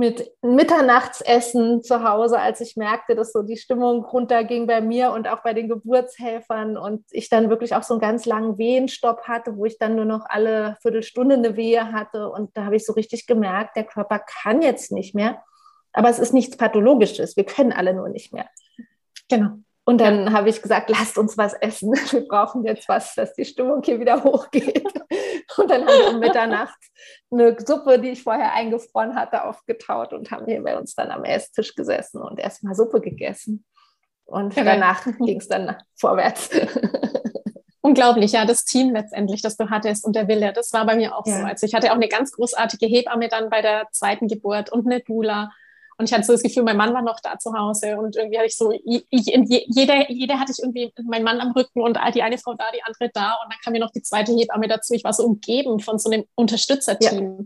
mit 0.00 0.32
Mitternachtsessen 0.40 1.82
zu 1.82 2.02
Hause, 2.02 2.40
als 2.40 2.62
ich 2.62 2.74
merkte, 2.74 3.14
dass 3.14 3.32
so 3.32 3.42
die 3.42 3.58
Stimmung 3.58 4.02
runterging 4.02 4.66
bei 4.66 4.80
mir 4.80 5.12
und 5.12 5.28
auch 5.28 5.42
bei 5.42 5.52
den 5.52 5.68
Geburtshelfern 5.68 6.78
und 6.78 7.04
ich 7.10 7.28
dann 7.28 7.50
wirklich 7.50 7.74
auch 7.74 7.82
so 7.82 7.92
einen 7.92 8.00
ganz 8.00 8.24
langen 8.24 8.56
Wehenstopp 8.56 9.24
hatte, 9.24 9.58
wo 9.58 9.66
ich 9.66 9.78
dann 9.78 9.96
nur 9.96 10.06
noch 10.06 10.24
alle 10.26 10.78
Viertelstunde 10.80 11.34
eine 11.34 11.54
Wehe 11.54 11.92
hatte 11.92 12.30
und 12.30 12.56
da 12.56 12.64
habe 12.64 12.76
ich 12.76 12.86
so 12.86 12.94
richtig 12.94 13.26
gemerkt, 13.26 13.76
der 13.76 13.84
Körper 13.84 14.20
kann 14.20 14.62
jetzt 14.62 14.90
nicht 14.90 15.14
mehr, 15.14 15.44
aber 15.92 16.08
es 16.08 16.18
ist 16.18 16.32
nichts 16.32 16.56
Pathologisches, 16.56 17.36
wir 17.36 17.44
können 17.44 17.72
alle 17.72 17.92
nur 17.92 18.08
nicht 18.08 18.32
mehr. 18.32 18.48
Genau. 19.28 19.58
Und 19.90 19.98
dann 19.98 20.26
ja. 20.26 20.32
habe 20.32 20.48
ich 20.48 20.62
gesagt, 20.62 20.88
lasst 20.88 21.18
uns 21.18 21.36
was 21.36 21.52
essen. 21.52 21.90
Wir 22.12 22.20
brauchen 22.28 22.64
jetzt 22.64 22.88
was, 22.88 23.16
dass 23.16 23.34
die 23.34 23.44
Stimmung 23.44 23.82
hier 23.82 23.98
wieder 23.98 24.22
hochgeht. 24.24 24.86
Und 25.56 25.68
dann 25.68 25.80
haben 25.80 25.98
wir 25.98 26.10
um 26.10 26.20
Mitternacht 26.20 26.78
eine 27.32 27.56
Suppe, 27.58 27.98
die 27.98 28.10
ich 28.10 28.22
vorher 28.22 28.52
eingefroren 28.52 29.16
hatte, 29.16 29.42
aufgetaut 29.44 30.12
und 30.12 30.30
haben 30.30 30.46
hier 30.46 30.62
bei 30.62 30.78
uns 30.78 30.94
dann 30.94 31.10
am 31.10 31.24
Esstisch 31.24 31.74
gesessen 31.74 32.22
und 32.22 32.38
erstmal 32.38 32.76
Suppe 32.76 33.00
gegessen. 33.00 33.64
Und 34.26 34.54
ja, 34.54 34.62
danach 34.62 35.04
ging 35.18 35.40
es 35.40 35.48
dann 35.48 35.76
vorwärts. 35.98 36.50
Unglaublich, 37.80 38.30
ja, 38.30 38.44
das 38.44 38.64
Team 38.64 38.94
letztendlich, 38.94 39.42
das 39.42 39.56
du 39.56 39.70
hattest 39.70 40.04
und 40.04 40.14
der 40.14 40.28
Wille, 40.28 40.52
das 40.52 40.72
war 40.72 40.86
bei 40.86 40.94
mir 40.94 41.16
auch 41.16 41.26
ja. 41.26 41.40
so. 41.40 41.44
Also 41.46 41.66
ich 41.66 41.74
hatte 41.74 41.90
auch 41.90 41.96
eine 41.96 42.06
ganz 42.06 42.30
großartige 42.30 42.86
Hebamme 42.86 43.26
dann 43.28 43.50
bei 43.50 43.60
der 43.60 43.88
zweiten 43.90 44.28
Geburt 44.28 44.70
und 44.70 44.86
eine 44.86 45.00
Dula 45.00 45.50
und 46.00 46.06
ich 46.06 46.14
hatte 46.14 46.24
so 46.24 46.32
das 46.32 46.42
Gefühl, 46.42 46.62
mein 46.62 46.78
Mann 46.78 46.94
war 46.94 47.02
noch 47.02 47.20
da 47.20 47.38
zu 47.38 47.52
Hause 47.52 47.98
und 47.98 48.16
irgendwie 48.16 48.38
hatte 48.38 48.46
ich 48.46 48.56
so, 48.56 48.72
jeder, 48.72 50.10
jeder 50.10 50.40
hatte 50.40 50.50
ich 50.50 50.58
irgendwie 50.58 50.90
meinen 51.04 51.24
Mann 51.24 51.40
am 51.40 51.52
Rücken 51.52 51.82
und 51.82 51.98
die 52.14 52.22
eine 52.22 52.38
Frau 52.38 52.54
da, 52.54 52.64
die 52.74 52.82
andere 52.82 53.10
da 53.12 53.34
und 53.44 53.52
dann 53.52 53.58
kam 53.62 53.74
mir 53.74 53.80
noch 53.80 53.90
die 53.90 54.00
zweite 54.00 54.32
Hebamme 54.32 54.66
dazu. 54.66 54.94
Ich 54.94 55.04
war 55.04 55.12
so 55.12 55.24
umgeben 55.24 55.78
von 55.78 55.98
so 55.98 56.10
einem 56.10 56.24
Unterstützerteam. 56.36 57.36
Ja. 57.40 57.44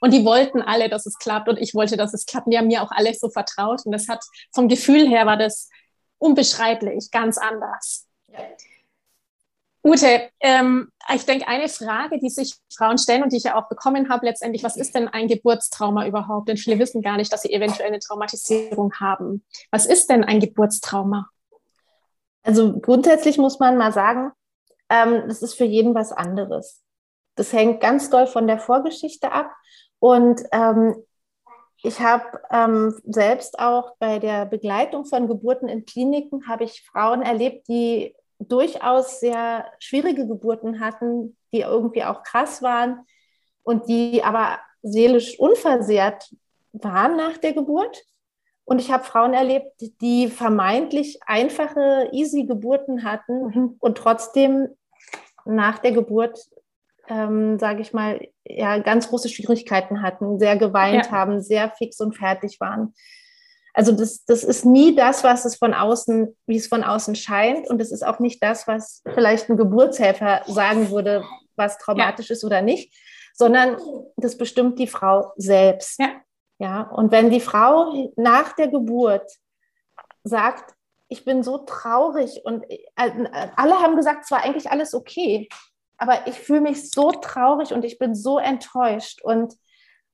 Und 0.00 0.14
die 0.14 0.24
wollten 0.24 0.62
alle, 0.62 0.88
dass 0.88 1.04
es 1.04 1.18
klappt 1.18 1.48
und 1.48 1.58
ich 1.58 1.74
wollte, 1.74 1.96
dass 1.96 2.14
es 2.14 2.26
klappt. 2.26 2.46
Und 2.46 2.52
die 2.52 2.58
haben 2.58 2.68
mir 2.68 2.84
auch 2.84 2.92
alle 2.92 3.12
so 3.12 3.28
vertraut 3.28 3.84
und 3.84 3.90
das 3.90 4.06
hat, 4.06 4.22
vom 4.54 4.68
Gefühl 4.68 5.08
her 5.08 5.26
war 5.26 5.36
das 5.36 5.68
unbeschreiblich, 6.18 7.10
ganz 7.10 7.38
anders. 7.38 8.06
Ja. 8.28 8.38
Ute, 9.86 10.30
ähm, 10.40 10.90
ich 11.14 11.26
denke, 11.26 11.46
eine 11.46 11.68
Frage, 11.68 12.18
die 12.18 12.28
sich 12.28 12.56
Frauen 12.76 12.98
stellen 12.98 13.22
und 13.22 13.32
die 13.32 13.36
ich 13.36 13.44
ja 13.44 13.54
auch 13.54 13.68
bekommen 13.68 14.08
habe, 14.08 14.26
letztendlich, 14.26 14.64
was 14.64 14.76
ist 14.76 14.96
denn 14.96 15.06
ein 15.06 15.28
Geburtstrauma 15.28 16.08
überhaupt? 16.08 16.48
Denn 16.48 16.56
viele 16.56 16.80
wissen 16.80 17.02
gar 17.02 17.16
nicht, 17.16 17.32
dass 17.32 17.42
sie 17.42 17.52
eventuell 17.52 17.88
eine 17.88 18.00
Traumatisierung 18.00 18.92
haben. 18.94 19.44
Was 19.70 19.86
ist 19.86 20.10
denn 20.10 20.24
ein 20.24 20.40
Geburtstrauma? 20.40 21.28
Also 22.42 22.80
grundsätzlich 22.80 23.38
muss 23.38 23.60
man 23.60 23.76
mal 23.76 23.92
sagen, 23.92 24.32
ähm, 24.88 25.22
das 25.28 25.42
ist 25.42 25.54
für 25.54 25.64
jeden 25.64 25.94
was 25.94 26.10
anderes. 26.10 26.82
Das 27.36 27.52
hängt 27.52 27.80
ganz 27.80 28.10
doll 28.10 28.26
von 28.26 28.48
der 28.48 28.58
Vorgeschichte 28.58 29.30
ab. 29.30 29.52
Und 30.00 30.42
ähm, 30.50 30.96
ich 31.84 32.00
habe 32.00 32.40
ähm, 32.50 32.92
selbst 33.04 33.60
auch 33.60 33.94
bei 34.00 34.18
der 34.18 34.46
Begleitung 34.46 35.04
von 35.04 35.28
Geburten 35.28 35.68
in 35.68 35.86
Kliniken, 35.86 36.48
habe 36.48 36.64
ich 36.64 36.84
Frauen 36.84 37.22
erlebt, 37.22 37.68
die 37.68 38.16
durchaus 38.38 39.20
sehr 39.20 39.66
schwierige 39.78 40.26
Geburten 40.26 40.80
hatten, 40.80 41.36
die 41.52 41.60
irgendwie 41.60 42.04
auch 42.04 42.22
krass 42.22 42.62
waren 42.62 43.04
und 43.62 43.88
die 43.88 44.22
aber 44.22 44.58
seelisch 44.82 45.38
unversehrt 45.38 46.30
waren 46.72 47.16
nach 47.16 47.38
der 47.38 47.52
Geburt. 47.52 48.02
Und 48.64 48.80
ich 48.80 48.90
habe 48.90 49.04
Frauen 49.04 49.32
erlebt, 49.32 49.80
die 50.00 50.28
vermeintlich 50.28 51.20
einfache, 51.24 52.08
easy 52.12 52.44
Geburten 52.44 53.04
hatten 53.04 53.46
mhm. 53.46 53.76
und 53.78 53.96
trotzdem 53.96 54.68
nach 55.44 55.78
der 55.78 55.92
Geburt, 55.92 56.38
ähm, 57.08 57.58
sage 57.58 57.80
ich 57.80 57.92
mal, 57.92 58.20
ja, 58.44 58.78
ganz 58.78 59.08
große 59.08 59.28
Schwierigkeiten 59.28 60.02
hatten, 60.02 60.40
sehr 60.40 60.56
geweint 60.56 61.06
ja. 61.06 61.12
haben, 61.12 61.40
sehr 61.40 61.70
fix 61.70 62.00
und 62.00 62.16
fertig 62.16 62.58
waren. 62.60 62.92
Also 63.76 63.92
das, 63.92 64.24
das 64.24 64.42
ist 64.42 64.64
nie 64.64 64.94
das, 64.94 65.22
was 65.22 65.44
es 65.44 65.56
von 65.56 65.74
außen, 65.74 66.34
wie 66.46 66.56
es 66.56 66.66
von 66.66 66.82
außen 66.82 67.14
scheint. 67.14 67.68
Und 67.68 67.78
es 67.82 67.92
ist 67.92 68.06
auch 68.06 68.20
nicht 68.20 68.42
das, 68.42 68.66
was 68.66 69.02
vielleicht 69.14 69.50
ein 69.50 69.58
Geburtshelfer 69.58 70.44
sagen 70.46 70.90
würde, 70.90 71.22
was 71.56 71.76
traumatisch 71.76 72.30
ja. 72.30 72.32
ist 72.32 72.44
oder 72.44 72.62
nicht, 72.62 72.94
sondern 73.34 73.76
das 74.16 74.38
bestimmt 74.38 74.78
die 74.78 74.86
Frau 74.86 75.30
selbst. 75.36 76.00
Ja. 76.00 76.08
ja. 76.58 76.80
Und 76.84 77.12
wenn 77.12 77.28
die 77.28 77.40
Frau 77.40 78.12
nach 78.16 78.54
der 78.54 78.68
Geburt 78.68 79.30
sagt, 80.24 80.74
ich 81.08 81.26
bin 81.26 81.42
so 81.42 81.58
traurig 81.58 82.40
und 82.46 82.64
äh, 82.70 82.78
alle 82.96 83.74
haben 83.74 83.96
gesagt, 83.96 84.24
es 84.24 84.30
war 84.30 84.42
eigentlich 84.42 84.70
alles 84.70 84.94
okay, 84.94 85.50
aber 85.98 86.26
ich 86.26 86.40
fühle 86.40 86.62
mich 86.62 86.90
so 86.90 87.12
traurig 87.12 87.74
und 87.74 87.84
ich 87.84 87.98
bin 87.98 88.14
so 88.14 88.38
enttäuscht 88.38 89.20
und 89.22 89.54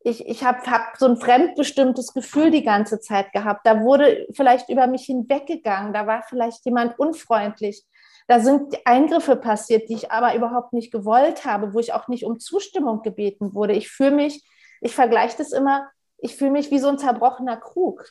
ich, 0.05 0.27
ich 0.27 0.45
habe 0.45 0.59
hab 0.71 0.97
so 0.97 1.07
ein 1.07 1.17
fremdbestimmtes 1.17 2.12
Gefühl 2.12 2.51
die 2.51 2.65
ganze 2.65 3.01
Zeit 3.01 3.33
gehabt. 3.33 3.67
Da 3.67 3.81
wurde 3.81 4.27
vielleicht 4.33 4.69
über 4.69 4.87
mich 4.87 5.05
hinweggegangen, 5.05 5.93
da 5.93 6.07
war 6.07 6.23
vielleicht 6.29 6.65
jemand 6.65 6.99
unfreundlich. 6.99 7.85
Da 8.29 8.41
sind 8.41 8.77
Eingriffe 8.85 9.37
passiert, 9.37 9.88
die 9.88 9.95
ich 9.95 10.11
aber 10.11 10.35
überhaupt 10.35 10.73
nicht 10.73 10.93
gewollt 10.93 11.45
habe, 11.45 11.75
wo 11.75 11.79
ich 11.79 11.93
auch 11.93 12.09
nicht 12.09 12.25
um 12.25 12.38
Zustimmung 12.38 13.03
gebeten 13.03 13.55
wurde. 13.55 13.75
Ich 13.75 13.91
fühle 13.91 14.12
mich, 14.12 14.45
ich 14.81 14.95
vergleiche 14.95 15.38
das 15.38 15.53
immer, 15.53 15.88
ich 16.19 16.37
fühle 16.37 16.53
mich 16.53 16.71
wie 16.71 16.79
so 16.79 16.88
ein 16.88 16.99
zerbrochener 16.99 17.57
Krug. 17.57 18.05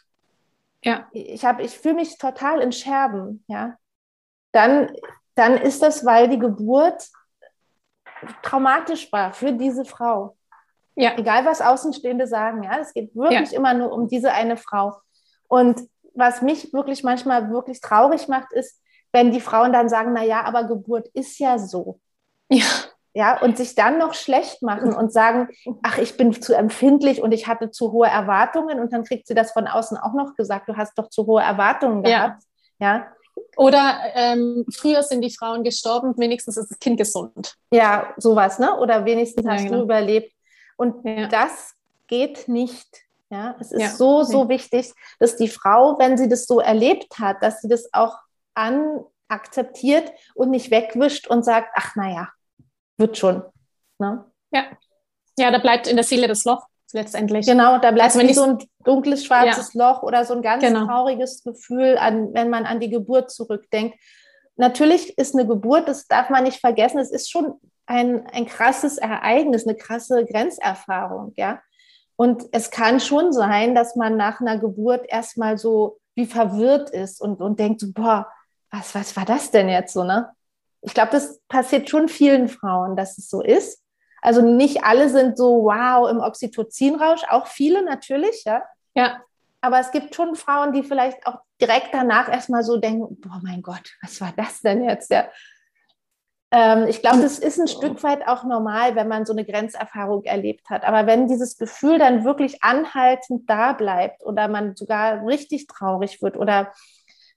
Ja. 0.84 1.08
Ich, 1.12 1.44
ich 1.44 1.78
fühle 1.78 1.96
mich 1.96 2.18
total 2.18 2.62
in 2.62 2.72
Scherben, 2.72 3.44
ja. 3.48 3.78
Dann, 4.52 4.92
dann 5.36 5.58
ist 5.58 5.82
das, 5.82 6.06
weil 6.06 6.28
die 6.28 6.40
Geburt 6.40 7.08
traumatisch 8.44 9.12
war 9.12 9.34
für 9.34 9.54
diese 9.54 9.86
Frau. 9.86 10.36
Ja. 10.96 11.18
Egal, 11.18 11.46
was 11.46 11.62
Außenstehende 11.62 12.28
sagen, 12.28 12.64
ja, 12.64 12.78
es 12.80 12.94
geht 12.94 13.16
wirklich 13.16 13.52
ja. 13.52 13.58
immer 13.58 13.74
nur 13.74 13.92
um 13.92 14.08
diese 14.08 14.32
eine 14.32 14.58
Frau. 14.58 14.94
Und 15.48 15.82
was 16.14 16.42
mich 16.42 16.74
wirklich 16.74 17.04
manchmal 17.04 17.50
wirklich 17.52 17.82
traurig 17.82 18.28
macht, 18.28 18.52
ist, 18.54 18.82
wenn 19.12 19.32
die 19.32 19.42
Frauen 19.42 19.74
dann 19.74 19.90
sagen, 19.90 20.12
na 20.14 20.24
ja, 20.24 20.44
aber 20.44 20.66
Geburt 20.66 21.08
ist 21.14 21.40
ja 21.40 21.58
so. 21.58 22.00
Ja. 22.50 22.66
Ja, 23.14 23.42
und 23.42 23.58
sich 23.58 23.76
dann 23.76 23.98
noch 23.98 24.14
schlecht 24.14 24.62
machen 24.62 24.94
und 24.94 25.12
sagen, 25.12 25.50
ach, 25.84 25.98
ich 25.98 26.16
bin 26.16 26.32
zu 26.32 26.54
empfindlich 26.54 27.22
und 27.22 27.34
ich 27.34 27.46
hatte 27.46 27.70
zu 27.70 27.92
hohe 27.92 28.08
Erwartungen 28.08 28.80
und 28.80 28.94
dann 28.94 29.04
kriegt 29.04 29.28
sie 29.28 29.34
das 29.34 29.52
von 29.52 29.68
außen 29.68 29.98
auch 29.98 30.14
noch 30.14 30.36
gesagt, 30.36 30.70
du 30.70 30.78
hast 30.78 30.98
doch 30.98 31.10
zu 31.10 31.26
hohe 31.26 31.42
Erwartungen 31.42 32.04
gehabt. 32.04 32.42
Ja. 32.80 32.96
ja. 32.96 33.08
Oder 33.58 33.98
ähm, 34.16 34.66
früher 34.74 35.04
sind 35.04 35.22
die 35.22 35.36
Frauen 35.36 35.64
gestorben, 35.64 36.14
wenigstens 36.18 36.56
ist 36.56 36.72
das 36.72 36.80
Kind 36.80 36.98
gesund. 36.98 37.56
Ja, 37.72 38.14
sowas, 38.16 38.60
ne? 38.60 38.78
Oder 38.80 39.04
wenigstens 39.04 39.46
ja, 39.46 39.52
hast 39.52 39.66
genau. 39.66 39.80
du 39.80 39.84
überlebt. 39.84 40.34
Und 40.82 41.06
ja. 41.06 41.28
das 41.28 41.76
geht 42.08 42.48
nicht. 42.48 42.88
Ja, 43.30 43.56
es 43.60 43.72
ist 43.72 43.82
ja. 43.82 43.89
so, 43.89 44.24
so 44.24 44.50
wichtig, 44.50 44.91
dass 45.20 45.36
die 45.36 45.48
Frau, 45.48 46.00
wenn 46.00 46.17
sie 46.17 46.28
das 46.28 46.48
so 46.48 46.60
erlebt 46.60 47.20
hat, 47.20 47.44
dass 47.44 47.62
sie 47.62 47.67
das 47.67 47.94
auch 47.94 48.17
anakzeptiert 48.56 50.12
und 50.34 50.50
nicht 50.50 50.72
wegwischt 50.72 51.28
und 51.28 51.46
sagt, 51.46 51.70
ach 51.76 51.96
naja, 51.96 52.30
wird 52.98 53.15
schon. 53.15 53.44
Ne? 54.00 54.26
Ja. 54.50 54.63
ja, 55.38 55.52
da 55.52 55.60
bleibt 55.60 55.86
in 55.86 55.98
der 55.98 56.04
Seele 56.04 56.28
das 56.28 56.46
Loch 56.46 56.65
letztendlich. 56.94 57.46
Genau, 57.46 57.78
da 57.78 57.91
bleibt 57.91 58.15
also 58.15 58.28
wie 58.28 58.34
so 58.34 58.44
ein 58.44 58.58
dunkles, 58.84 59.24
schwarzes 59.24 59.76
ja. 59.76 59.88
Loch 59.88 60.02
oder 60.02 60.26
so 60.26 60.34
ein 60.34 60.41
ganz 60.41 60.63
genau. 60.63 60.88
trauriges 60.88 61.44
Gefühl, 61.44 61.96
an, 62.00 62.34
wenn 62.34 62.50
man 62.50 62.65
an 62.65 62.80
die 62.80 62.89
Geburt 62.89 63.30
zurückdenkt. 63.30 64.00
Natürlich 64.56 65.15
ist 65.20 65.36
eine 65.36 65.46
Geburt, 65.46 65.88
das 65.88 66.08
darf 66.08 66.32
man 66.32 66.44
nicht 66.44 66.60
vergessen, 66.60 66.98
es 66.98 67.12
ist 67.12 67.30
schon 67.30 67.60
ein, 67.92 68.26
ein 68.28 68.46
krasses 68.46 68.98
Ereignis, 68.98 69.68
eine 69.68 69.76
krasse 69.76 70.26
Grenzerfahrung, 70.26 71.34
ja. 71.36 71.62
Und 72.16 72.46
es 72.52 72.72
kann 72.72 73.00
schon 73.00 73.34
sein, 73.34 73.76
dass 73.76 73.96
man 73.96 74.16
nach 74.16 74.40
einer 74.40 74.58
Geburt 74.58 75.06
erstmal 75.10 75.58
so 75.58 76.00
wie 76.16 76.26
verwirrt 76.26 76.90
ist 76.92 77.20
und, 77.20 77.42
und 77.42 77.60
denkt 77.60 77.82
so, 77.82 77.92
boah, 77.92 78.28
was, 78.70 78.96
was 78.96 79.18
war 79.18 79.26
das 79.26 79.52
denn 79.52 79.70
jetzt 79.70 79.94
so, 79.94 80.04
ne? 80.04 80.32
Ich 80.82 80.94
glaube, 80.94 81.12
das 81.12 81.40
passiert 81.48 81.90
schon 81.90 82.08
vielen 82.08 82.48
Frauen, 82.48 82.96
dass 82.96 83.18
es 83.18 83.30
so 83.30 83.42
ist. 83.42 83.84
Also 84.22 84.42
nicht 84.42 84.84
alle 84.84 85.10
sind 85.10 85.38
so, 85.38 85.64
wow, 85.64 86.10
im 86.10 86.20
Oxytocinrausch, 86.20 87.24
auch 87.30 87.48
viele 87.48 87.84
natürlich, 87.84 88.44
ja. 88.46 88.64
Ja. 88.94 89.22
Aber 89.62 89.80
es 89.80 89.92
gibt 89.92 90.16
schon 90.16 90.36
Frauen, 90.36 90.74
die 90.74 90.84
vielleicht 90.84 91.28
auch 91.28 91.40
direkt 91.60 91.94
danach 91.94 92.30
erstmal 92.30 92.64
so 92.64 92.78
denken, 92.78 93.20
boah, 93.20 93.40
mein 93.44 93.62
Gott, 93.62 93.96
was 94.02 94.20
war 94.22 94.34
das 94.36 94.62
denn 94.62 94.84
jetzt? 94.84 95.12
Ja. 95.12 95.28
Ähm, 96.52 96.88
ich 96.88 97.02
glaube, 97.02 97.22
das 97.22 97.40
ist 97.40 97.60
ein 97.60 97.68
Stück 97.68 98.04
weit 98.04 98.28
auch 98.28 98.44
normal, 98.44 98.96
wenn 98.96 99.08
man 99.08 99.26
so 99.26 99.32
eine 99.32 99.46
Grenzerfahrung 99.46 100.26
erlebt 100.26 100.70
hat. 100.70 100.84
Aber 100.84 101.08
wenn 101.08 101.28
dieses 101.28 101.58
Gefühl 101.58 101.98
dann 101.98 102.26
wirklich 102.26 102.62
anhaltend 102.62 103.50
da 103.50 103.72
bleibt 103.72 104.24
oder 104.26 104.50
man 104.50 104.76
sogar 104.76 105.26
richtig 105.26 105.68
traurig 105.68 106.22
wird 106.22 106.36
oder 106.36 106.74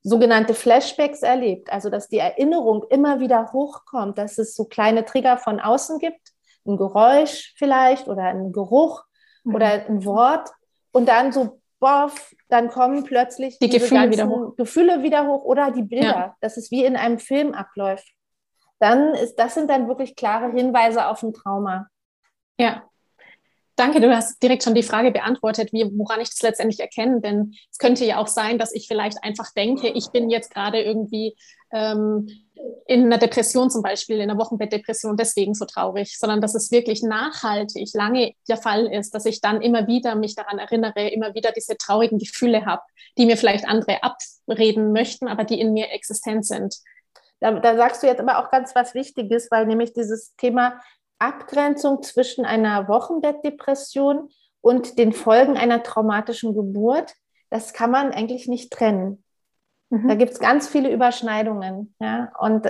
sogenannte 0.03 0.53
Flashbacks 0.53 1.23
erlebt, 1.23 1.73
also 1.73 1.91
dass 1.91 2.09
die 2.09 2.19
Erinnerung 2.19 2.85
immer 2.91 3.21
wieder 3.21 3.53
hochkommt, 3.53 4.19
dass 4.19 4.37
es 4.39 4.55
so 4.55 4.65
kleine 4.65 5.05
Trigger 5.05 5.39
von 5.39 5.61
außen 5.61 5.99
gibt, 5.99 6.33
ein 6.67 6.77
Geräusch 6.77 7.55
vielleicht 7.57 8.09
oder 8.09 8.25
ein 8.25 8.53
Geruch 8.53 9.05
mhm. 9.45 9.55
oder 9.55 9.67
ein 9.67 10.05
Wort 10.05 10.51
und 10.93 11.09
dann 11.09 11.33
so 11.33 11.61
boff, 11.79 12.35
dann 12.49 12.69
kommen 12.69 13.05
plötzlich 13.05 13.59
die 13.61 13.69
Gefühle 13.69 14.11
wieder 14.11 14.29
hoch. 14.29 14.57
Gefühle 14.57 15.03
wieder 15.03 15.27
hoch 15.27 15.45
oder 15.45 15.71
die 15.71 15.83
Bilder, 15.83 16.07
ja. 16.07 16.37
dass 16.41 16.57
es 16.57 16.71
wie 16.71 16.85
in 16.85 16.97
einem 16.97 17.19
Film 17.19 17.55
abläuft 17.55 18.15
dann 18.79 19.15
ist 19.15 19.37
das 19.37 19.55
sind 19.55 19.71
dann 19.71 19.89
wirklich 19.89 20.17
klare 20.17 20.51
Hinweise 20.51 21.07
auf 21.07 21.23
ein 21.23 21.33
Trauma. 21.33 21.87
Ja. 22.59 22.85
Danke, 23.77 24.01
du 24.01 24.15
hast 24.15 24.41
direkt 24.41 24.63
schon 24.63 24.77
die 24.77 24.85
Frage 24.85 25.11
beantwortet, 25.11 25.73
wie, 25.73 25.85
woran 25.97 26.21
ich 26.21 26.29
das 26.29 26.43
letztendlich 26.43 26.79
erkenne. 26.79 27.21
Denn 27.21 27.55
es 27.73 27.79
könnte 27.79 28.05
ja 28.05 28.19
auch 28.19 28.29
sein, 28.29 28.57
dass 28.57 28.73
ich 28.73 28.87
vielleicht 28.87 29.25
einfach 29.25 29.53
denke, 29.53 29.89
ich 29.89 30.11
bin 30.13 30.31
jetzt 30.31 30.55
gerade 30.55 30.81
irgendwie 30.81 31.35
ähm, 31.73 32.29
in 32.87 33.05
einer 33.05 33.19
Depression 33.19 33.71
zum 33.71 33.83
Beispiel, 33.83 34.17
in 34.17 34.31
einer 34.31 34.39
Wochenbettdepression, 34.39 35.17
deswegen 35.17 35.55
so 35.55 35.65
traurig, 35.65 36.17
sondern 36.19 36.41
dass 36.41 36.55
es 36.55 36.71
wirklich 36.71 37.03
nachhaltig 37.03 37.93
lange 37.95 38.35
der 38.49 38.59
Fall 38.59 38.87
ist, 38.87 39.13
dass 39.13 39.27
ich 39.27 39.41
dann 39.41 39.61
immer 39.61 39.89
wieder 39.89 40.15
mich 40.15 40.37
daran 40.37 40.59
erinnere, 40.61 41.09
immer 41.09 41.35
wieder 41.35 41.51
diese 41.51 41.77
traurigen 41.77 42.19
Gefühle 42.19 42.67
habe, 42.67 42.83
die 43.19 43.27
mir 43.27 43.37
vielleicht 43.37 43.67
andere 43.67 43.99
abreden 44.03 44.93
möchten, 44.93 45.27
aber 45.27 45.43
die 45.43 45.61
in 45.61 45.73
mir 45.73 45.91
existent 45.91 46.47
sind. 46.47 46.77
Da, 47.41 47.53
da 47.53 47.77
sagst 47.77 48.03
du 48.03 48.07
jetzt 48.07 48.21
aber 48.21 48.39
auch 48.39 48.51
ganz 48.51 48.75
was 48.75 48.95
Wichtiges, 48.95 49.51
weil 49.51 49.67
nämlich 49.67 49.93
dieses 49.93 50.35
Thema 50.37 50.81
Abgrenzung 51.19 52.03
zwischen 52.03 52.45
einer 52.45 52.89
Wochenbettdepression 52.89 54.29
und 54.61 54.99
den 54.99 55.13
Folgen 55.13 55.57
einer 55.57 55.83
traumatischen 55.83 56.55
Geburt, 56.55 57.15
das 57.51 57.73
kann 57.73 57.91
man 57.91 58.13
eigentlich 58.13 58.49
nicht 58.49 58.73
trennen. 58.73 59.23
Mhm. 59.91 60.09
Da 60.09 60.15
gibt 60.15 60.33
es 60.33 60.41
ganz 60.41 60.69
viele 60.69 60.91
Überschneidungen. 60.91 61.95
Ja? 62.01 62.33
Und, 62.39 62.67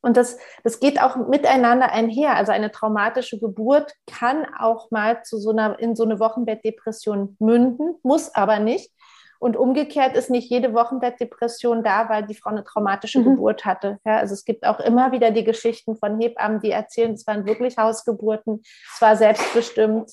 und 0.00 0.16
das, 0.16 0.38
das 0.62 0.80
geht 0.80 1.00
auch 1.00 1.16
miteinander 1.16 1.90
einher. 1.90 2.36
Also 2.36 2.52
eine 2.52 2.70
traumatische 2.70 3.38
Geburt 3.40 3.92
kann 4.06 4.46
auch 4.58 4.90
mal 4.90 5.22
zu 5.24 5.38
so 5.38 5.50
einer, 5.50 5.78
in 5.78 5.96
so 5.96 6.04
eine 6.04 6.20
Wochenbettdepression 6.20 7.36
münden, 7.40 7.96
muss 8.02 8.34
aber 8.34 8.58
nicht. 8.58 8.92
Und 9.42 9.56
umgekehrt 9.56 10.14
ist 10.16 10.30
nicht 10.30 10.48
jede 10.50 10.72
Wochenbettdepression 10.72 11.82
da, 11.82 12.08
weil 12.08 12.24
die 12.24 12.36
Frau 12.36 12.50
eine 12.50 12.62
traumatische 12.62 13.18
mhm. 13.18 13.24
Geburt 13.24 13.64
hatte. 13.64 13.98
Ja, 14.06 14.18
also 14.18 14.34
es 14.34 14.44
gibt 14.44 14.64
auch 14.64 14.78
immer 14.78 15.10
wieder 15.10 15.32
die 15.32 15.42
Geschichten 15.42 15.96
von 15.96 16.20
Hebammen, 16.20 16.60
die 16.60 16.70
erzählen, 16.70 17.10
es 17.10 17.26
waren 17.26 17.44
wirklich 17.44 17.76
Hausgeburten, 17.76 18.62
es 18.62 19.00
war 19.00 19.16
selbstbestimmt. 19.16 20.12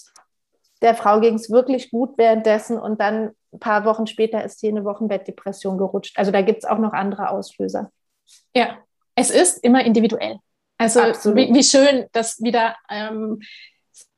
Der 0.82 0.96
Frau 0.96 1.20
ging 1.20 1.36
es 1.36 1.52
wirklich 1.52 1.92
gut 1.92 2.18
währenddessen 2.18 2.80
und 2.80 3.00
dann 3.00 3.36
ein 3.54 3.60
paar 3.60 3.86
Wochen 3.86 4.08
später 4.08 4.44
ist 4.44 4.62
sie 4.62 4.70
in 4.70 4.78
eine 4.78 4.86
Wochenbettdepression 4.86 5.78
gerutscht. 5.78 6.18
Also 6.18 6.32
da 6.32 6.42
gibt 6.42 6.64
es 6.64 6.66
auch 6.68 6.80
noch 6.80 6.94
andere 6.94 7.30
Auslöser. 7.30 7.92
Ja, 8.56 8.80
es 9.14 9.30
ist 9.30 9.64
immer 9.64 9.86
individuell. 9.86 10.40
Also 10.80 11.02
wie, 11.36 11.54
wie, 11.54 11.64
schön, 11.64 12.08
dass 12.14 12.42
wieder 12.42 12.76
ähm, 12.90 13.42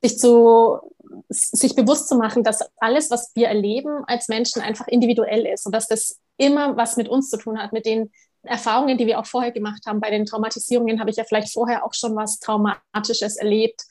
sich 0.02 0.18
zu 0.18 0.80
sich 1.28 1.74
bewusst 1.74 2.08
zu 2.08 2.16
machen, 2.16 2.42
dass 2.42 2.60
alles, 2.78 3.10
was 3.10 3.32
wir 3.34 3.48
erleben 3.48 4.02
als 4.06 4.28
Menschen, 4.28 4.62
einfach 4.62 4.88
individuell 4.88 5.46
ist 5.46 5.66
und 5.66 5.74
dass 5.74 5.86
das 5.86 6.18
immer 6.36 6.76
was 6.76 6.96
mit 6.96 7.08
uns 7.08 7.30
zu 7.30 7.36
tun 7.36 7.58
hat, 7.58 7.72
mit 7.72 7.86
den 7.86 8.10
Erfahrungen, 8.42 8.98
die 8.98 9.06
wir 9.06 9.18
auch 9.18 9.26
vorher 9.26 9.52
gemacht 9.52 9.82
haben. 9.86 10.00
Bei 10.00 10.10
den 10.10 10.26
Traumatisierungen 10.26 11.00
habe 11.00 11.10
ich 11.10 11.16
ja 11.16 11.24
vielleicht 11.24 11.52
vorher 11.52 11.84
auch 11.84 11.94
schon 11.94 12.16
was 12.16 12.40
Traumatisches 12.40 13.36
erlebt, 13.36 13.82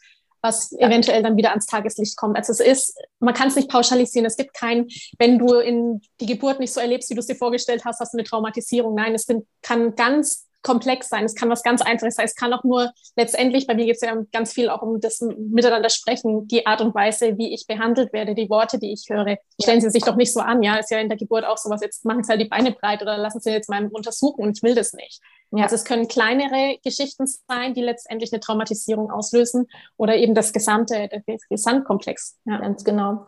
was 0.42 0.72
eventuell 0.74 1.24
dann 1.24 1.38
wieder 1.38 1.52
ans 1.52 1.68
Tageslicht 1.68 2.18
kommt. 2.18 2.36
Also 2.36 2.52
es 2.52 2.60
ist, 2.60 2.98
man 3.20 3.34
kann 3.34 3.48
es 3.48 3.56
nicht 3.56 3.70
pauschalisieren. 3.70 4.26
Es 4.26 4.36
gibt 4.36 4.54
kein, 4.54 4.88
wenn 5.20 5.38
du 5.38 5.56
in 5.56 6.02
die 6.20 6.26
Geburt 6.26 6.60
nicht 6.60 6.74
so 6.74 6.80
erlebst, 6.80 7.10
wie 7.10 7.14
du 7.14 7.20
es 7.20 7.28
dir 7.28 7.36
vorgestellt 7.36 7.86
hast, 7.86 8.00
hast 8.00 8.14
du 8.14 8.18
eine 8.18 8.28
Traumatisierung. 8.28 8.96
Nein, 8.96 9.14
es 9.14 9.24
sind, 9.24 9.46
kann 9.62 9.96
ganz 9.96 10.48
komplex 10.64 11.10
sein, 11.10 11.26
es 11.26 11.36
kann 11.36 11.50
was 11.50 11.64
ganz 11.64 11.82
Einfaches 11.82 12.16
sein, 12.16 12.26
es 12.26 12.36
kann 12.36 12.54
auch 12.54 12.64
nur 12.64 12.92
letztendlich, 13.16 13.68
bei 13.68 13.76
mir 13.76 13.86
geht 13.86 13.96
es 13.96 14.02
ja 14.02 14.16
ganz 14.32 14.54
viel 14.54 14.70
auch 14.70 14.82
um 14.82 15.00
das 15.00 15.22
Miteinander 15.22 15.90
sprechen, 15.90 16.48
die 16.48 16.66
Art 16.66 16.82
und 16.82 16.94
Weise, 16.94 17.38
wie 17.38 17.54
ich 17.54 17.68
behandelt 17.68 18.14
werde, 18.14 18.36
die 18.36 18.50
Worte, 18.50 18.80
die 18.80 18.94
ich 18.94 19.06
höre. 19.10 19.38
Stellen 19.62 19.82
Sie 19.82 19.90
sich 19.90 20.04
doch 20.04 20.16
nicht 20.16 20.34
so 20.34 20.40
an, 20.40 20.62
ja, 20.64 20.78
ist 20.78 20.92
ja 20.92 21.00
in 21.00 21.10
der 21.10 21.18
Geburt 21.18 21.46
auch 21.46 21.58
sowas, 21.58 21.82
jetzt 21.82 22.06
machen 22.06 22.24
Sie 22.24 22.30
halt 22.30 22.42
die 22.42 22.50
Beine 22.50 22.72
breit 22.72 23.02
oder 23.02 23.18
lassen 23.18 23.40
Sie 23.40 23.52
jetzt 23.52 23.70
mal 23.70 23.88
untersuchen 23.88 24.44
und 24.44 24.58
ich 24.58 24.64
will 24.64 24.76
das 24.76 24.94
nicht. 24.94 25.20
Ja. 25.52 25.64
Also 25.64 25.76
es 25.76 25.84
können 25.84 26.08
kleinere 26.08 26.78
Geschichten 26.84 27.26
sein, 27.28 27.74
die 27.74 27.82
letztendlich 27.82 28.32
eine 28.32 28.40
Traumatisierung 28.40 29.12
auslösen 29.12 29.68
oder 29.98 30.16
eben 30.16 30.34
das 30.34 30.54
gesamte, 30.54 31.10
der 31.10 31.24
Gesamtkomplex. 31.50 32.40
Ja. 32.46 32.60
Ganz 32.60 32.84
genau. 32.84 33.28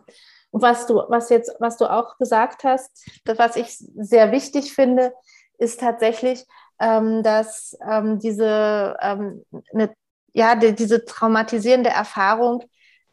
Und 0.50 0.62
was 0.62 0.86
du, 0.86 1.02
was 1.08 1.30
jetzt, 1.30 1.52
was 1.58 1.76
du 1.76 1.86
auch 1.86 2.16
gesagt 2.16 2.62
hast, 2.62 2.88
das, 3.24 3.38
was 3.38 3.56
ich 3.56 3.76
sehr 3.76 4.30
wichtig 4.30 4.72
finde, 4.72 5.12
ist 5.58 5.80
tatsächlich, 5.80 6.44
dass 6.78 7.78
ähm, 7.88 8.18
diese, 8.18 8.96
ähm, 9.00 9.44
ne, 9.72 9.94
ja, 10.32 10.54
die, 10.54 10.74
diese 10.74 11.04
traumatisierende 11.04 11.90
Erfahrung, 11.90 12.64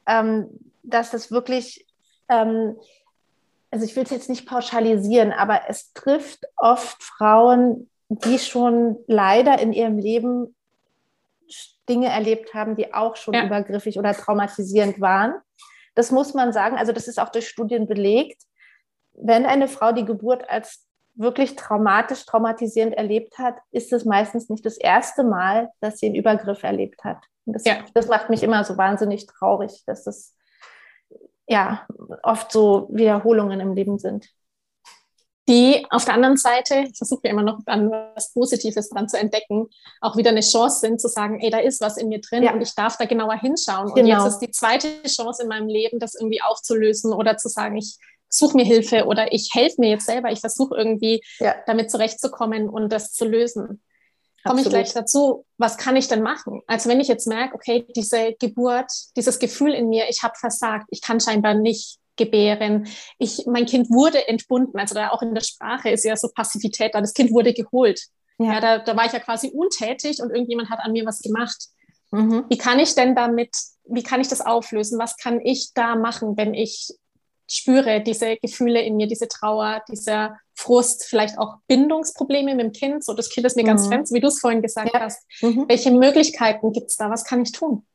ähm, 0.08 0.47
dass 0.84 1.12
das 1.12 1.32
wirklich, 1.32 1.86
ähm, 2.30 2.76
also 3.69 3.86
ich 3.86 3.95
will 3.95 4.04
es 4.04 4.10
jetzt 4.10 4.30
nicht 4.30 4.47
pauschalisieren, 4.47 5.32
aber 5.32 5.62
es 5.69 5.93
trifft 5.93 6.45
oft 6.58 7.02
Frauen, 7.04 7.89
die 8.10 8.39
schon 8.39 8.97
leider 9.08 9.60
in 9.60 9.71
ihrem 9.71 9.97
Leben 9.97 10.56
Dinge 11.88 12.08
erlebt 12.08 12.54
haben, 12.54 12.76
die 12.76 12.93
auch 12.93 13.15
schon 13.15 13.34
ja. 13.34 13.45
übergriffig 13.45 13.97
oder 13.97 14.13
traumatisierend 14.13 15.00
waren. 15.00 15.34
Das 15.95 16.12
muss 16.12 16.34
man 16.34 16.54
sagen. 16.54 16.78
Also 16.78 16.91
das 16.91 17.08
ist 17.08 17.19
auch 17.19 17.30
durch 17.30 17.47
Studien 17.47 17.88
belegt. 17.88 18.43
Wenn 19.13 19.45
eine 19.45 19.67
Frau 19.67 19.91
die 19.91 20.06
Geburt 20.06 20.50
als 20.50 20.86
wirklich 21.15 21.56
traumatisch, 21.56 22.26
traumatisierend 22.26 22.95
erlebt 22.95 23.38
hat, 23.38 23.56
ist 23.71 23.91
es 23.93 24.06
meistens 24.06 24.50
nicht 24.50 24.65
das 24.65 24.78
erste 24.78 25.24
Mal, 25.24 25.69
dass 25.80 26.00
sie 26.00 26.08
einen 26.08 26.15
Übergriff 26.15 26.63
erlebt 26.63 27.04
hat. 27.04 27.24
Das, 27.45 27.65
ja. 27.65 27.78
das 27.93 28.08
macht 28.08 28.30
mich 28.30 28.43
immer 28.43 28.63
so 28.63 28.78
wahnsinnig 28.78 29.26
traurig, 29.26 29.84
dass 29.86 30.04
das 30.04 30.36
ja 31.47 31.86
oft 32.24 32.52
so 32.52 32.88
Wiederholungen 32.91 33.60
im 33.60 33.74
Leben 33.74 33.97
sind 33.97 34.32
die 35.52 35.86
auf 35.89 36.06
der 36.06 36.13
anderen 36.13 36.38
Seite, 36.38 36.86
ich 36.89 36.97
versuche 36.97 37.21
ja 37.26 37.32
immer 37.32 37.43
noch 37.43 37.60
dann 37.65 37.91
was 37.91 38.34
Positives 38.34 38.89
dran 38.89 39.10
zu 39.10 39.17
entdecken, 39.17 39.67
auch 40.00 40.15
wieder 40.15 40.30
eine 40.30 40.41
Chance 40.41 40.80
sind 40.80 41.02
zu 41.02 41.08
sagen, 41.08 41.39
ey, 41.41 41.50
da 41.50 41.58
ist 41.58 41.82
was 41.82 41.97
in 41.97 42.10
mir 42.10 42.21
drin 42.21 42.43
ja. 42.43 42.54
und 42.54 42.62
ich 42.62 42.74
darf 42.74 42.97
da 42.97 43.06
genauer 43.06 43.36
hinschauen. 43.36 43.93
Genau. 43.93 44.00
Und 44.00 44.08
jetzt 44.08 44.26
ist 44.34 44.39
die 44.39 44.52
zweite 44.52 44.88
Chance 45.04 45.43
in 45.43 45.50
meinem 45.50 45.67
Leben, 45.67 46.00
das 46.00 46.15
irgendwie 46.15 46.41
aufzulösen 46.41 47.12
oder 47.12 47.38
zu 47.38 47.50
sagen, 47.50 47.78
ich 47.78 47.97
suche 48.31 48.57
mir 48.57 48.65
Hilfe 48.65 49.05
oder 49.05 49.31
ich 49.33 49.49
helfe 49.53 49.75
mir 49.79 49.89
jetzt 49.89 50.05
selber, 50.05 50.31
ich 50.31 50.39
versuche 50.39 50.75
irgendwie 50.75 51.21
ja. 51.39 51.55
damit 51.67 51.91
zurechtzukommen 51.91 52.69
und 52.69 52.91
das 52.91 53.11
zu 53.13 53.25
lösen. 53.25 53.81
Komme 54.43 54.61
ich 54.61 54.69
gleich 54.69 54.93
dazu, 54.93 55.45
was 55.57 55.77
kann 55.77 55.95
ich 55.95 56.07
denn 56.07 56.23
machen? 56.23 56.61
Also 56.65 56.89
wenn 56.89 56.99
ich 56.99 57.07
jetzt 57.07 57.27
merke, 57.27 57.53
okay, 57.53 57.85
diese 57.95 58.33
Geburt, 58.39 58.91
dieses 59.15 59.37
Gefühl 59.37 59.73
in 59.73 59.89
mir, 59.89 60.09
ich 60.09 60.23
habe 60.23 60.33
versagt, 60.35 60.87
ich 60.89 61.01
kann 61.01 61.19
scheinbar 61.19 61.53
nicht 61.53 61.99
gebären. 62.15 62.87
Ich, 63.19 63.45
mein 63.45 63.65
Kind 63.65 63.89
wurde 63.89 64.27
entbunden, 64.27 64.79
also 64.79 64.95
da 64.95 65.09
auch 65.09 65.21
in 65.21 65.35
der 65.35 65.43
Sprache 65.43 65.89
ist 65.89 66.05
ja 66.05 66.15
so 66.15 66.29
Passivität 66.33 66.95
da. 66.95 67.01
Das 67.01 67.13
Kind 67.13 67.31
wurde 67.31 67.53
geholt. 67.53 68.01
Ja, 68.39 68.53
ja 68.53 68.59
da, 68.59 68.79
da 68.79 68.97
war 68.97 69.05
ich 69.05 69.13
ja 69.13 69.19
quasi 69.19 69.49
untätig 69.49 70.21
und 70.21 70.31
irgendjemand 70.31 70.69
hat 70.69 70.79
an 70.79 70.91
mir 70.91 71.05
was 71.05 71.19
gemacht. 71.19 71.67
Mhm. 72.11 72.45
Wie 72.49 72.57
kann 72.57 72.79
ich 72.79 72.95
denn 72.95 73.15
damit, 73.15 73.55
wie 73.85 74.03
kann 74.03 74.21
ich 74.21 74.27
das 74.27 74.41
auflösen? 74.41 74.99
Was 74.99 75.17
kann 75.17 75.39
ich 75.39 75.71
da 75.73 75.95
machen, 75.95 76.35
wenn 76.35 76.53
ich 76.53 76.93
spüre 77.51 78.01
diese 78.01 78.37
Gefühle 78.37 78.81
in 78.81 78.95
mir, 78.95 79.07
diese 79.07 79.27
Trauer, 79.27 79.83
dieser 79.89 80.39
Frust, 80.55 81.05
vielleicht 81.05 81.37
auch 81.37 81.57
Bindungsprobleme 81.67 82.55
mit 82.55 82.65
dem 82.65 82.71
Kind. 82.71 83.03
So, 83.03 83.13
das 83.13 83.29
Kind 83.29 83.45
ist 83.45 83.57
mir 83.57 83.63
mhm. 83.63 83.67
ganz 83.67 83.87
fremd, 83.87 84.09
wie 84.11 84.21
du 84.21 84.27
es 84.27 84.39
vorhin 84.39 84.61
gesagt 84.61 84.93
ja. 84.93 85.01
hast. 85.01 85.25
Mhm. 85.41 85.65
Welche 85.67 85.91
Möglichkeiten 85.91 86.71
gibt 86.71 86.91
es 86.91 86.95
da? 86.95 87.09
Was 87.09 87.25
kann 87.25 87.41
ich 87.41 87.51
tun? 87.51 87.85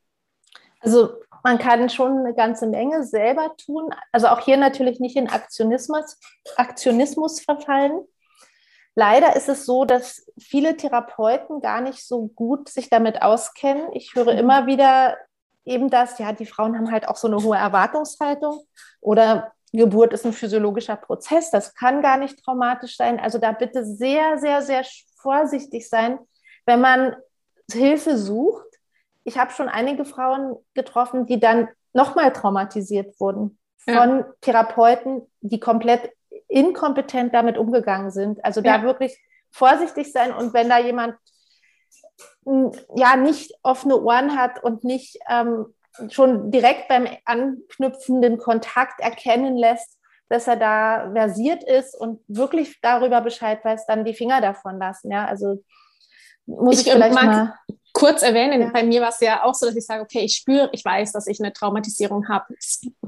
Also 0.81 1.09
man 1.43 1.59
kann 1.59 1.89
schon 1.89 2.19
eine 2.19 2.35
ganze 2.35 2.67
Menge 2.67 3.05
selber 3.05 3.55
tun. 3.57 3.89
Also 4.13 4.29
auch 4.29 4.41
hier 4.41 4.59
natürlich 4.59 5.01
nicht 5.01 5.17
in 5.17 5.31
Aktionismus, 5.31 6.19
Aktionismus 6.57 7.41
verfallen. 7.41 8.05
Leider 8.95 9.37
ist 9.37 9.49
es 9.49 9.65
so, 9.65 9.85
dass 9.85 10.27
viele 10.39 10.77
Therapeuten 10.77 11.61
gar 11.61 11.81
nicht 11.81 12.07
so 12.07 12.29
gut 12.29 12.69
sich 12.69 12.91
damit 12.91 13.23
auskennen. 13.23 13.89
Ich 13.93 14.15
höre 14.15 14.33
mhm. 14.33 14.39
immer 14.39 14.67
wieder 14.67 15.17
eben 15.67 15.91
das, 15.91 16.19
ja, 16.19 16.33
die 16.33 16.47
Frauen 16.47 16.77
haben 16.77 16.91
halt 16.91 17.09
auch 17.09 17.17
so 17.17 17.29
eine 17.29 17.43
hohe 17.43 17.57
Erwartungshaltung 17.57 18.61
oder 19.01 19.53
Geburt 19.73 20.15
ist 20.15 20.25
ein 20.25 20.33
physiologischer 20.33 20.97
Prozess, 20.97 21.51
das 21.51 21.75
kann 21.75 22.01
gar 22.01 22.17
nicht 22.17 22.43
traumatisch 22.43 22.97
sein. 22.97 23.21
Also 23.21 23.39
da 23.39 23.53
bitte 23.53 23.85
sehr, 23.85 24.39
sehr, 24.39 24.63
sehr 24.63 24.87
vorsichtig 25.17 25.89
sein, 25.89 26.19
wenn 26.65 26.81
man 26.81 27.15
Hilfe 27.71 28.17
sucht 28.17 28.67
ich 29.27 29.37
habe 29.37 29.51
schon 29.51 29.69
einige 29.69 30.05
Frauen 30.05 30.57
getroffen, 30.75 31.27
die 31.27 31.41
dann 31.41 31.69
nochmal 31.93 32.33
traumatisiert 32.33 33.19
wurden 33.21 33.59
von 33.79 34.21
ja. 34.21 34.33
Therapeuten, 34.41 35.23
die 35.41 35.59
komplett 35.59 36.13
inkompetent 36.49 37.35
damit 37.35 37.59
umgegangen 37.59 38.13
sind. 38.13 38.43
Also 38.45 38.61
da 38.61 38.77
ja. 38.77 38.83
wirklich 38.85 39.19
vorsichtig 39.51 40.13
sein 40.13 40.33
und 40.33 40.55
wenn 40.55 40.69
da 40.69 40.79
jemand 40.79 41.17
ja 42.95 43.17
nicht 43.17 43.53
offene 43.63 44.01
Ohren 44.01 44.37
hat 44.37 44.63
und 44.63 44.85
nicht 44.85 45.19
ähm, 45.29 45.67
schon 46.11 46.51
direkt 46.51 46.89
beim 46.89 47.09
anknüpfenden 47.25 48.39
Kontakt 48.39 49.01
erkennen 49.01 49.57
lässt, 49.57 49.99
dass 50.29 50.49
er 50.49 50.57
da 50.57 51.11
versiert 51.13 51.65
ist 51.65 51.95
und 51.95 52.21
wirklich 52.29 52.81
darüber 52.81 53.21
Bescheid 53.21 53.65
weiß, 53.65 53.87
dann 53.87 54.05
die 54.05 54.15
Finger 54.15 54.41
davon 54.41 54.79
lassen. 54.79 55.11
Ja, 55.11 55.27
also 55.27 55.63
muss 56.47 56.81
ich, 56.81 56.87
ich 56.87 56.93
vielleicht 56.93 57.15
mag, 57.15 57.25
mal 57.25 57.55
kurz 57.97 58.23
erwähnen, 58.23 58.61
ja. 58.61 58.71
bei 58.71 58.83
mir 58.83 59.01
war 59.01 59.09
es 59.09 59.21
ja 59.21 59.43
auch 59.43 59.55
so, 59.55 59.65
dass 59.65 59.75
ich 59.75 59.87
sage, 59.87 60.03
okay, 60.03 60.21
ich 60.21 60.37
spüre, 60.37 60.69
ich 60.73 60.85
weiß, 60.85 61.13
dass 61.13 61.27
ich 61.27 61.41
eine 61.41 61.51
Traumatisierung 61.55 62.29
habe 62.29 62.55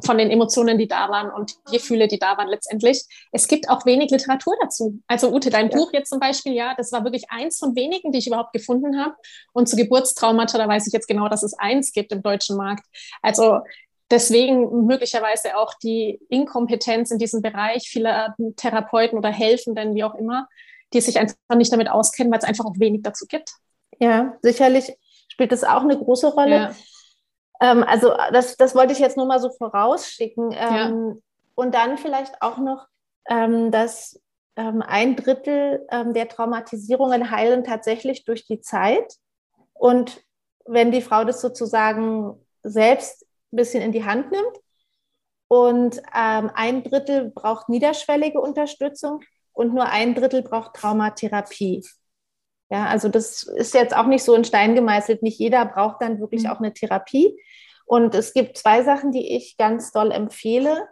von 0.03 0.17
den 0.17 0.31
Emotionen, 0.31 0.79
die 0.79 0.89
da 0.89 1.11
waren 1.11 1.31
und 1.31 1.55
die 1.69 1.77
Gefühle, 1.77 2.09
die 2.09 2.19
da 2.19 2.39
waren 2.39 2.49
letztendlich. 2.49 3.05
Es 3.31 3.49
gibt 3.49 3.69
auch 3.69 3.85
wenig 3.85 4.11
Literatur 4.11 4.55
dazu. 4.63 4.99
Also 5.07 5.31
Ute, 5.31 5.51
dein 5.51 5.69
ja. 5.69 5.77
Buch 5.77 5.93
jetzt 5.93 6.09
zum 6.09 6.21
Beispiel, 6.21 6.55
ja, 6.55 6.75
das 6.75 6.91
war 6.91 7.05
wirklich 7.05 7.25
eins 7.29 7.59
von 7.59 7.77
wenigen, 7.77 8.13
die 8.13 8.19
ich 8.19 8.29
überhaupt 8.29 8.55
gefunden 8.55 8.99
habe. 8.99 9.15
Und 9.53 9.69
zu 9.69 9.77
Geburtstraumata, 9.77 10.57
da 10.57 10.67
weiß 10.67 10.87
ich 10.87 10.95
jetzt 10.95 11.07
genau, 11.07 11.29
dass 11.29 11.43
es 11.43 11.53
eins 11.53 11.93
gibt 11.93 12.11
im 12.11 12.23
deutschen 12.23 12.57
Markt. 12.57 12.87
Also 13.21 13.61
deswegen 14.11 14.87
möglicherweise 14.87 15.59
auch 15.59 15.75
die 15.83 16.19
Inkompetenz 16.31 17.11
in 17.11 17.19
diesem 17.19 17.43
Bereich 17.43 17.91
vieler 17.91 18.35
Therapeuten 18.57 19.19
oder 19.19 19.29
Helfenden, 19.29 19.95
wie 19.95 20.05
auch 20.05 20.15
immer, 20.15 20.49
die 20.95 21.03
sich 21.03 21.19
einfach 21.19 21.37
nicht 21.57 21.75
damit 21.75 21.91
auskennen, 21.91 22.33
weil 22.33 22.39
es 22.39 22.47
einfach 22.47 22.65
auch 22.65 22.79
wenig 22.79 23.03
dazu 23.03 23.27
gibt. 23.29 23.51
Ja, 23.99 24.37
sicherlich 24.43 24.97
spielt 25.29 25.53
das 25.53 25.65
auch 25.65 25.83
eine 25.83 25.99
große 25.99 26.29
Rolle. 26.29 26.57
Ja. 26.57 26.75
Ähm, 27.61 27.83
also 27.85 28.13
das, 28.33 28.57
das 28.57 28.75
wollte 28.75 28.93
ich 28.93 28.99
jetzt 28.99 29.17
nur 29.17 29.27
mal 29.27 29.41
so 29.41 29.51
vorausschicken. 29.51 30.53
Ähm, 30.53 30.57
ja. 30.57 31.15
Und 31.55 31.75
dann 31.75 31.99
vielleicht 31.99 32.41
auch 32.43 32.59
noch, 32.59 32.87
ähm, 33.29 33.71
dass 33.71 34.21
ähm, 34.57 34.83
ein 34.83 35.17
Drittel 35.17 35.87
ähm, 35.91 36.13
der 36.15 36.29
Traumatisierungen 36.29 37.31
heilen 37.31 37.65
tatsächlich 37.65 38.25
durch 38.25 38.47
die 38.47 38.61
Zeit. 38.61 39.15
Und 39.73 40.23
wenn 40.65 40.93
die 40.93 41.03
Frau 41.03 41.25
das 41.25 41.41
sozusagen 41.41 42.39
selbst 42.63 43.25
ein 43.53 43.57
bisschen 43.57 43.83
in 43.83 43.93
die 43.93 44.05
Hand 44.05 44.31
nimmt. 44.31 44.57
Und 45.49 46.03
ähm, 46.15 46.51
ein 46.55 46.83
Drittel 46.83 47.31
braucht 47.31 47.69
niederschwellige 47.69 48.41
Unterstützung 48.41 49.21
und 49.53 49.73
nur 49.73 49.87
ein 49.87 50.15
Drittel 50.15 50.43
braucht 50.43 50.75
Traumatherapie. 50.75 51.85
Ja, 52.71 52.87
also 52.87 53.09
das 53.09 53.45
ist 53.45 53.75
jetzt 53.75 53.97
auch 53.97 54.07
nicht 54.07 54.23
so 54.23 54.35
in 54.35 54.45
Stein 54.45 54.75
gemeißelt. 54.75 55.23
Nicht 55.23 55.39
jeder 55.39 55.65
braucht 55.65 56.03
dann 56.03 56.21
wirklich 56.21 56.45
mhm. 56.45 56.51
auch 56.51 56.59
eine 56.59 56.73
Therapie. 56.73 57.39
Und 57.87 58.15
es 58.15 58.35
gibt 58.35 58.59
zwei 58.59 58.83
Sachen, 58.83 59.13
die 59.13 59.35
ich 59.37 59.57
ganz 59.57 59.93
doll 59.93 60.13
empfehle. 60.13 60.87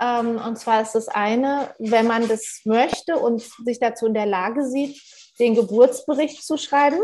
Ähm, 0.00 0.40
und 0.44 0.58
zwar 0.58 0.82
ist 0.82 0.96
das 0.96 1.06
eine, 1.06 1.72
wenn 1.78 2.08
man 2.08 2.26
das 2.26 2.62
möchte 2.64 3.16
und 3.18 3.40
sich 3.64 3.78
dazu 3.78 4.06
in 4.06 4.14
der 4.14 4.26
Lage 4.26 4.66
sieht, 4.66 5.00
den 5.38 5.54
Geburtsbericht 5.54 6.44
zu 6.44 6.56
schreiben. 6.56 6.98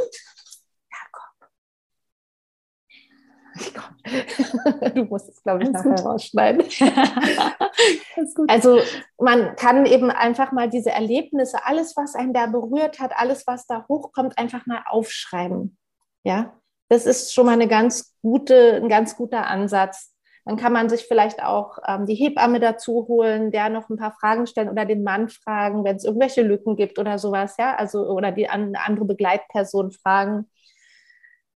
du 4.94 5.04
musst 5.04 5.28
es, 5.28 5.42
glaube 5.42 5.64
ich, 5.64 5.70
nachher 5.70 5.94
gut. 5.94 6.04
rausschneiden. 6.04 6.64
also 8.48 8.80
man 9.18 9.56
kann 9.56 9.86
eben 9.86 10.10
einfach 10.10 10.52
mal 10.52 10.68
diese 10.68 10.90
Erlebnisse, 10.90 11.58
alles, 11.64 11.96
was 11.96 12.14
einen 12.14 12.32
da 12.32 12.46
berührt 12.46 12.98
hat, 13.00 13.12
alles, 13.14 13.46
was 13.46 13.66
da 13.66 13.86
hochkommt, 13.88 14.38
einfach 14.38 14.66
mal 14.66 14.82
aufschreiben. 14.88 15.76
Ja, 16.24 16.54
das 16.88 17.06
ist 17.06 17.34
schon 17.34 17.46
mal 17.46 17.52
eine 17.52 17.68
ganz 17.68 18.14
gute, 18.22 18.76
ein 18.76 18.88
ganz 18.88 19.16
guter 19.16 19.46
Ansatz. 19.46 20.14
Dann 20.44 20.56
kann 20.56 20.72
man 20.72 20.88
sich 20.88 21.04
vielleicht 21.06 21.42
auch 21.42 21.78
ähm, 21.86 22.06
die 22.06 22.14
Hebamme 22.14 22.58
dazu 22.58 23.06
holen, 23.06 23.50
der 23.50 23.68
noch 23.68 23.90
ein 23.90 23.98
paar 23.98 24.12
Fragen 24.12 24.46
stellen 24.46 24.70
oder 24.70 24.86
den 24.86 25.02
Mann 25.02 25.28
fragen, 25.28 25.84
wenn 25.84 25.96
es 25.96 26.04
irgendwelche 26.04 26.40
Lücken 26.40 26.74
gibt 26.74 26.98
oder 26.98 27.18
sowas, 27.18 27.56
ja, 27.58 27.76
also 27.76 28.06
oder 28.08 28.32
die 28.32 28.48
andere 28.48 29.04
Begleitperson 29.04 29.92
fragen. 29.92 30.48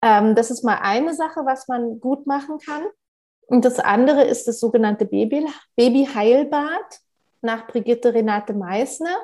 Ähm, 0.02 0.34
das 0.34 0.50
ist 0.50 0.64
mal 0.64 0.78
eine 0.80 1.14
Sache, 1.14 1.40
was 1.44 1.68
man 1.68 2.00
gut 2.00 2.26
machen 2.26 2.58
kann. 2.58 2.84
Und 3.46 3.64
das 3.64 3.78
andere 3.78 4.24
ist 4.24 4.46
das 4.46 4.60
sogenannte 4.60 5.06
Baby, 5.06 5.46
Babyheilbad 5.76 7.00
nach 7.40 7.66
Brigitte 7.66 8.12
Renate 8.12 8.52
Meissner. 8.52 9.16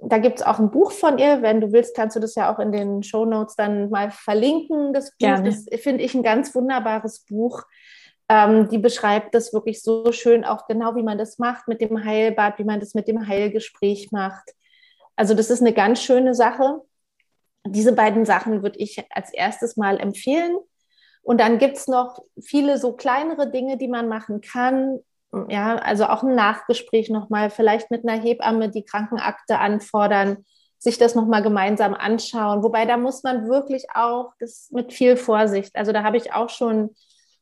da 0.00 0.18
gibt 0.18 0.40
es 0.40 0.46
auch 0.46 0.58
ein 0.58 0.70
Buch 0.70 0.92
von 0.92 1.18
ihr. 1.18 1.42
Wenn 1.42 1.60
du 1.60 1.72
willst, 1.72 1.94
kannst 1.96 2.16
du 2.16 2.20
das 2.20 2.34
ja 2.34 2.52
auch 2.52 2.58
in 2.58 2.72
den 2.72 3.02
Show 3.02 3.24
Notes 3.24 3.56
dann 3.56 3.90
mal 3.90 4.10
verlinken. 4.10 4.92
Das 4.92 5.10
Buch, 5.10 5.18
Gerne. 5.18 5.50
das 5.50 5.66
finde 5.80 6.04
ich 6.04 6.14
ein 6.14 6.22
ganz 6.22 6.54
wunderbares 6.54 7.20
Buch. 7.20 7.62
Ähm, 8.28 8.68
die 8.68 8.78
beschreibt 8.78 9.34
das 9.34 9.52
wirklich 9.52 9.82
so 9.82 10.12
schön, 10.12 10.44
auch 10.44 10.66
genau 10.66 10.94
wie 10.94 11.02
man 11.02 11.18
das 11.18 11.38
macht 11.38 11.66
mit 11.66 11.80
dem 11.80 12.04
Heilbad, 12.04 12.58
wie 12.58 12.64
man 12.64 12.78
das 12.78 12.94
mit 12.94 13.08
dem 13.08 13.26
Heilgespräch 13.26 14.10
macht. 14.12 14.52
Also 15.16 15.34
das 15.34 15.50
ist 15.50 15.60
eine 15.60 15.72
ganz 15.72 16.02
schöne 16.02 16.34
Sache. 16.34 16.80
Diese 17.72 17.92
beiden 17.92 18.24
Sachen 18.24 18.62
würde 18.62 18.78
ich 18.78 19.04
als 19.10 19.32
erstes 19.32 19.76
mal 19.76 19.98
empfehlen. 19.98 20.56
Und 21.22 21.40
dann 21.40 21.58
gibt 21.58 21.76
es 21.76 21.88
noch 21.88 22.22
viele 22.42 22.78
so 22.78 22.92
kleinere 22.94 23.50
Dinge, 23.50 23.76
die 23.76 23.88
man 23.88 24.08
machen 24.08 24.40
kann. 24.40 25.00
Ja, 25.48 25.76
also 25.76 26.06
auch 26.06 26.22
ein 26.22 26.34
Nachgespräch 26.34 27.10
nochmal, 27.10 27.50
vielleicht 27.50 27.90
mit 27.90 28.08
einer 28.08 28.20
Hebamme 28.20 28.70
die 28.70 28.84
Krankenakte 28.84 29.58
anfordern, 29.58 30.44
sich 30.78 30.96
das 30.96 31.14
nochmal 31.14 31.42
gemeinsam 31.42 31.94
anschauen. 31.94 32.62
Wobei 32.62 32.86
da 32.86 32.96
muss 32.96 33.22
man 33.24 33.48
wirklich 33.48 33.86
auch 33.94 34.32
das 34.38 34.70
mit 34.70 34.92
viel 34.92 35.16
Vorsicht. 35.16 35.76
Also 35.76 35.92
da 35.92 36.02
habe 36.02 36.16
ich 36.16 36.32
auch 36.32 36.48
schon 36.48 36.94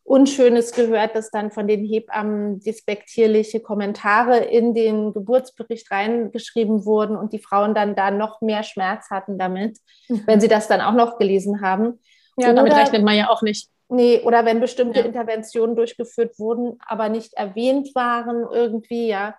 Unschönes 0.07 0.71
gehört, 0.71 1.17
dass 1.17 1.31
dann 1.31 1.51
von 1.51 1.67
den 1.67 1.85
Hebammen 1.85 2.61
despektierliche 2.61 3.59
Kommentare 3.59 4.39
in 4.39 4.73
den 4.73 5.13
Geburtsbericht 5.13 5.91
reingeschrieben 5.91 6.85
wurden 6.85 7.17
und 7.17 7.33
die 7.33 7.41
Frauen 7.41 7.75
dann 7.75 7.97
da 7.97 8.13
noch 8.13 8.41
mehr 8.41 8.63
Schmerz 8.63 9.11
hatten 9.11 9.37
damit, 9.37 9.79
mhm. 10.09 10.23
wenn 10.27 10.41
sie 10.41 10.47
das 10.47 10.69
dann 10.69 10.81
auch 10.81 10.93
noch 10.93 11.19
gelesen 11.19 11.61
haben. 11.61 11.99
Ja, 12.37 12.49
oder, 12.49 12.55
damit 12.55 12.75
rechnet 12.75 13.03
man 13.03 13.17
ja 13.17 13.29
auch 13.31 13.43
nicht. 13.43 13.69
Nee, 13.89 14.21
oder 14.21 14.45
wenn 14.45 14.61
bestimmte 14.61 15.01
ja. 15.01 15.07
Interventionen 15.07 15.75
durchgeführt 15.75 16.39
wurden, 16.39 16.79
aber 16.87 17.09
nicht 17.09 17.35
erwähnt 17.35 17.93
waren 17.97 18.47
irgendwie, 18.49 19.09
ja. 19.09 19.35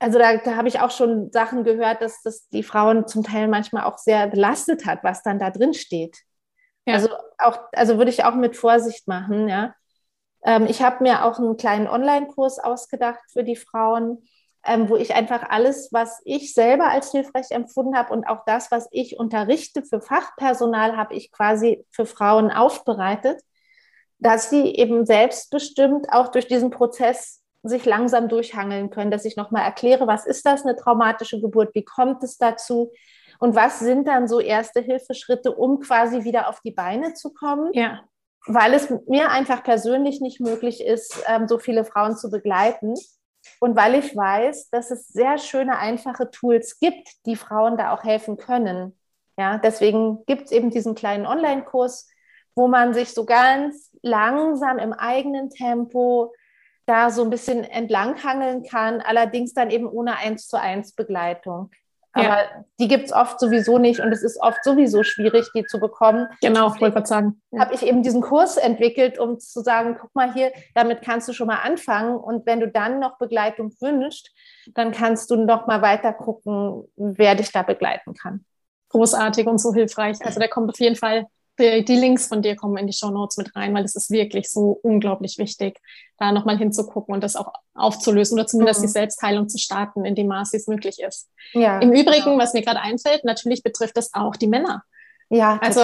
Also 0.00 0.18
da, 0.18 0.38
da 0.38 0.56
habe 0.56 0.66
ich 0.66 0.80
auch 0.80 0.90
schon 0.90 1.30
Sachen 1.30 1.62
gehört, 1.62 2.02
dass 2.02 2.22
das 2.22 2.48
die 2.48 2.64
Frauen 2.64 3.06
zum 3.06 3.22
Teil 3.22 3.46
manchmal 3.46 3.84
auch 3.84 3.98
sehr 3.98 4.26
belastet 4.26 4.86
hat, 4.86 5.04
was 5.04 5.22
dann 5.22 5.38
da 5.38 5.50
drin 5.50 5.74
steht. 5.74 6.16
Ja. 6.86 6.94
Also 6.94 7.08
auch, 7.38 7.58
also 7.72 7.98
würde 7.98 8.10
ich 8.10 8.24
auch 8.24 8.34
mit 8.34 8.56
Vorsicht 8.56 9.06
machen, 9.08 9.48
ja. 9.48 9.74
Ähm, 10.44 10.66
ich 10.66 10.82
habe 10.82 11.02
mir 11.02 11.24
auch 11.24 11.38
einen 11.38 11.56
kleinen 11.56 11.86
Online-Kurs 11.86 12.58
ausgedacht 12.58 13.20
für 13.32 13.44
die 13.44 13.56
Frauen, 13.56 14.24
ähm, 14.64 14.88
wo 14.88 14.96
ich 14.96 15.14
einfach 15.14 15.48
alles, 15.48 15.90
was 15.92 16.20
ich 16.24 16.52
selber 16.54 16.88
als 16.88 17.12
hilfreich 17.12 17.50
empfunden 17.50 17.96
habe 17.96 18.12
und 18.12 18.24
auch 18.26 18.44
das, 18.46 18.70
was 18.70 18.88
ich 18.90 19.18
unterrichte 19.18 19.82
für 19.82 20.00
Fachpersonal, 20.00 20.96
habe 20.96 21.14
ich 21.14 21.32
quasi 21.32 21.84
für 21.90 22.06
Frauen 22.06 22.50
aufbereitet, 22.50 23.40
dass 24.18 24.50
sie 24.50 24.74
eben 24.74 25.06
selbstbestimmt 25.06 26.12
auch 26.12 26.28
durch 26.28 26.46
diesen 26.46 26.70
Prozess 26.70 27.42
sich 27.62 27.84
langsam 27.84 28.28
durchhangeln 28.28 28.90
können, 28.90 29.10
dass 29.10 29.24
ich 29.24 29.36
nochmal 29.36 29.64
erkläre, 29.64 30.06
was 30.06 30.26
ist 30.26 30.46
das, 30.46 30.62
eine 30.62 30.76
traumatische 30.76 31.40
Geburt, 31.40 31.74
wie 31.74 31.84
kommt 31.84 32.22
es 32.22 32.38
dazu, 32.38 32.92
und 33.40 33.56
was 33.56 33.78
sind 33.78 34.06
dann 34.06 34.28
so 34.28 34.38
erste 34.38 34.80
Hilfeschritte, 34.80 35.52
um 35.52 35.80
quasi 35.80 36.24
wieder 36.24 36.48
auf 36.48 36.60
die 36.60 36.72
Beine 36.72 37.14
zu 37.14 37.32
kommen? 37.32 37.72
Ja. 37.72 38.00
Weil 38.46 38.74
es 38.74 38.90
mir 39.08 39.30
einfach 39.30 39.64
persönlich 39.64 40.20
nicht 40.20 40.40
möglich 40.40 40.84
ist, 40.84 41.24
ähm, 41.26 41.48
so 41.48 41.58
viele 41.58 41.86
Frauen 41.86 42.16
zu 42.16 42.30
begleiten. 42.30 42.94
Und 43.58 43.76
weil 43.76 43.94
ich 43.94 44.14
weiß, 44.14 44.68
dass 44.68 44.90
es 44.90 45.08
sehr 45.08 45.38
schöne, 45.38 45.78
einfache 45.78 46.30
Tools 46.30 46.78
gibt, 46.80 47.08
die 47.24 47.36
Frauen 47.36 47.78
da 47.78 47.94
auch 47.94 48.04
helfen 48.04 48.36
können. 48.36 48.98
Ja, 49.38 49.56
deswegen 49.56 50.24
gibt 50.26 50.44
es 50.44 50.52
eben 50.52 50.70
diesen 50.70 50.94
kleinen 50.94 51.24
Online-Kurs, 51.24 52.10
wo 52.54 52.68
man 52.68 52.92
sich 52.92 53.14
so 53.14 53.24
ganz 53.24 53.90
langsam 54.02 54.78
im 54.78 54.92
eigenen 54.92 55.48
Tempo 55.48 56.34
da 56.84 57.10
so 57.10 57.22
ein 57.22 57.30
bisschen 57.30 57.64
entlanghangeln 57.64 58.64
kann, 58.64 59.00
allerdings 59.00 59.54
dann 59.54 59.70
eben 59.70 59.86
ohne 59.86 60.16
eins 60.18 60.46
zu 60.46 60.60
eins 60.60 60.94
Begleitung. 60.94 61.70
Aber 62.12 62.24
ja. 62.24 62.64
die 62.80 62.88
gibt 62.88 63.04
es 63.04 63.12
oft 63.12 63.38
sowieso 63.38 63.78
nicht 63.78 64.00
und 64.00 64.12
es 64.12 64.22
ist 64.22 64.40
oft 64.40 64.64
sowieso 64.64 65.04
schwierig, 65.04 65.48
die 65.54 65.64
zu 65.64 65.78
bekommen. 65.78 66.26
Genau, 66.40 66.74
ich 66.74 66.80
wollte 66.80 67.06
sagen. 67.06 67.40
Ja. 67.52 67.60
Habe 67.60 67.74
ich 67.74 67.84
eben 67.84 68.02
diesen 68.02 68.20
Kurs 68.20 68.56
entwickelt, 68.56 69.18
um 69.18 69.38
zu 69.38 69.60
sagen, 69.60 69.96
guck 70.00 70.14
mal 70.14 70.32
hier, 70.32 70.52
damit 70.74 71.02
kannst 71.02 71.28
du 71.28 71.32
schon 71.32 71.46
mal 71.46 71.60
anfangen 71.62 72.16
und 72.16 72.46
wenn 72.46 72.60
du 72.60 72.68
dann 72.68 72.98
noch 72.98 73.18
Begleitung 73.18 73.72
wünschst, 73.80 74.32
dann 74.74 74.90
kannst 74.90 75.30
du 75.30 75.36
noch 75.36 75.66
mal 75.66 75.82
weiter 75.82 76.12
gucken, 76.12 76.84
wer 76.96 77.36
dich 77.36 77.52
da 77.52 77.62
begleiten 77.62 78.14
kann. 78.14 78.44
Großartig 78.88 79.46
und 79.46 79.58
so 79.58 79.72
hilfreich. 79.72 80.18
Also 80.24 80.40
der 80.40 80.48
kommt 80.48 80.68
auf 80.68 80.80
jeden 80.80 80.96
Fall 80.96 81.26
die 81.60 81.96
Links 81.96 82.26
von 82.26 82.42
dir 82.42 82.56
kommen 82.56 82.76
in 82.76 82.86
die 82.86 82.92
Show 82.92 83.10
Notes 83.10 83.36
mit 83.36 83.54
rein, 83.54 83.74
weil 83.74 83.84
es 83.84 83.94
ist 83.94 84.10
wirklich 84.10 84.50
so 84.50 84.78
unglaublich 84.82 85.38
wichtig, 85.38 85.78
da 86.18 86.32
nochmal 86.32 86.58
hinzugucken 86.58 87.14
und 87.14 87.22
das 87.22 87.36
auch 87.36 87.52
aufzulösen 87.74 88.38
oder 88.38 88.46
zumindest 88.46 88.80
mhm. 88.80 88.86
die 88.86 88.92
Selbstheilung 88.92 89.48
zu 89.48 89.58
starten, 89.58 90.04
in 90.04 90.14
dem 90.14 90.26
Maß, 90.26 90.52
wie 90.52 90.56
es 90.56 90.66
möglich 90.66 90.98
ist. 91.00 91.28
Ja, 91.52 91.78
Im 91.78 91.92
Übrigen, 91.92 92.24
genau. 92.24 92.38
was 92.38 92.54
mir 92.54 92.62
gerade 92.62 92.80
einfällt, 92.80 93.24
natürlich 93.24 93.62
betrifft 93.62 93.96
das 93.96 94.12
auch 94.14 94.36
die 94.36 94.48
Männer. 94.48 94.82
Ja, 95.32 95.60
also 95.62 95.80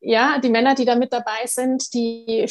ja, 0.00 0.38
die 0.38 0.48
Männer, 0.48 0.74
die 0.74 0.86
da 0.86 0.94
mit 0.94 1.12
dabei 1.12 1.44
sind, 1.44 1.92
die 1.92 2.46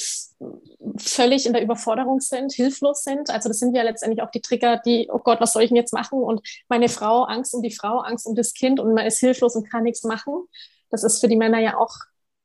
völlig 0.97 1.47
in 1.47 1.53
der 1.53 1.63
Überforderung 1.63 2.19
sind, 2.19 2.53
hilflos 2.53 3.01
sind. 3.01 3.32
Also 3.32 3.49
das 3.49 3.58
sind 3.58 3.75
ja 3.75 3.82
letztendlich 3.82 4.21
auch 4.21 4.30
die 4.30 4.41
Trigger, 4.41 4.77
die, 4.77 5.10
oh 5.12 5.17
Gott, 5.17 5.41
was 5.41 5.53
soll 5.53 5.63
ich 5.63 5.69
denn 5.69 5.77
jetzt 5.77 5.93
machen? 5.93 6.21
Und 6.21 6.41
meine 6.69 6.89
Frau, 6.89 7.23
Angst 7.23 7.56
um 7.56 7.63
die 7.63 7.73
Frau, 7.73 8.01
Angst 8.01 8.27
um 8.27 8.36
das 8.36 8.53
Kind 8.53 8.80
und 8.80 8.93
man 8.93 9.08
ist 9.08 9.17
hilflos 9.17 9.56
und 9.56 9.67
kann 9.67 9.82
nichts 9.82 10.03
machen. 10.03 10.47
Das 10.91 11.03
ist 11.03 11.19
für 11.19 11.27
die 11.27 11.38
Männer 11.38 11.58
ja 11.58 11.75
auch 11.77 11.95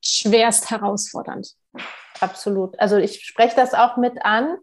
schwerst 0.02 0.70
herausfordernd. 0.70 1.54
Absolut. 2.20 2.78
Also 2.78 2.96
ich 2.96 3.24
spreche 3.24 3.56
das 3.56 3.74
auch 3.74 3.96
mit 3.96 4.24
an. 4.24 4.58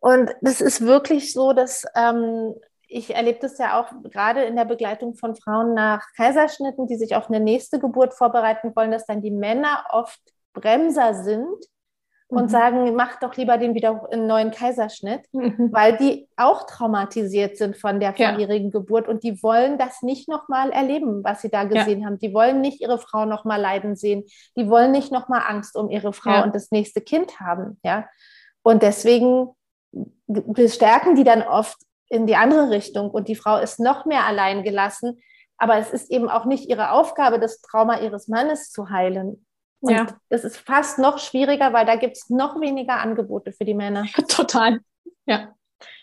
Und 0.00 0.34
das 0.40 0.60
ist 0.60 0.80
wirklich 0.80 1.32
so, 1.32 1.52
dass 1.52 1.84
ähm, 1.94 2.54
ich 2.88 3.14
erlebe 3.14 3.38
das 3.40 3.58
ja 3.58 3.80
auch 3.80 3.90
gerade 4.10 4.42
in 4.42 4.56
der 4.56 4.64
Begleitung 4.64 5.14
von 5.14 5.36
Frauen 5.36 5.74
nach 5.74 6.04
Kaiserschnitten, 6.16 6.86
die 6.86 6.96
sich 6.96 7.14
auf 7.14 7.28
eine 7.28 7.40
nächste 7.40 7.78
Geburt 7.78 8.14
vorbereiten 8.14 8.74
wollen, 8.74 8.90
dass 8.90 9.06
dann 9.06 9.22
die 9.22 9.30
Männer 9.30 9.84
oft 9.90 10.20
Bremser 10.52 11.14
sind 11.14 11.64
und 12.32 12.44
mhm. 12.44 12.48
sagen, 12.48 12.94
mach 12.94 13.20
doch 13.20 13.36
lieber 13.36 13.58
den 13.58 13.74
wieder 13.74 14.08
einen 14.10 14.26
neuen 14.26 14.52
Kaiserschnitt, 14.52 15.20
mhm. 15.32 15.68
weil 15.70 15.98
die 15.98 16.28
auch 16.36 16.64
traumatisiert 16.66 17.58
sind 17.58 17.76
von 17.76 18.00
der 18.00 18.14
vorherigen 18.14 18.70
ja. 18.70 18.70
Geburt 18.70 19.06
und 19.06 19.22
die 19.22 19.42
wollen 19.42 19.76
das 19.76 20.00
nicht 20.00 20.30
nochmal 20.30 20.70
erleben, 20.70 21.22
was 21.22 21.42
sie 21.42 21.50
da 21.50 21.64
gesehen 21.64 22.00
ja. 22.00 22.06
haben. 22.06 22.18
Die 22.18 22.32
wollen 22.32 22.62
nicht 22.62 22.80
ihre 22.80 22.98
Frau 22.98 23.26
nochmal 23.26 23.60
leiden 23.60 23.96
sehen. 23.96 24.24
Die 24.56 24.66
wollen 24.70 24.92
nicht 24.92 25.12
nochmal 25.12 25.42
Angst 25.46 25.76
um 25.76 25.90
ihre 25.90 26.14
Frau 26.14 26.30
ja. 26.30 26.44
und 26.44 26.54
das 26.54 26.70
nächste 26.70 27.02
Kind 27.02 27.38
haben. 27.38 27.78
Ja? 27.84 28.08
Und 28.62 28.82
deswegen 28.82 29.50
bestärken 30.26 31.14
die 31.14 31.24
dann 31.24 31.42
oft 31.42 31.76
in 32.08 32.26
die 32.26 32.36
andere 32.36 32.70
Richtung 32.70 33.10
und 33.10 33.28
die 33.28 33.36
Frau 33.36 33.58
ist 33.58 33.78
noch 33.78 34.06
mehr 34.06 34.24
allein 34.24 34.62
gelassen. 34.62 35.20
Aber 35.58 35.76
es 35.76 35.90
ist 35.90 36.10
eben 36.10 36.30
auch 36.30 36.46
nicht 36.46 36.70
ihre 36.70 36.92
Aufgabe, 36.92 37.38
das 37.38 37.60
Trauma 37.60 38.00
ihres 38.00 38.26
Mannes 38.26 38.70
zu 38.70 38.88
heilen. 38.88 39.44
Und 39.82 39.92
ja. 39.92 40.06
das 40.28 40.44
ist 40.44 40.56
fast 40.58 40.98
noch 40.98 41.18
schwieriger, 41.18 41.72
weil 41.72 41.84
da 41.84 41.96
gibt 41.96 42.16
es 42.16 42.30
noch 42.30 42.60
weniger 42.60 43.00
Angebote 43.00 43.52
für 43.52 43.64
die 43.64 43.74
Männer. 43.74 44.06
Total. 44.28 44.78
Ja. 45.26 45.54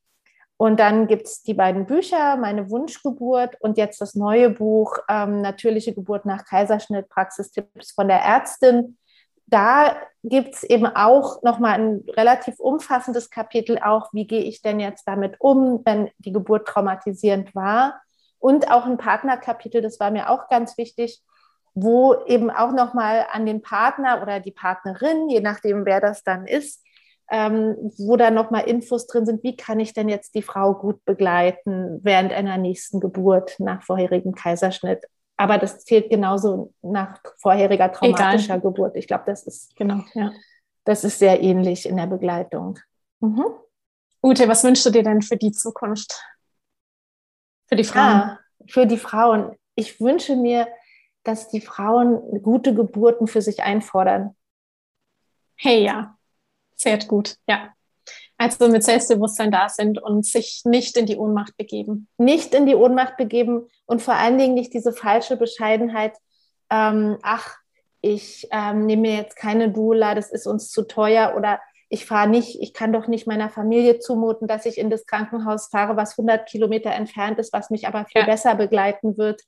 Und 0.59 0.81
dann 0.81 1.07
gibt 1.07 1.27
es 1.27 1.43
die 1.43 1.55
beiden 1.55 1.87
Bücher, 1.87 2.37
Meine 2.37 2.69
Wunschgeburt 2.69 3.57
und 3.61 3.79
jetzt 3.79 4.01
das 4.01 4.17
neue 4.17 4.51
Buch, 4.51 4.99
ähm, 5.09 5.41
Natürliche 5.41 5.95
Geburt 5.95 6.27
nach 6.27 6.45
Kaiserschnitt, 6.45 7.09
Praxistipps 7.09 7.93
von 7.93 8.09
der 8.09 8.21
Ärztin. 8.21 8.99
Da 9.47 9.97
gibt 10.25 10.57
es 10.57 10.65
eben 10.65 10.87
auch 10.87 11.43
nochmal 11.43 11.81
ein 11.81 12.05
relativ 12.09 12.59
umfassendes 12.59 13.31
Kapitel, 13.31 13.79
auch 13.79 14.13
wie 14.13 14.27
gehe 14.27 14.43
ich 14.43 14.61
denn 14.61 14.81
jetzt 14.81 15.07
damit 15.07 15.37
um, 15.39 15.81
wenn 15.85 16.11
die 16.19 16.33
Geburt 16.33 16.67
traumatisierend 16.67 17.55
war. 17.55 18.03
Und 18.41 18.71
auch 18.71 18.85
ein 18.85 18.99
Partnerkapitel, 18.99 19.81
das 19.81 20.01
war 20.01 20.11
mir 20.11 20.29
auch 20.29 20.49
ganz 20.49 20.77
wichtig, 20.77 21.23
wo 21.83 22.25
eben 22.27 22.51
auch 22.51 22.73
nochmal 22.73 23.27
an 23.31 23.47
den 23.47 23.63
Partner 23.63 24.21
oder 24.23 24.41
die 24.41 24.53
Partnerin, 24.53 25.29
je 25.29 25.41
nachdem, 25.41 25.85
wer 25.87 26.01
das 26.01 26.23
dann 26.23 26.47
ist, 26.47 26.85
ähm, 27.31 27.77
wo 27.99 28.17
da 28.17 28.31
nochmal 28.31 28.69
Infos 28.69 29.07
drin 29.07 29.27
sind, 29.27 29.43
wie 29.43 29.57
kann 29.57 29.81
ich 29.81 29.93
denn 29.93 30.09
jetzt 30.09 30.35
die 30.35 30.43
Frau 30.43 30.75
gut 30.75 31.05
begleiten 31.05 32.01
während 32.03 32.33
einer 32.33 32.57
nächsten 32.57 33.01
Geburt 33.01 33.57
nach 33.59 33.83
vorherigem 33.83 34.35
Kaiserschnitt. 34.35 35.05
Aber 35.37 35.59
das 35.59 35.85
zählt 35.85 36.11
genauso 36.11 36.73
nach 36.83 37.21
vorheriger 37.39 37.93
traumatischer 37.93 38.55
Egal. 38.55 38.61
Geburt. 38.61 38.97
Ich 38.97 39.07
glaube, 39.07 39.25
das 39.27 39.45
ist 39.45 39.77
genau, 39.77 40.03
ja. 40.15 40.33
Das 40.85 41.05
ist 41.05 41.19
sehr 41.19 41.43
ähnlich 41.43 41.87
in 41.87 41.99
der 41.99 42.07
Begleitung. 42.07 42.79
Mhm. 43.21 43.45
Ute, 44.23 44.49
was 44.49 44.65
wünschst 44.65 44.87
du 44.87 44.91
dir 44.91 45.03
denn 45.03 45.23
für 45.23 45.37
die 45.37 45.53
Zukunft? 45.53 46.25
Für 47.69 47.77
die 47.77 47.85
Frauen? 47.85 48.05
Ah, 48.05 48.39
für 48.67 48.87
die 48.87 48.97
Frauen. 48.97 49.55
Ich 49.75 50.01
wünsche 50.01 50.35
mir, 50.35 50.67
dass 51.25 51.49
die 51.49 51.61
Frauen 51.61 52.43
gute 52.43 52.75
Geburten 52.75 53.27
für 53.27 53.43
sich 53.43 53.63
einfordern. 53.63 54.35
Hey, 55.57 55.85
ja, 55.85 56.17
sehr 56.75 56.99
gut, 56.99 57.37
ja. 57.47 57.73
Also 58.41 58.69
mit 58.69 58.85
Selbstbewusstsein 58.85 59.51
da 59.51 59.69
sind 59.69 60.01
und 60.01 60.25
sich 60.25 60.63
nicht 60.65 60.97
in 60.97 61.07
die 61.07 61.17
Ohnmacht 61.17 61.57
begeben. 61.57 62.09
Nicht 62.19 62.55
in 62.55 62.67
die 62.67 62.77
Ohnmacht 62.77 63.17
begeben 63.17 63.69
und 63.85 64.01
vor 64.01 64.15
allen 64.15 64.39
Dingen 64.39 64.55
nicht 64.55 64.73
diese 64.73 64.93
falsche 64.93 65.37
Bescheidenheit, 65.37 66.17
ähm, 66.71 67.19
ach, 67.23 67.57
ich 68.01 68.47
ähm, 68.53 68.87
nehme 68.87 69.03
mir 69.03 69.17
jetzt 69.17 69.37
keine 69.37 69.73
Dula, 69.73 70.15
das 70.15 70.31
ist 70.31 70.47
uns 70.47 70.71
zu 70.71 70.83
teuer 70.83 71.35
oder 71.37 71.61
ich 71.89 72.05
fahre 72.05 72.29
nicht, 72.29 72.61
ich 72.61 72.75
kann 72.75 72.93
doch 72.93 73.09
nicht 73.09 73.27
meiner 73.27 73.49
Familie 73.49 73.99
zumuten, 73.99 74.47
dass 74.47 74.67
ich 74.67 74.79
in 74.79 74.91
das 74.91 75.07
Krankenhaus 75.07 75.69
fahre, 75.69 75.97
was 75.97 76.13
100 76.13 76.47
Kilometer 76.49 76.91
entfernt 76.91 77.39
ist, 77.39 77.53
was 77.53 77.71
mich 77.71 77.89
aber 77.89 78.05
viel 78.05 78.21
ja. 78.21 78.27
besser 78.27 78.55
begleiten 78.55 79.17
wird. 79.17 79.43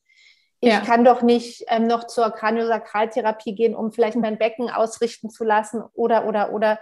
Ich 0.61 0.71
ja. 0.71 0.81
kann 0.81 1.05
doch 1.05 1.23
nicht 1.23 1.65
ähm, 1.69 1.87
noch 1.87 2.07
zur 2.07 2.31
Kraniosakraltherapie 2.31 3.55
gehen, 3.55 3.75
um 3.75 3.93
vielleicht 3.93 4.17
mein 4.17 4.39
Becken 4.39 4.71
ausrichten 4.71 5.31
zu 5.31 5.43
lassen 5.45 5.83
oder, 5.95 6.27
oder, 6.27 6.53
oder 6.53 6.79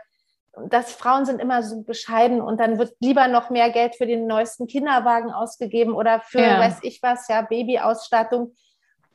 dass 0.67 0.93
Frauen 0.93 1.25
sind 1.25 1.41
immer 1.41 1.63
so 1.63 1.83
bescheiden 1.83 2.41
und 2.41 2.59
dann 2.59 2.79
wird 2.79 2.95
lieber 3.01 3.29
noch 3.29 3.51
mehr 3.51 3.71
Geld 3.71 3.95
für 3.95 4.07
den 4.07 4.27
neuesten 4.27 4.67
Kinderwagen 4.67 5.31
ausgegeben 5.31 5.95
oder 5.95 6.21
für, 6.21 6.41
ja. 6.41 6.59
weiß 6.59 6.79
ich 6.83 7.03
was, 7.03 7.29
ja, 7.29 7.43
Babyausstattung. 7.43 8.55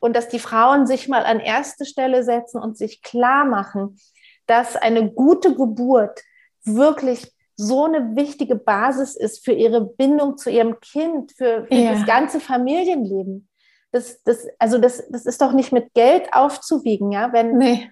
Und 0.00 0.16
dass 0.16 0.28
die 0.28 0.38
Frauen 0.38 0.86
sich 0.86 1.08
mal 1.08 1.24
an 1.24 1.40
erste 1.40 1.84
Stelle 1.84 2.24
setzen 2.24 2.60
und 2.60 2.76
sich 2.76 3.02
klar 3.02 3.44
machen, 3.44 3.98
dass 4.46 4.76
eine 4.76 5.10
gute 5.10 5.54
Geburt 5.54 6.20
wirklich 6.64 7.32
so 7.56 7.84
eine 7.84 8.16
wichtige 8.16 8.56
Basis 8.56 9.14
ist 9.16 9.44
für 9.44 9.52
ihre 9.52 9.80
Bindung 9.82 10.36
zu 10.36 10.50
ihrem 10.50 10.80
Kind, 10.80 11.32
für, 11.32 11.66
für 11.66 11.74
ja. 11.74 11.92
das 11.92 12.04
ganze 12.06 12.40
Familienleben. 12.40 13.48
Das, 13.94 14.24
das, 14.24 14.48
also 14.58 14.78
das, 14.78 15.08
das 15.08 15.24
ist 15.24 15.40
doch 15.40 15.52
nicht 15.52 15.70
mit 15.70 15.94
Geld 15.94 16.32
aufzuwiegen, 16.32 17.12
ja, 17.12 17.32
wenn, 17.32 17.58
nee. 17.58 17.88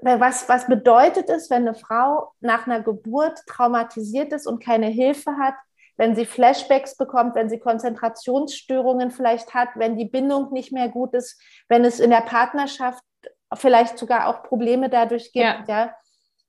was, 0.00 0.48
was 0.48 0.66
bedeutet 0.66 1.28
es, 1.28 1.50
wenn 1.50 1.68
eine 1.68 1.74
Frau 1.74 2.32
nach 2.40 2.66
einer 2.66 2.80
Geburt 2.80 3.38
traumatisiert 3.46 4.32
ist 4.32 4.46
und 4.46 4.64
keine 4.64 4.86
Hilfe 4.86 5.36
hat, 5.36 5.56
wenn 5.98 6.16
sie 6.16 6.24
Flashbacks 6.24 6.96
bekommt, 6.96 7.34
wenn 7.34 7.50
sie 7.50 7.58
Konzentrationsstörungen 7.58 9.10
vielleicht 9.10 9.52
hat, 9.52 9.68
wenn 9.74 9.98
die 9.98 10.06
Bindung 10.06 10.50
nicht 10.54 10.72
mehr 10.72 10.88
gut 10.88 11.12
ist, 11.12 11.38
wenn 11.68 11.84
es 11.84 12.00
in 12.00 12.08
der 12.08 12.22
Partnerschaft 12.22 13.04
vielleicht 13.52 13.98
sogar 13.98 14.26
auch 14.26 14.42
Probleme 14.42 14.88
dadurch 14.88 15.32
gibt, 15.32 15.44
ja. 15.44 15.64
ja? 15.68 15.94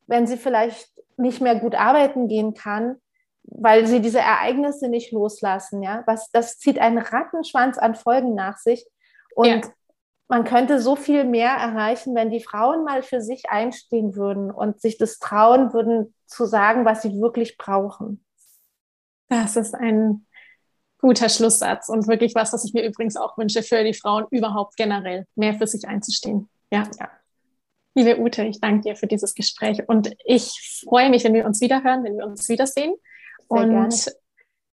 Wenn 0.08 0.28
sie 0.28 0.38
vielleicht 0.38 0.90
nicht 1.18 1.42
mehr 1.42 1.56
gut 1.56 1.76
arbeiten 1.76 2.30
gehen 2.30 2.54
kann, 2.54 3.02
weil 3.44 3.88
sie 3.88 4.02
diese 4.02 4.20
Ereignisse 4.20 4.88
nicht 4.88 5.12
loslassen, 5.12 5.84
ja, 5.84 6.04
was 6.06 6.32
das 6.32 6.58
zieht 6.58 6.80
einen 6.80 7.00
Rattenschwanz 7.00 7.78
an 7.78 7.96
Folgen 7.96 8.36
nach 8.36 8.58
sich 8.58 8.86
und 9.36 9.48
ja 9.48 9.62
man 10.32 10.46
könnte 10.46 10.80
so 10.80 10.96
viel 10.96 11.26
mehr 11.26 11.50
erreichen, 11.50 12.16
wenn 12.16 12.32
die 12.32 12.40
Frauen 12.40 12.86
mal 12.86 13.04
für 13.04 13.20
sich 13.20 13.50
einstehen 13.50 14.16
würden 14.16 14.50
und 14.50 14.80
sich 14.80 14.98
das 14.98 15.20
trauen 15.20 15.74
würden, 15.74 16.16
zu 16.26 16.46
sagen, 16.46 16.86
was 16.86 17.02
sie 17.02 17.20
wirklich 17.20 17.58
brauchen. 17.58 18.24
Das 19.28 19.58
ist 19.58 19.76
ein 19.76 20.26
guter 21.00 21.28
Schlusssatz 21.28 21.90
und 21.90 22.08
wirklich 22.08 22.34
was, 22.34 22.54
was 22.54 22.64
ich 22.64 22.74
mir 22.74 22.86
übrigens 22.86 23.18
auch 23.18 23.38
wünsche 23.38 23.62
für 23.62 23.84
die 23.84 23.94
Frauen 23.94 24.26
überhaupt 24.32 24.78
generell, 24.78 25.26
mehr 25.36 25.56
für 25.56 25.68
sich 25.68 25.86
einzustehen. 25.86 26.50
Ja, 26.72 26.90
ja. 26.98 27.10
Liebe 27.94 28.18
Ute, 28.18 28.46
ich 28.46 28.62
danke 28.62 28.84
dir 28.88 28.96
für 28.96 29.08
dieses 29.08 29.36
Gespräch 29.36 29.84
und 29.90 30.16
ich 30.24 30.82
freue 30.88 31.10
mich, 31.10 31.26
wenn 31.26 31.34
wir 31.34 31.46
uns 31.46 31.60
wiederhören, 31.60 32.06
wenn 32.06 32.18
wir 32.18 32.26
uns 32.26 32.48
wiedersehen. 32.48 32.94
Sehr 33.52 33.64
und 33.64 33.70
gerne. 33.70 33.96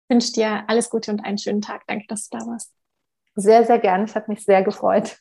wünsche 0.09 0.33
dir 0.33 0.63
alles 0.67 0.89
Gute 0.89 1.11
und 1.11 1.23
einen 1.23 1.37
schönen 1.37 1.61
Tag. 1.61 1.83
Danke, 1.87 2.05
dass 2.07 2.29
du 2.29 2.37
da 2.37 2.45
warst. 2.45 2.73
Sehr, 3.35 3.65
sehr 3.65 3.79
gerne. 3.79 4.05
Es 4.05 4.15
hat 4.15 4.27
mich 4.27 4.43
sehr 4.43 4.63
gefreut. 4.63 5.17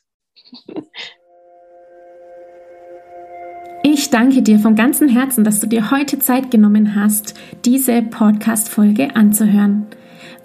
Ich 3.85 4.09
danke 4.09 4.41
dir 4.41 4.59
von 4.59 4.75
ganzem 4.75 5.09
Herzen, 5.09 5.43
dass 5.43 5.59
du 5.59 5.67
dir 5.67 5.91
heute 5.91 6.17
Zeit 6.17 6.49
genommen 6.51 6.95
hast, 6.95 7.33
diese 7.65 8.01
Podcast-Folge 8.01 9.15
anzuhören. 9.15 9.87